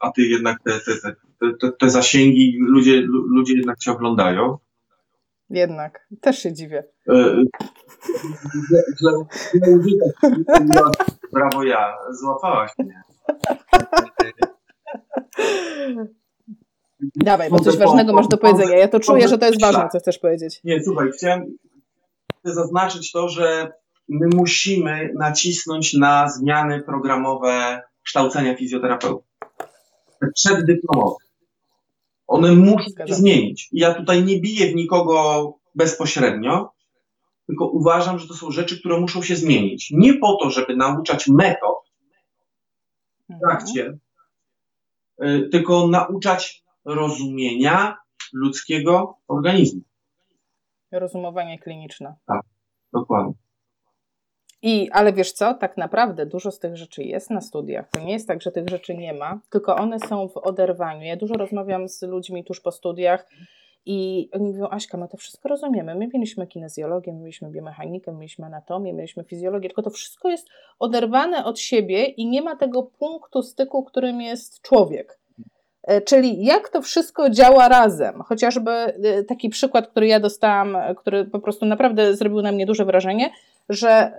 a 0.00 0.10
ty 0.10 0.22
jednak 0.22 0.62
te, 0.62 0.80
te, 0.80 0.96
te, 1.00 1.52
te, 1.60 1.72
te 1.72 1.90
zasięgi, 1.90 2.58
ludzie, 2.60 3.00
ludzie 3.06 3.54
jednak 3.54 3.78
cię 3.78 3.92
oglądają. 3.92 4.58
Jednak, 5.50 6.06
też 6.20 6.38
się 6.38 6.52
dziwię. 6.52 6.84
Brawo 11.32 11.62
ja, 11.64 11.96
złapałaś 12.20 12.70
mnie. 12.78 13.02
Dawaj, 17.16 17.50
bo 17.50 17.58
coś 17.58 17.76
ważnego 17.76 18.12
masz 18.12 18.28
do 18.28 18.38
powiedzenia. 18.38 18.78
Ja 18.78 18.88
to 18.88 19.00
czuję, 19.00 19.28
że 19.28 19.38
to 19.38 19.46
jest 19.46 19.60
ważne, 19.60 19.88
co 19.92 19.98
chcesz 19.98 20.18
powiedzieć. 20.18 20.60
Nie, 20.64 20.84
słuchaj, 20.84 21.10
chciałem 21.10 21.44
zaznaczyć 22.44 23.12
to, 23.12 23.28
że 23.28 23.72
my 24.08 24.28
musimy 24.34 25.10
nacisnąć 25.14 25.94
na 25.94 26.28
zmiany 26.28 26.82
programowe 26.82 27.82
kształcenia 28.04 28.56
fizjoterapeutów. 28.56 29.24
Przeddyplomowe. 30.34 31.16
One 32.30 32.52
muszą 32.52 32.90
się 33.06 33.14
zmienić. 33.14 33.68
I 33.72 33.78
ja 33.78 33.94
tutaj 33.94 34.24
nie 34.24 34.40
biję 34.40 34.72
w 34.72 34.74
nikogo 34.74 35.54
bezpośrednio, 35.74 36.72
tylko 37.46 37.66
uważam, 37.66 38.18
że 38.18 38.28
to 38.28 38.34
są 38.34 38.50
rzeczy, 38.50 38.80
które 38.80 39.00
muszą 39.00 39.22
się 39.22 39.36
zmienić. 39.36 39.90
Nie 39.90 40.14
po 40.14 40.36
to, 40.36 40.50
żeby 40.50 40.76
nauczać 40.76 41.28
metod 41.28 41.78
w 43.28 43.32
mhm. 43.32 43.40
trakcie, 43.40 43.98
y, 45.24 45.48
tylko 45.52 45.88
nauczać 45.88 46.64
rozumienia 46.84 47.96
ludzkiego 48.32 49.16
organizmu. 49.28 49.80
Rozumowanie 50.92 51.58
kliniczne. 51.58 52.14
Tak, 52.26 52.42
dokładnie. 52.92 53.34
I, 54.62 54.90
ale 54.92 55.12
wiesz 55.12 55.32
co, 55.32 55.54
tak 55.54 55.76
naprawdę 55.76 56.26
dużo 56.26 56.50
z 56.50 56.58
tych 56.58 56.76
rzeczy 56.76 57.02
jest 57.02 57.30
na 57.30 57.40
studiach. 57.40 57.88
To 57.90 58.00
nie 58.00 58.12
jest 58.12 58.28
tak, 58.28 58.42
że 58.42 58.52
tych 58.52 58.68
rzeczy 58.68 58.94
nie 58.94 59.14
ma, 59.14 59.40
tylko 59.50 59.76
one 59.76 60.00
są 60.00 60.28
w 60.28 60.36
oderwaniu. 60.36 61.02
Ja 61.02 61.16
dużo 61.16 61.34
rozmawiam 61.34 61.88
z 61.88 62.02
ludźmi 62.02 62.44
tuż 62.44 62.60
po 62.60 62.72
studiach 62.72 63.26
i 63.86 64.28
oni 64.32 64.46
mówią, 64.46 64.68
Aśka, 64.70 64.98
my 64.98 65.08
to 65.08 65.16
wszystko 65.16 65.48
rozumiemy. 65.48 65.94
My 65.94 66.08
mieliśmy 66.14 66.46
kinezjologię, 66.46 67.12
my 67.12 67.18
mieliśmy 67.18 67.50
biomechanikę, 67.50 68.12
my 68.12 68.18
mieliśmy 68.18 68.46
anatomię, 68.46 68.92
mieliśmy 68.92 69.24
fizjologię, 69.24 69.68
tylko 69.68 69.82
to 69.82 69.90
wszystko 69.90 70.28
jest 70.28 70.48
oderwane 70.78 71.44
od 71.44 71.60
siebie 71.60 72.04
i 72.04 72.26
nie 72.26 72.42
ma 72.42 72.56
tego 72.56 72.82
punktu 72.82 73.42
styku, 73.42 73.84
którym 73.84 74.20
jest 74.20 74.62
człowiek. 74.62 75.20
E, 75.82 76.00
czyli 76.00 76.44
jak 76.44 76.68
to 76.68 76.82
wszystko 76.82 77.30
działa 77.30 77.68
razem. 77.68 78.22
Chociażby 78.22 78.70
e, 78.70 79.24
taki 79.24 79.48
przykład, 79.48 79.88
który 79.88 80.06
ja 80.06 80.20
dostałam, 80.20 80.76
e, 80.76 80.94
który 80.94 81.24
po 81.24 81.38
prostu 81.38 81.66
naprawdę 81.66 82.16
zrobił 82.16 82.42
na 82.42 82.52
mnie 82.52 82.66
duże 82.66 82.84
wrażenie, 82.84 83.30
że 83.70 84.12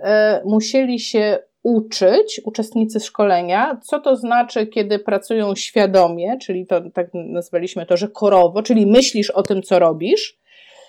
musieli 0.44 1.00
się 1.00 1.38
uczyć 1.62 2.40
uczestnicy 2.44 3.00
szkolenia, 3.00 3.80
co 3.82 4.00
to 4.00 4.16
znaczy, 4.16 4.66
kiedy 4.66 4.98
pracują 4.98 5.54
świadomie, 5.54 6.38
czyli 6.38 6.66
to 6.66 6.80
tak 6.94 7.06
nazwaliśmy 7.14 7.86
to, 7.86 7.96
że 7.96 8.08
korowo, 8.08 8.62
czyli 8.62 8.86
myślisz 8.86 9.30
o 9.30 9.42
tym, 9.42 9.62
co 9.62 9.78
robisz, 9.78 10.42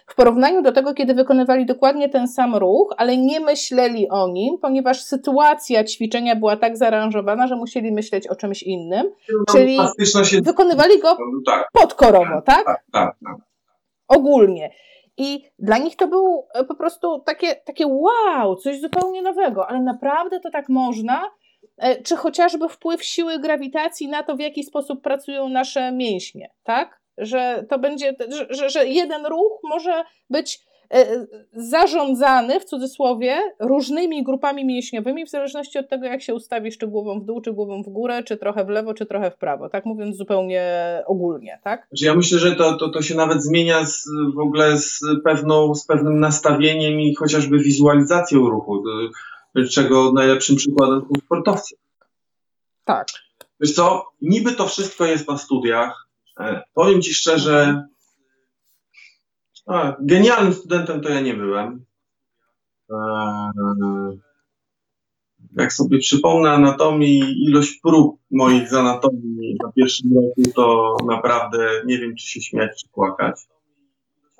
w 0.07 0.16
porównaniu 0.16 0.61
do 0.61 0.72
tego, 0.72 0.93
kiedy 0.93 1.14
wykonywali 1.14 1.66
dokładnie 1.66 2.09
ten 2.09 2.28
sam 2.28 2.55
ruch, 2.55 2.93
ale 2.97 3.18
nie 3.18 3.39
myśleli 3.39 4.09
o 4.09 4.28
nim, 4.28 4.57
ponieważ 4.61 5.03
sytuacja 5.03 5.84
ćwiczenia 5.84 6.36
była 6.36 6.57
tak 6.57 6.78
zaaranżowana, 6.78 7.47
że 7.47 7.55
musieli 7.55 7.91
myśleć 7.91 8.28
o 8.28 8.36
czymś 8.36 8.64
innym, 8.64 9.11
no, 9.30 9.53
czyli 9.53 9.78
wykonywali 10.41 10.99
go 10.99 11.09
no, 11.09 11.41
tak. 11.45 11.68
podkorowo, 11.74 12.41
tak? 12.45 12.66
Tak, 12.66 12.84
tak, 12.91 13.16
tak? 13.26 13.36
Ogólnie. 14.07 14.70
I 15.18 15.43
dla 15.59 15.78
nich 15.78 15.95
to 15.95 16.07
był 16.07 16.47
e, 16.53 16.64
po 16.64 16.76
prostu 16.76 17.20
takie, 17.20 17.55
takie 17.55 17.88
wow, 17.88 18.55
coś 18.55 18.80
zupełnie 18.80 19.22
nowego, 19.22 19.68
ale 19.68 19.82
naprawdę 19.82 20.39
to 20.39 20.51
tak 20.51 20.70
można? 20.70 21.32
E, 21.78 22.01
czy 22.01 22.16
chociażby 22.16 22.70
wpływ 22.70 23.03
siły 23.03 23.39
grawitacji 23.39 24.07
na 24.07 24.24
to, 24.24 24.36
w 24.36 24.39
jaki 24.39 24.64
sposób 24.64 25.01
pracują 25.01 25.49
nasze 25.49 25.91
mięśnie, 25.91 26.49
tak? 26.64 27.01
Że 27.18 27.66
to 27.70 27.80
będzie, 27.80 28.16
że, 28.49 28.70
że 28.70 28.88
jeden 28.88 29.26
ruch 29.26 29.59
może 29.64 30.03
być 30.30 30.59
zarządzany 31.54 32.60
w 32.60 32.66
cudzysłowie 32.66 33.38
różnymi 33.60 34.24
grupami 34.24 34.66
mięśniowymi 34.66 35.26
w 35.26 35.30
zależności 35.30 35.80
od 35.80 35.90
tego, 35.90 36.06
jak 36.06 36.22
się 36.22 36.36
ustawisz, 36.36 36.78
czy 36.78 36.88
głową 36.88 37.20
w 37.20 37.26
dół, 37.26 37.42
czy 37.42 37.54
głową 37.54 37.84
w 37.84 37.90
górę, 37.90 38.24
czy 38.24 38.38
trochę 38.38 38.66
w 38.66 38.70
lewo, 38.70 38.94
czy 38.94 39.06
trochę 39.06 39.32
w 39.32 39.38
prawo, 39.38 39.70
tak 39.70 39.86
mówiąc 39.86 40.18
zupełnie 40.18 40.64
ogólnie, 41.08 41.60
tak? 41.64 41.88
Znaczy 41.90 42.06
ja 42.06 42.16
myślę, 42.16 42.40
że 42.40 42.56
to, 42.56 42.78
to, 42.78 42.90
to 42.90 43.02
się 43.02 43.16
nawet 43.16 43.44
zmienia 43.44 43.86
z, 43.86 44.06
w 44.36 44.40
ogóle 44.40 44.78
z, 44.78 45.00
pewną, 45.24 45.76
z 45.76 45.86
pewnym 45.86 46.20
nastawieniem 46.20 47.00
i 47.00 47.16
chociażby 47.16 47.60
wizualizacją 47.60 48.50
ruchu, 48.50 48.84
czego 49.72 50.12
najlepszym 50.14 50.56
przykładem 50.56 51.02
są 51.02 51.22
sportowcy. 51.26 51.76
Tak. 52.86 53.08
Wiesz 53.60 53.74
co, 53.74 54.06
niby 54.22 54.52
to 54.52 54.68
wszystko 54.68 55.06
jest 55.06 55.28
na 55.28 55.38
studiach, 55.38 56.04
E, 56.40 56.64
powiem 56.74 57.02
Ci 57.02 57.14
szczerze, 57.14 57.84
a, 59.66 59.95
genialnym 59.99 60.53
studentem 60.53 61.01
to 61.01 61.09
ja 61.09 61.22
nie 61.22 61.34
byłem. 61.34 61.86
E, 62.91 62.95
jak 65.57 65.74
sobie 65.74 65.99
przypomnę 65.99 66.51
anatomii, 66.51 67.45
ilość 67.47 67.80
prób 67.84 68.20
moich 68.32 68.70
z 68.70 68.74
anatomii 68.74 69.57
na 69.64 69.72
pierwszym 69.72 70.11
roku, 70.16 70.51
to 70.55 70.97
naprawdę 71.07 71.82
nie 71.86 71.97
wiem, 71.97 72.16
czy 72.16 72.28
się 72.28 72.41
śmiać, 72.41 72.82
czy 72.82 72.88
płakać. 72.89 73.41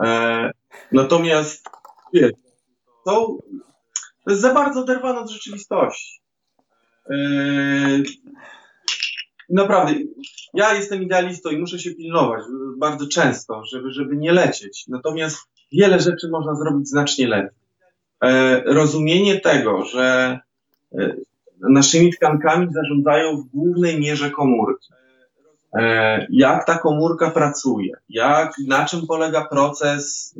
E, 0.04 0.52
natomiast, 0.92 1.70
wiesz, 2.14 2.32
to, 3.06 3.38
to 4.26 4.32
jest 4.32 4.42
za 4.42 4.54
bardzo 4.54 4.82
oderwane 4.82 5.20
od 5.20 5.30
rzeczywistości. 5.30 6.22
Naprawdę, 9.50 9.94
ja 10.54 10.74
jestem 10.74 11.04
idealistą 11.04 11.50
i 11.50 11.58
muszę 11.58 11.80
się 11.80 11.92
pilnować 11.92 12.44
bardzo 12.78 13.08
często, 13.08 13.66
żeby, 13.66 13.92
żeby 13.92 14.18
nie 14.18 14.32
lecieć. 14.32 14.86
Natomiast 14.88 15.38
wiele 15.72 16.00
rzeczy 16.00 16.30
można 16.30 16.56
zrobić 16.56 16.90
znacznie 16.90 17.28
lepiej. 17.28 17.58
E, 18.24 18.62
rozumienie 18.66 19.40
tego, 19.40 19.86
że 19.86 20.40
e, 20.98 21.16
naszymi 21.70 22.14
tkankami 22.14 22.68
zarządzają 22.74 23.38
w 23.38 23.46
głównej 23.46 24.00
mierze 24.00 24.32
komórki. 24.32 24.90
E, 25.74 26.28
jak 26.30 26.66
ta 26.66 26.78
komórka 26.78 27.32
pracuje, 27.32 27.94
jak, 28.10 28.54
na 28.68 28.86
czym 28.86 29.08
polega 29.08 29.46
proces 29.46 30.36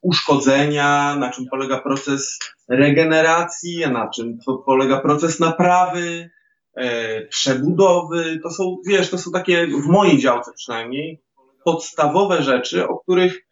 uszkodzenia, 0.00 1.16
na 1.18 1.30
czym 1.30 1.46
polega 1.46 1.80
proces 1.80 2.38
regeneracji, 2.68 3.80
na 3.92 4.08
czym 4.08 4.38
polega 4.66 5.00
proces 5.00 5.40
naprawy, 5.40 6.30
przebudowy, 7.30 8.40
to 8.42 8.50
są, 8.50 8.76
wiesz, 8.86 9.10
to 9.10 9.18
są 9.18 9.30
takie, 9.30 9.66
w 9.66 9.86
mojej 9.86 10.18
działce 10.18 10.52
przynajmniej, 10.56 11.22
podstawowe 11.64 12.42
rzeczy, 12.42 12.88
o 12.88 12.98
których 12.98 13.48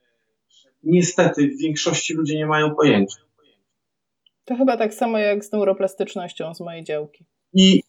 niestety 0.83 1.49
w 1.49 1.63
większości 1.63 2.15
ludzie 2.15 2.37
nie 2.37 2.47
mają 2.47 2.75
pojęcia. 2.75 3.17
To 4.45 4.57
chyba 4.57 4.77
tak 4.77 4.95
samo 4.95 5.19
jak 5.19 5.45
z 5.45 5.53
neuroplastycznością 5.53 6.55
z 6.55 6.61
mojej 6.61 6.85
działki. 6.85 7.25
I 7.53 7.83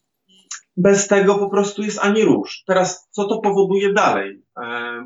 bez 0.76 1.08
tego 1.08 1.34
po 1.34 1.50
prostu 1.50 1.82
jest 1.82 1.98
ani 1.98 2.24
rusz. 2.24 2.64
Teraz, 2.66 3.08
co 3.10 3.24
to 3.24 3.38
powoduje 3.38 3.92
dalej? 3.92 4.42
E, 4.56 5.04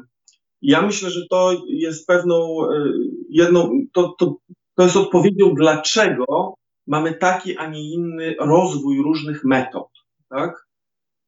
ja 0.63 0.83
myślę, 0.83 1.11
że 1.11 1.21
to 1.31 1.63
jest 1.69 2.07
pewną, 2.07 2.65
e, 2.65 2.85
jedną, 3.31 3.71
to, 3.93 4.15
to, 4.19 4.37
to 4.77 4.83
jest 4.83 4.97
odpowiedzią, 4.97 5.55
dlaczego 5.55 6.55
mamy 6.87 7.15
taki, 7.15 7.57
a 7.57 7.67
nie 7.67 7.93
inny 7.93 8.35
rozwój 8.41 9.03
różnych 9.03 9.45
metod 9.45 9.92
tak? 10.33 10.67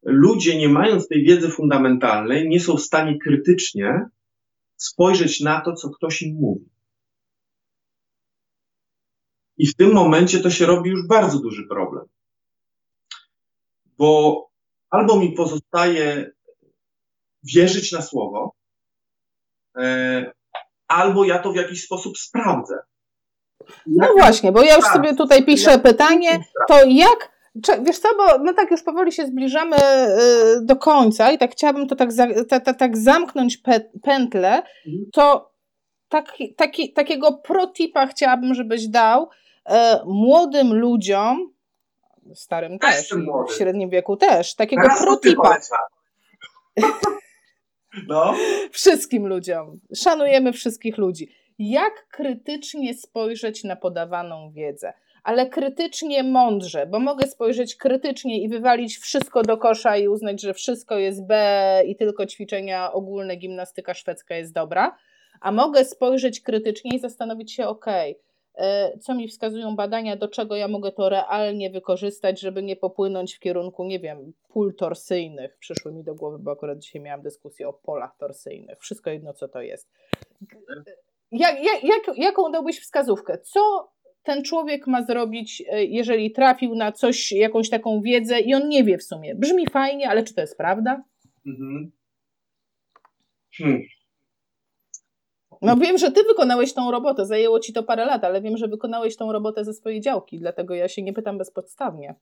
Ludzie, 0.02 0.58
nie 0.58 0.68
mając 0.68 1.08
tej 1.08 1.24
wiedzy 1.24 1.48
fundamentalnej, 1.48 2.48
nie 2.48 2.60
są 2.60 2.76
w 2.76 2.82
stanie 2.82 3.18
krytycznie 3.18 4.08
spojrzeć 4.76 5.40
na 5.40 5.60
to, 5.60 5.72
co 5.72 5.90
ktoś 5.90 6.22
im 6.22 6.36
mówi. 6.40 6.68
I 9.56 9.66
w 9.66 9.76
tym 9.76 9.92
momencie 9.92 10.40
to 10.40 10.50
się 10.50 10.66
robi 10.66 10.90
już 10.90 11.06
bardzo 11.06 11.38
duży 11.38 11.66
problem. 11.68 12.04
Bo 13.98 14.40
albo 14.90 15.20
mi 15.20 15.32
pozostaje 15.32 16.30
wierzyć 17.42 17.92
na 17.92 18.02
słowo, 18.02 18.54
e, 19.78 20.32
albo 20.88 21.24
ja 21.24 21.38
to 21.38 21.52
w 21.52 21.56
jakiś 21.56 21.84
sposób 21.84 22.18
sprawdzę. 22.18 22.78
no 23.86 24.08
właśnie, 24.18 24.52
bo 24.52 24.62
ja 24.62 24.76
już 24.76 24.84
sobie 24.84 25.14
tutaj 25.14 25.44
piszę 25.44 25.78
pytanie, 25.78 26.44
to 26.68 26.84
jak 26.84 27.33
Wiesz 27.82 27.98
co, 27.98 28.08
bo 28.16 28.44
my 28.44 28.54
tak 28.54 28.70
już 28.70 28.82
powoli 28.82 29.12
się 29.12 29.26
zbliżamy 29.26 29.76
y, 29.76 30.64
do 30.64 30.76
końca 30.76 31.32
i 31.32 31.38
tak 31.38 31.52
chciałabym 31.52 31.88
to 31.88 31.96
tak, 31.96 32.10
ta, 32.48 32.60
ta, 32.60 32.74
tak 32.74 32.96
zamknąć 32.96 33.62
pętlę, 34.02 34.62
mhm. 34.86 35.10
to 35.12 35.52
taki, 36.08 36.54
taki, 36.54 36.92
takiego 36.92 37.32
protipa 37.32 38.06
chciałabym, 38.06 38.54
żebyś 38.54 38.88
dał 38.88 39.28
e, 39.66 40.00
młodym 40.06 40.74
ludziom, 40.74 41.52
starym 42.34 42.78
też, 42.78 43.14
w 43.48 43.52
średnim 43.58 43.90
wieku 43.90 44.16
też, 44.16 44.54
takiego 44.54 44.88
protipa. 45.04 45.56
No. 48.08 48.34
Wszystkim 48.70 49.26
ludziom. 49.26 49.80
Szanujemy 49.94 50.52
wszystkich 50.52 50.98
ludzi. 50.98 51.28
Jak 51.58 52.08
krytycznie 52.08 52.94
spojrzeć 52.94 53.64
na 53.64 53.76
podawaną 53.76 54.52
wiedzę? 54.52 54.92
Ale 55.24 55.46
krytycznie 55.46 56.22
mądrze, 56.22 56.86
bo 56.86 56.98
mogę 56.98 57.26
spojrzeć 57.26 57.76
krytycznie 57.76 58.42
i 58.42 58.48
wywalić 58.48 58.98
wszystko 58.98 59.42
do 59.42 59.56
kosza 59.56 59.96
i 59.96 60.08
uznać, 60.08 60.42
że 60.42 60.54
wszystko 60.54 60.98
jest 60.98 61.26
B 61.26 61.82
i 61.86 61.96
tylko 61.96 62.26
ćwiczenia 62.26 62.92
ogólne, 62.92 63.36
gimnastyka 63.36 63.94
szwedzka 63.94 64.36
jest 64.36 64.52
dobra, 64.52 64.96
a 65.40 65.52
mogę 65.52 65.84
spojrzeć 65.84 66.40
krytycznie 66.40 66.96
i 66.96 66.98
zastanowić 66.98 67.52
się, 67.52 67.66
ok, 67.66 67.86
e, 68.54 68.98
co 68.98 69.14
mi 69.14 69.28
wskazują 69.28 69.76
badania, 69.76 70.16
do 70.16 70.28
czego 70.28 70.56
ja 70.56 70.68
mogę 70.68 70.92
to 70.92 71.08
realnie 71.08 71.70
wykorzystać, 71.70 72.40
żeby 72.40 72.62
nie 72.62 72.76
popłynąć 72.76 73.34
w 73.34 73.40
kierunku, 73.40 73.84
nie 73.84 74.00
wiem, 74.00 74.32
pól 74.48 74.74
torsyjnych. 74.74 75.56
Przyszły 75.56 75.92
mi 75.92 76.04
do 76.04 76.14
głowy, 76.14 76.38
bo 76.38 76.50
akurat 76.50 76.78
dzisiaj 76.78 77.02
miałam 77.02 77.22
dyskusję 77.22 77.68
o 77.68 77.72
polach 77.72 78.16
torsyjnych. 78.16 78.78
Wszystko 78.78 79.10
jedno, 79.10 79.34
co 79.34 79.48
to 79.48 79.62
jest. 79.62 79.90
Jak, 81.32 81.64
jak, 81.64 81.84
jak, 81.84 82.18
jaką 82.18 82.52
dałbyś 82.52 82.80
wskazówkę? 82.80 83.38
Co 83.38 83.94
ten 84.24 84.44
człowiek 84.44 84.86
ma 84.86 85.04
zrobić, 85.04 85.62
e, 85.68 85.84
jeżeli 85.84 86.32
trafił 86.32 86.74
na 86.74 86.92
coś, 86.92 87.32
jakąś 87.32 87.70
taką 87.70 88.00
wiedzę 88.00 88.40
i 88.40 88.54
on 88.54 88.68
nie 88.68 88.84
wie 88.84 88.98
w 88.98 89.02
sumie? 89.02 89.34
Brzmi 89.34 89.66
fajnie, 89.70 90.10
ale 90.10 90.24
czy 90.24 90.34
to 90.34 90.40
jest 90.40 90.56
prawda? 90.56 91.04
Mhm. 91.46 91.92
Hmm. 93.56 93.82
No 95.62 95.76
wiem, 95.76 95.98
że 95.98 96.12
ty 96.12 96.22
wykonałeś 96.22 96.74
tą 96.74 96.90
robotę, 96.90 97.26
zajęło 97.26 97.60
ci 97.60 97.72
to 97.72 97.82
parę 97.82 98.04
lat, 98.04 98.24
ale 98.24 98.42
wiem, 98.42 98.56
że 98.56 98.68
wykonałeś 98.68 99.16
tą 99.16 99.32
robotę 99.32 99.64
ze 99.64 99.74
swojej 99.74 100.00
działki, 100.00 100.38
dlatego 100.38 100.74
ja 100.74 100.88
się 100.88 101.02
nie 101.02 101.12
pytam 101.12 101.38
bezpodstawnie. 101.38 102.14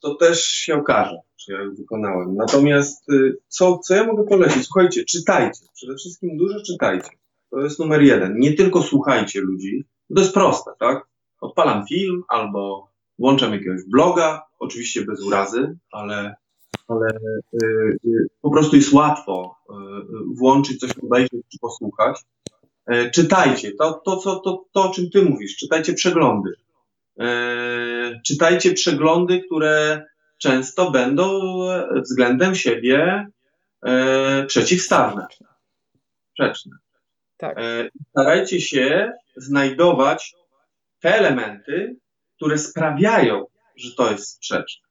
To 0.00 0.14
też 0.14 0.44
się 0.44 0.74
okaże, 0.74 1.16
czy 1.36 1.52
ja 1.52 1.58
ją 1.60 1.74
wykonałem. 1.74 2.34
Natomiast 2.34 3.10
y, 3.10 3.36
co, 3.48 3.78
co 3.78 3.94
ja 3.94 4.06
mogę 4.06 4.24
polecić? 4.24 4.64
Słuchajcie, 4.64 5.04
czytajcie. 5.04 5.60
Przede 5.74 5.94
wszystkim 5.94 6.36
dużo 6.36 6.62
czytajcie. 6.66 7.08
To 7.50 7.60
jest 7.60 7.78
numer 7.78 8.02
jeden. 8.02 8.38
Nie 8.38 8.52
tylko 8.52 8.82
słuchajcie 8.82 9.40
ludzi. 9.40 9.84
To 10.14 10.20
jest 10.20 10.34
proste, 10.34 10.70
tak? 10.78 11.06
Odpalam 11.40 11.86
film 11.86 12.22
albo 12.28 12.90
włączam 13.18 13.52
jakiegoś 13.52 13.80
bloga, 13.86 14.42
oczywiście 14.58 15.04
bez 15.04 15.22
urazy, 15.22 15.76
ale, 15.92 16.34
ale 16.88 17.08
y, 17.62 17.66
y, 18.04 18.28
po 18.40 18.50
prostu 18.50 18.76
jest 18.76 18.92
łatwo 18.92 19.56
y, 19.70 19.74
włączyć 20.38 20.80
coś, 20.80 20.90
obejrzeć 20.98 21.42
czy 21.52 21.58
posłuchać. 21.60 22.24
E, 22.86 23.10
czytajcie 23.10 23.72
to, 23.72 23.92
to, 24.04 24.16
co, 24.16 24.36
to, 24.36 24.64
to, 24.72 24.82
o 24.82 24.92
czym 24.92 25.10
ty 25.10 25.22
mówisz, 25.22 25.56
czytajcie 25.56 25.92
przeglądy. 25.92 26.50
E, 27.20 28.20
czytajcie 28.26 28.72
przeglądy, 28.72 29.42
które 29.46 30.04
często 30.38 30.90
będą 30.90 31.40
względem 32.02 32.54
siebie 32.54 33.26
e, 33.82 34.46
przeciwstawne, 34.46 35.26
sprzeczne. 36.30 36.76
Tak. 37.36 37.56
Starajcie 38.10 38.60
się 38.60 39.12
znajdować 39.36 40.34
te 41.00 41.14
elementy, 41.14 41.96
które 42.36 42.58
sprawiają, 42.58 43.46
że 43.76 43.94
to 43.94 44.10
jest 44.10 44.28
sprzeczne. 44.28 44.86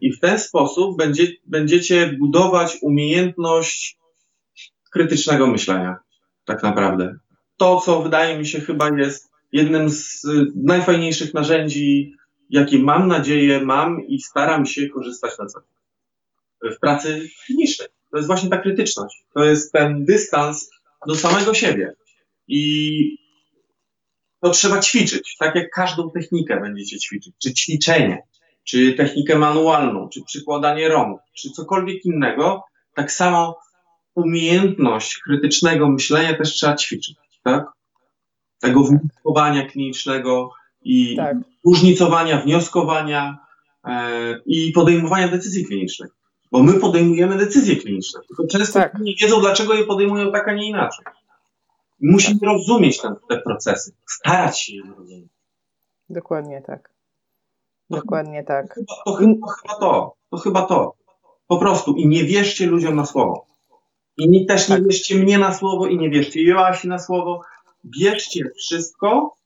I 0.00 0.12
w 0.12 0.20
ten 0.20 0.38
sposób 0.38 0.98
będzie, 0.98 1.26
będziecie 1.46 2.06
budować 2.20 2.78
umiejętność 2.82 3.98
krytycznego 4.92 5.46
myślenia 5.46 5.96
tak 6.44 6.62
naprawdę. 6.62 7.14
To, 7.56 7.80
co 7.80 8.02
wydaje 8.02 8.38
mi 8.38 8.46
się 8.46 8.60
chyba 8.60 8.88
jest 8.98 9.30
jednym 9.52 9.90
z 9.90 10.26
najfajniejszych 10.54 11.34
narzędzi, 11.34 12.14
jakie 12.50 12.78
mam 12.78 13.08
nadzieję 13.08 13.60
mam 13.60 14.06
i 14.06 14.20
staram 14.20 14.66
się 14.66 14.88
korzystać 14.88 15.38
na 15.38 15.46
co. 15.46 15.60
W 16.62 16.78
pracy 16.80 17.28
klinicznej. 17.46 17.88
To 18.10 18.16
jest 18.16 18.26
właśnie 18.26 18.50
ta 18.50 18.58
krytyczność. 18.58 19.24
To 19.34 19.44
jest 19.44 19.72
ten 19.72 20.04
dystans 20.04 20.70
do 21.06 21.16
samego 21.16 21.54
siebie. 21.54 21.94
I 22.48 23.18
to 24.42 24.50
trzeba 24.50 24.80
ćwiczyć, 24.80 25.36
tak 25.38 25.54
jak 25.54 25.70
każdą 25.70 26.10
technikę 26.10 26.60
będziecie 26.60 26.98
ćwiczyć, 26.98 27.34
czy 27.42 27.54
ćwiczenie, 27.54 28.22
czy 28.64 28.92
technikę 28.92 29.38
manualną, 29.38 30.08
czy 30.08 30.22
przykładanie 30.24 30.88
rąk, 30.88 31.20
czy 31.34 31.50
cokolwiek 31.50 32.04
innego, 32.04 32.64
tak 32.94 33.12
samo 33.12 33.58
umiejętność 34.14 35.18
krytycznego 35.18 35.88
myślenia 35.88 36.34
też 36.34 36.52
trzeba 36.52 36.76
ćwiczyć, 36.76 37.16
tak? 37.44 37.66
Tego 38.60 38.84
wnioskowania 38.84 39.66
klinicznego 39.66 40.50
i 40.82 41.16
tak. 41.16 41.36
różnicowania, 41.64 42.40
wnioskowania 42.40 43.38
e, 43.84 44.40
i 44.46 44.72
podejmowania 44.72 45.28
decyzji 45.28 45.66
klinicznych. 45.66 46.10
Bo 46.52 46.62
my 46.62 46.74
podejmujemy 46.74 47.38
decyzje 47.38 47.76
kliniczne, 47.76 48.20
tylko 48.28 48.46
często 48.46 48.80
tak. 48.80 48.98
nie 49.00 49.14
wiedzą, 49.20 49.40
dlaczego 49.40 49.74
je 49.74 49.84
podejmują 49.84 50.32
tak, 50.32 50.48
a 50.48 50.54
nie 50.54 50.68
inaczej. 50.68 51.04
Musimy 52.02 52.40
tak. 52.40 52.48
rozumieć 52.48 53.00
te, 53.00 53.14
te 53.28 53.40
procesy, 53.40 53.92
starać 54.06 54.60
się 54.60 54.74
je 54.74 54.82
zrozumieć. 54.82 55.32
Dokładnie 56.08 56.62
tak. 56.66 56.92
Dokładnie 57.90 58.44
tak. 58.44 58.80
To 59.04 59.12
chyba, 59.12 59.34
to, 59.34 59.52
chyba 59.52 59.78
to, 59.80 60.16
to 60.30 60.36
chyba 60.36 60.62
to. 60.62 60.94
Po 61.46 61.56
prostu 61.56 61.94
i 61.94 62.08
nie 62.08 62.24
wierzcie 62.24 62.66
ludziom 62.66 62.96
na 62.96 63.06
słowo. 63.06 63.46
I 64.16 64.46
też 64.46 64.68
nie 64.68 64.76
tak. 64.76 64.84
wierzcie 64.84 65.14
mnie 65.14 65.38
na 65.38 65.54
słowo 65.54 65.86
i 65.86 65.98
nie 65.98 66.10
wierzcie 66.10 66.42
Joasi 66.42 66.88
na 66.88 66.98
słowo. 66.98 67.40
Bierzcie 67.84 68.50
wszystko 68.56 69.36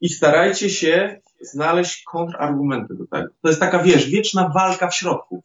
i 0.00 0.08
starajcie 0.08 0.70
się 0.70 1.20
znaleźć 1.40 2.02
kontrargumenty 2.02 2.94
do 2.94 3.06
tego. 3.06 3.28
To 3.42 3.48
jest 3.48 3.60
taka, 3.60 3.78
wiesz, 3.78 4.10
wieczna 4.10 4.50
walka 4.54 4.88
w 4.88 4.94
środku. 4.94 5.42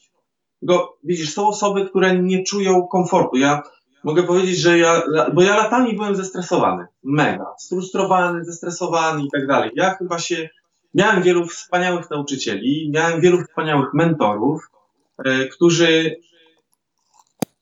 Tylko, 0.59 0.97
widzisz, 1.03 1.33
są 1.33 1.47
osoby, 1.47 1.89
które 1.89 2.19
nie 2.19 2.43
czują 2.43 2.87
komfortu. 2.87 3.37
Ja 3.37 3.63
mogę 4.05 4.23
powiedzieć, 4.23 4.57
że 4.57 4.77
ja, 4.77 5.01
bo 5.33 5.41
ja 5.41 5.55
latami 5.55 5.95
byłem 5.95 6.15
zestresowany, 6.15 6.85
mega, 7.03 7.45
sfrustrowany, 7.57 8.45
zestresowany 8.45 9.23
i 9.23 9.29
tak 9.31 9.47
dalej. 9.47 9.71
Ja 9.75 9.95
chyba 9.95 10.19
się, 10.19 10.49
miałem 10.93 11.23
wielu 11.23 11.47
wspaniałych 11.47 12.09
nauczycieli, 12.09 12.91
miałem 12.93 13.21
wielu 13.21 13.43
wspaniałych 13.43 13.93
mentorów, 13.93 14.69
e, 15.25 15.47
którzy 15.47 16.15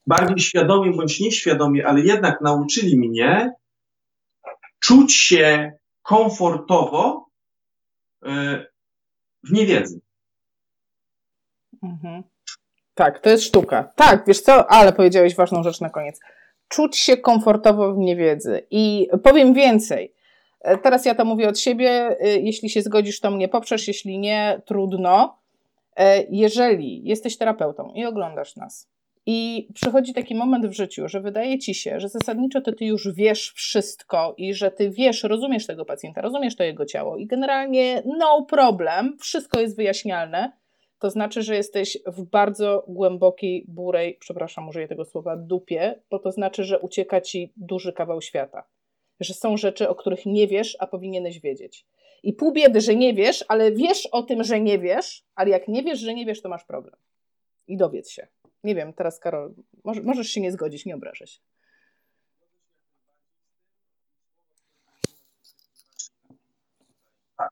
bardziej 0.06 0.38
świadomie 0.40 0.90
bądź 0.90 1.20
nieświadomie, 1.20 1.86
ale 1.86 2.00
jednak 2.00 2.40
nauczyli 2.40 2.98
mnie 2.98 3.52
czuć 4.80 5.14
się 5.14 5.72
komfortowo 6.02 7.26
e, 8.26 8.66
w 9.44 9.52
niewiedzy. 9.52 10.00
Mhm. 11.82 12.22
Tak, 12.94 13.20
to 13.20 13.30
jest 13.30 13.44
sztuka. 13.44 13.92
Tak, 13.96 14.24
wiesz 14.26 14.40
co, 14.40 14.70
ale 14.70 14.92
powiedziałeś 14.92 15.36
ważną 15.36 15.62
rzecz 15.62 15.80
na 15.80 15.90
koniec. 15.90 16.20
Czuć 16.74 16.96
się 16.96 17.16
komfortowo 17.16 17.94
w 17.94 17.98
niewiedzy. 17.98 18.66
I 18.70 19.08
powiem 19.22 19.54
więcej. 19.54 20.14
E, 20.60 20.78
teraz 20.78 21.04
ja 21.04 21.14
to 21.14 21.24
mówię 21.24 21.48
od 21.48 21.58
siebie. 21.58 22.16
E, 22.20 22.38
jeśli 22.38 22.70
się 22.70 22.82
zgodzisz, 22.82 23.20
to 23.20 23.30
mnie 23.30 23.48
poprzesz. 23.48 23.88
Jeśli 23.88 24.18
nie, 24.18 24.62
trudno. 24.66 25.38
Jeżeli 26.30 27.04
jesteś 27.04 27.38
terapeutą 27.38 27.92
i 27.94 28.04
oglądasz 28.04 28.56
nas, 28.56 28.88
i 29.26 29.68
przychodzi 29.74 30.14
taki 30.14 30.34
moment 30.34 30.66
w 30.66 30.72
życiu, 30.72 31.08
że 31.08 31.20
wydaje 31.20 31.58
ci 31.58 31.74
się, 31.74 32.00
że 32.00 32.08
zasadniczo 32.08 32.60
ty 32.60 32.84
już 32.84 33.14
wiesz 33.14 33.52
wszystko 33.52 34.34
i 34.38 34.54
że 34.54 34.70
ty 34.70 34.90
wiesz, 34.90 35.22
rozumiesz 35.22 35.66
tego 35.66 35.84
pacjenta, 35.84 36.20
rozumiesz 36.20 36.56
to 36.56 36.64
jego 36.64 36.86
ciało 36.86 37.16
i 37.16 37.26
generalnie 37.26 38.02
no 38.18 38.42
problem, 38.42 39.16
wszystko 39.20 39.60
jest 39.60 39.76
wyjaśnialne. 39.76 40.52
To 40.98 41.10
znaczy, 41.10 41.42
że 41.42 41.54
jesteś 41.54 41.98
w 42.06 42.22
bardzo 42.22 42.84
głębokiej, 42.88 43.64
burej, 43.68 44.16
przepraszam, 44.20 44.68
użyję 44.68 44.88
tego 44.88 45.04
słowa, 45.04 45.36
dupie, 45.36 46.00
bo 46.10 46.18
to 46.18 46.32
znaczy, 46.32 46.64
że 46.64 46.78
ucieka 46.78 47.20
ci 47.20 47.52
duży 47.56 47.92
kawał 47.92 48.22
świata. 48.22 48.64
Że 49.20 49.34
są 49.34 49.56
rzeczy, 49.56 49.88
o 49.88 49.94
których 49.94 50.26
nie 50.26 50.46
wiesz, 50.48 50.76
a 50.80 50.86
powinieneś 50.86 51.40
wiedzieć. 51.40 51.86
I 52.22 52.32
pół 52.32 52.52
biedy, 52.52 52.80
że 52.80 52.96
nie 52.96 53.14
wiesz, 53.14 53.44
ale 53.48 53.72
wiesz 53.72 54.06
o 54.06 54.22
tym, 54.22 54.44
że 54.44 54.60
nie 54.60 54.78
wiesz, 54.78 55.24
ale 55.34 55.50
jak 55.50 55.68
nie 55.68 55.82
wiesz, 55.82 56.00
że 56.00 56.14
nie 56.14 56.26
wiesz, 56.26 56.42
to 56.42 56.48
masz 56.48 56.64
problem. 56.64 56.96
I 57.66 57.76
dowiedz 57.76 58.10
się. 58.10 58.26
Nie 58.64 58.74
wiem, 58.74 58.92
teraz 58.92 59.18
Karol, 59.18 59.54
może, 59.84 60.02
możesz 60.02 60.28
się 60.28 60.40
nie 60.40 60.52
zgodzić, 60.52 60.86
nie 60.86 60.94
obrażę 60.94 61.26
się. 61.26 61.40
Tak. 67.36 67.50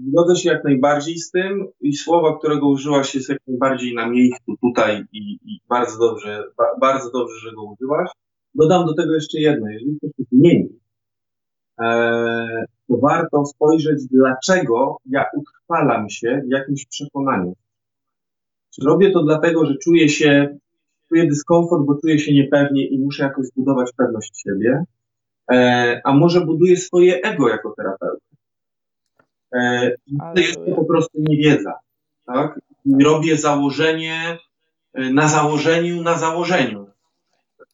Zgodzę 0.00 0.36
się 0.36 0.50
jak 0.50 0.64
najbardziej 0.64 1.18
z 1.18 1.30
tym 1.30 1.66
i 1.80 1.92
słowa, 1.92 2.38
którego 2.38 2.68
użyłaś 2.68 3.14
jest 3.14 3.28
jak 3.28 3.38
najbardziej 3.46 3.94
na 3.94 4.08
miejscu 4.08 4.56
tutaj 4.62 5.04
i, 5.12 5.32
i 5.44 5.60
bardzo 5.68 5.98
dobrze, 5.98 6.44
ba, 6.56 6.64
bardzo 6.80 7.10
dobrze, 7.10 7.34
że 7.38 7.52
go 7.52 7.62
użyłaś. 7.62 8.10
Dodam 8.54 8.86
do 8.86 8.94
tego 8.94 9.14
jeszcze 9.14 9.40
jedno. 9.40 9.70
Jeżeli 9.70 9.96
chcesz 9.96 10.10
się 10.16 10.24
zmienić, 10.32 10.72
e, 11.80 12.64
to 12.88 12.96
warto 12.96 13.44
spojrzeć, 13.44 14.06
dlaczego 14.10 14.96
ja 15.06 15.24
utrwalam 15.36 16.10
się 16.10 16.42
w 16.46 16.50
jakimś 16.50 16.86
przekonaniu. 16.86 17.54
Czy 18.74 18.84
robię 18.84 19.10
to 19.10 19.22
dlatego, 19.22 19.66
że 19.66 19.74
czuję 19.76 20.08
się, 20.08 20.58
czuję 21.08 21.26
dyskomfort, 21.26 21.82
bo 21.86 21.98
czuję 22.00 22.18
się 22.18 22.34
niepewnie 22.34 22.86
i 22.86 22.98
muszę 22.98 23.22
jakoś 23.22 23.46
zbudować 23.46 23.90
pewność 23.96 24.42
siebie, 24.42 24.84
e, 25.52 26.00
a 26.04 26.12
może 26.12 26.40
buduję 26.40 26.76
swoje 26.76 27.20
ego 27.22 27.48
jako 27.48 27.74
terapeuta. 27.76 28.31
E, 29.54 29.90
to 30.34 30.40
jest 30.40 30.54
to 30.54 30.74
po 30.76 30.84
prostu 30.84 31.18
niewiedza. 31.18 31.72
Tak? 32.26 32.60
Robię 33.04 33.36
założenie 33.36 34.38
e, 34.94 35.10
na 35.10 35.28
założeniu, 35.28 36.02
na 36.02 36.14
założeniu. 36.18 36.86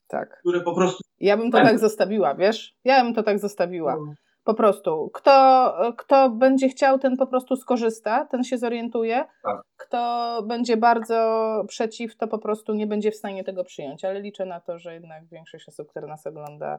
Tak. 0.08 0.38
Które 0.40 0.60
po 0.60 0.74
prostu. 0.74 1.04
Ja 1.20 1.36
bym 1.36 1.50
to 1.50 1.58
tak 1.58 1.78
zostawiła, 1.78 2.34
wiesz? 2.34 2.74
Ja 2.84 3.04
bym 3.04 3.14
to 3.14 3.22
tak 3.22 3.38
zostawiła. 3.38 3.96
No. 3.96 4.14
Po 4.44 4.54
prostu. 4.54 5.10
Kto, 5.14 5.74
kto 5.96 6.30
będzie 6.30 6.68
chciał, 6.68 6.98
ten 6.98 7.16
po 7.16 7.26
prostu 7.26 7.56
skorzysta, 7.56 8.24
ten 8.24 8.44
się 8.44 8.58
zorientuje. 8.58 9.24
Tak. 9.42 9.60
Kto 9.76 10.42
będzie 10.46 10.76
bardzo 10.76 11.64
przeciw, 11.68 12.16
to 12.16 12.28
po 12.28 12.38
prostu 12.38 12.74
nie 12.74 12.86
będzie 12.86 13.10
w 13.10 13.16
stanie 13.16 13.44
tego 13.44 13.64
przyjąć. 13.64 14.04
Ale 14.04 14.20
liczę 14.20 14.46
na 14.46 14.60
to, 14.60 14.78
że 14.78 14.94
jednak 14.94 15.26
większość 15.26 15.68
osób, 15.68 15.88
które 15.90 16.06
nas 16.06 16.26
ogląda, 16.26 16.78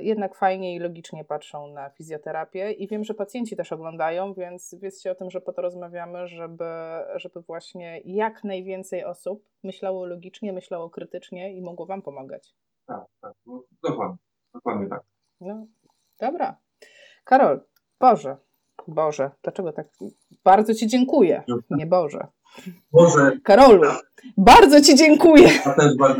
jednak 0.00 0.34
fajnie 0.34 0.74
i 0.74 0.78
logicznie 0.78 1.24
patrzą 1.24 1.68
na 1.68 1.90
fizjoterapię 1.90 2.72
i 2.72 2.88
wiem, 2.88 3.04
że 3.04 3.14
pacjenci 3.14 3.56
też 3.56 3.72
oglądają, 3.72 4.34
więc 4.34 4.74
wiedzcie 4.74 5.10
o 5.10 5.14
tym, 5.14 5.30
że 5.30 5.40
po 5.40 5.52
to 5.52 5.62
rozmawiamy, 5.62 6.28
żeby, 6.28 6.64
żeby 7.16 7.40
właśnie 7.40 8.00
jak 8.04 8.44
najwięcej 8.44 9.04
osób 9.04 9.44
myślało 9.62 10.06
logicznie, 10.06 10.52
myślało 10.52 10.90
krytycznie 10.90 11.52
i 11.52 11.62
mogło 11.62 11.86
Wam 11.86 12.02
pomagać. 12.02 12.54
Tak, 12.86 13.04
tak, 13.20 13.32
no, 13.46 13.62
dokładnie, 13.82 14.16
dokładnie 14.54 14.88
tak. 14.88 15.02
No, 15.40 15.66
dobra. 16.20 16.56
Karol, 17.24 17.60
Boże, 18.00 18.36
Boże, 18.88 19.30
dlaczego 19.42 19.72
tak? 19.72 19.88
Bardzo 20.44 20.74
Ci 20.74 20.86
dziękuję. 20.86 21.42
Nie 21.70 21.86
Boże. 21.86 22.26
Boże. 22.92 23.30
Karolu, 23.42 23.82
bardzo 24.36 24.80
Ci 24.80 24.94
dziękuję 24.96 25.48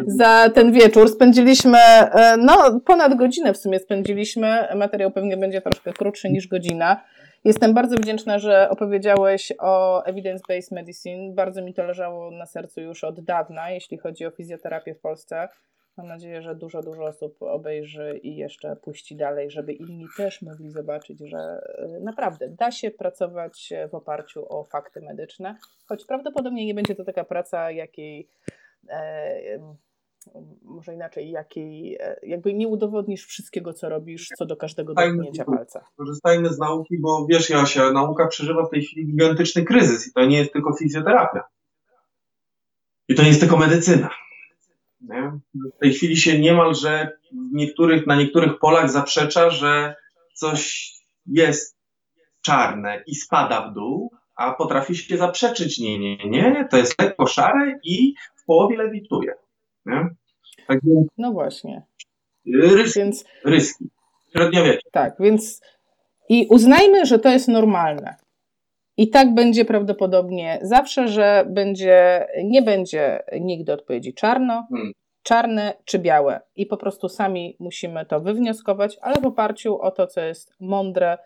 za 0.07 0.51
ten 0.55 0.73
wieczór. 0.73 1.09
Spędziliśmy, 1.09 1.79
e, 1.79 2.37
no, 2.37 2.81
ponad 2.81 3.15
godzinę 3.15 3.55
w 3.55 3.57
sumie 3.57 3.79
spędziliśmy. 3.79 4.69
Materiał 4.75 5.11
pewnie 5.11 5.37
będzie 5.37 5.61
troszkę 5.61 5.93
krótszy 5.93 6.31
niż 6.31 6.49
godzina. 6.49 7.01
Jestem 7.45 7.75
bardzo 7.75 7.97
wdzięczna, 7.97 8.39
że 8.39 8.71
opowiedziałeś 8.71 9.53
o 9.59 10.03
evidence-based 10.07 10.73
medicine. 10.73 11.35
Bardzo 11.35 11.63
mi 11.63 11.75
to 11.75 11.83
leżało 11.83 12.31
na 12.31 12.47
sercu 12.47 12.81
już 12.81 13.05
od 13.05 13.25
dawna, 13.25 13.71
jeśli 13.71 13.99
chodzi 13.99 14.27
o 14.27 14.31
fizjoterapię 14.31 14.95
w 14.95 15.01
Polsce. 15.01 15.49
Mam 15.97 16.07
nadzieję, 16.07 16.43
że 16.43 16.55
dużo, 16.55 16.83
dużo 16.83 17.05
osób 17.05 17.43
obejrzy 17.43 18.21
i 18.23 18.37
jeszcze 18.37 18.77
puści 18.77 19.17
dalej, 19.17 19.51
żeby 19.51 19.73
inni 19.73 20.07
też 20.17 20.43
mogli 20.43 20.71
zobaczyć, 20.71 21.19
że 21.21 21.39
e, 21.39 22.01
naprawdę 22.01 22.49
da 22.49 22.71
się 22.71 22.91
pracować 22.91 23.73
w 23.91 23.95
oparciu 23.95 24.47
o 24.49 24.65
fakty 24.65 25.01
medyczne, 25.01 25.57
choć 25.87 26.05
prawdopodobnie 26.05 26.67
nie 26.67 26.75
będzie 26.75 26.95
to 26.95 27.05
taka 27.05 27.25
praca, 27.25 27.71
jakiej 27.71 28.29
e, 28.89 29.75
może 30.63 30.95
inaczej, 30.95 31.31
jakiej 31.31 31.97
e, 32.01 32.17
jakby 32.23 32.55
nie 32.55 32.69
udowodnisz 32.69 33.27
wszystkiego, 33.27 33.73
co 33.73 33.89
robisz, 33.89 34.29
co 34.39 34.47
do 34.47 34.57
każdego 34.57 34.95
dotknięcia 34.95 35.45
palca. 35.45 35.85
Korzystajmy 35.97 36.49
z 36.49 36.59
nauki, 36.59 36.99
bo 37.01 37.27
wiesz 37.27 37.51
Josia, 37.51 37.93
nauka 37.93 38.27
przeżywa 38.27 38.65
w 38.65 38.71
tej 38.71 38.83
chwili 38.83 39.07
gigantyczny 39.07 39.65
kryzys 39.65 40.09
i 40.09 40.13
to 40.13 40.27
nie 40.27 40.39
jest 40.39 40.53
tylko 40.53 40.77
fizjoterapia. 40.77 41.45
I 43.09 43.15
to 43.15 43.23
nie 43.23 43.29
jest 43.29 43.41
tylko 43.41 43.57
medycyna. 43.57 44.11
Nie? 45.09 45.33
W 45.77 45.79
tej 45.81 45.93
chwili 45.93 46.17
się 46.17 46.39
niemalże 46.39 47.11
niektórych, 47.53 48.07
na 48.07 48.17
niektórych 48.17 48.59
polach 48.59 48.91
zaprzecza, 48.91 49.51
że 49.51 49.95
coś 50.35 50.93
jest 51.27 51.77
czarne 52.43 53.03
i 53.07 53.15
spada 53.15 53.71
w 53.71 53.75
dół, 53.75 54.11
a 54.37 54.53
potrafi 54.53 54.97
się 54.97 55.17
zaprzeczyć. 55.17 55.79
Nie, 55.79 55.99
nie, 55.99 56.17
nie, 56.27 56.69
to 56.71 56.77
jest 56.77 57.03
lekko 57.03 57.27
szare 57.27 57.79
i 57.85 58.15
w 58.37 58.45
połowie 58.45 58.77
lewituje. 58.77 59.35
Nie? 59.87 60.09
Tak 60.67 60.81
no 61.19 61.33
właśnie. 61.33 61.83
Ryski, 62.55 63.01
więc, 63.01 63.25
ryski. 63.45 63.85
Średniowiecze. 64.33 64.89
Tak, 64.93 65.15
więc 65.21 65.61
i 66.29 66.47
uznajmy, 66.51 67.07
że 67.07 67.19
to 67.19 67.29
jest 67.29 67.49
normalne. 67.49 68.17
I 68.97 69.11
tak 69.11 69.35
będzie 69.35 69.65
prawdopodobnie 69.65 70.59
zawsze, 70.63 71.09
że 71.09 71.45
będzie, 71.49 72.27
nie 72.45 72.63
będzie 72.63 73.23
nigdy 73.41 73.73
odpowiedzi 73.73 74.15
czarno, 74.15 74.67
hmm. 74.71 74.93
czarne 75.23 75.75
czy 75.85 75.99
białe. 75.99 76.41
I 76.57 76.67
po 76.67 76.77
prostu 76.77 77.09
sami 77.09 77.57
musimy 77.61 78.07
to 78.07 78.21
wywnioskować, 78.21 78.99
ale 79.01 79.21
w 79.21 79.27
oparciu 79.27 79.81
o 79.81 79.91
to, 79.91 80.07
co 80.07 80.21
jest 80.21 80.55
mądre 80.61 81.19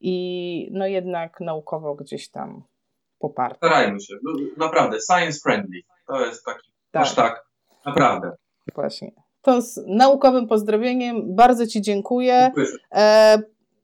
i 0.00 0.68
no 0.72 0.86
jednak 0.86 1.40
naukowo 1.40 1.94
gdzieś 1.94 2.30
tam 2.30 2.62
poparte. 3.18 3.56
Starajmy 3.56 4.00
się. 4.00 4.14
No, 4.22 4.32
naprawdę, 4.56 4.98
science 5.00 5.40
friendly. 5.42 5.80
To 6.06 6.26
jest 6.26 6.44
taki 6.44 6.70
tak. 6.90 7.14
tak. 7.14 7.44
Naprawdę. 7.86 8.32
Właśnie. 8.74 9.12
To 9.42 9.62
z 9.62 9.80
naukowym 9.86 10.46
pozdrowieniem 10.46 11.34
bardzo 11.34 11.66
Ci 11.66 11.82
dziękuję. 11.82 12.52
dziękuję. 12.56 12.78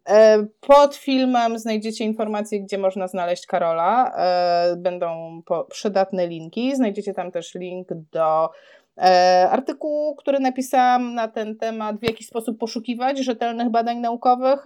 E, 0.07 0.46
pod 0.61 0.96
filmem 0.96 1.59
znajdziecie 1.59 2.04
informacje, 2.04 2.61
gdzie 2.61 2.78
można 2.78 3.09
znaleźć 3.09 3.46
Karola. 3.46 4.12
E, 4.16 4.76
będą 4.76 5.42
przydatne 5.70 6.26
linki. 6.26 6.76
Znajdziecie 6.76 7.14
tam 7.14 7.30
też 7.30 7.54
link 7.54 7.88
do 8.12 8.50
e, 8.98 9.48
artykułu, 9.50 10.16
który 10.16 10.40
napisałam 10.40 11.14
na 11.14 11.28
ten 11.28 11.57
temat, 11.57 12.00
w 12.00 12.02
jaki 12.02 12.24
sposób 12.24 12.59
poszukiwać 12.59 13.18
rzetelnych 13.18 13.70
badań 13.70 13.98
naukowych. 13.98 14.64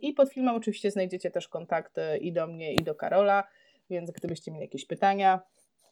I 0.00 0.12
pod 0.12 0.32
filmem 0.32 0.54
oczywiście 0.54 0.90
znajdziecie 0.90 1.30
też 1.30 1.48
kontakty 1.48 2.18
i 2.20 2.32
do 2.32 2.46
mnie, 2.46 2.74
i 2.74 2.76
do 2.76 2.94
Karola. 2.94 3.44
Więc 3.90 4.10
gdybyście 4.10 4.52
mieli 4.52 4.64
jakieś 4.64 4.86
pytania, 4.86 5.40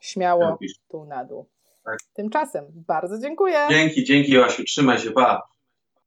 śmiało 0.01 0.59
tu 0.91 1.05
na 1.05 1.25
dół. 1.25 1.49
Tak. 1.85 1.99
Tymczasem 2.15 2.65
bardzo 2.75 3.19
dziękuję. 3.19 3.59
Dzięki, 3.71 4.05
dzięki 4.05 4.33
Joasiu. 4.33 4.65
Trzymaj 4.65 4.99
się, 4.99 5.11
pa. 5.11 5.54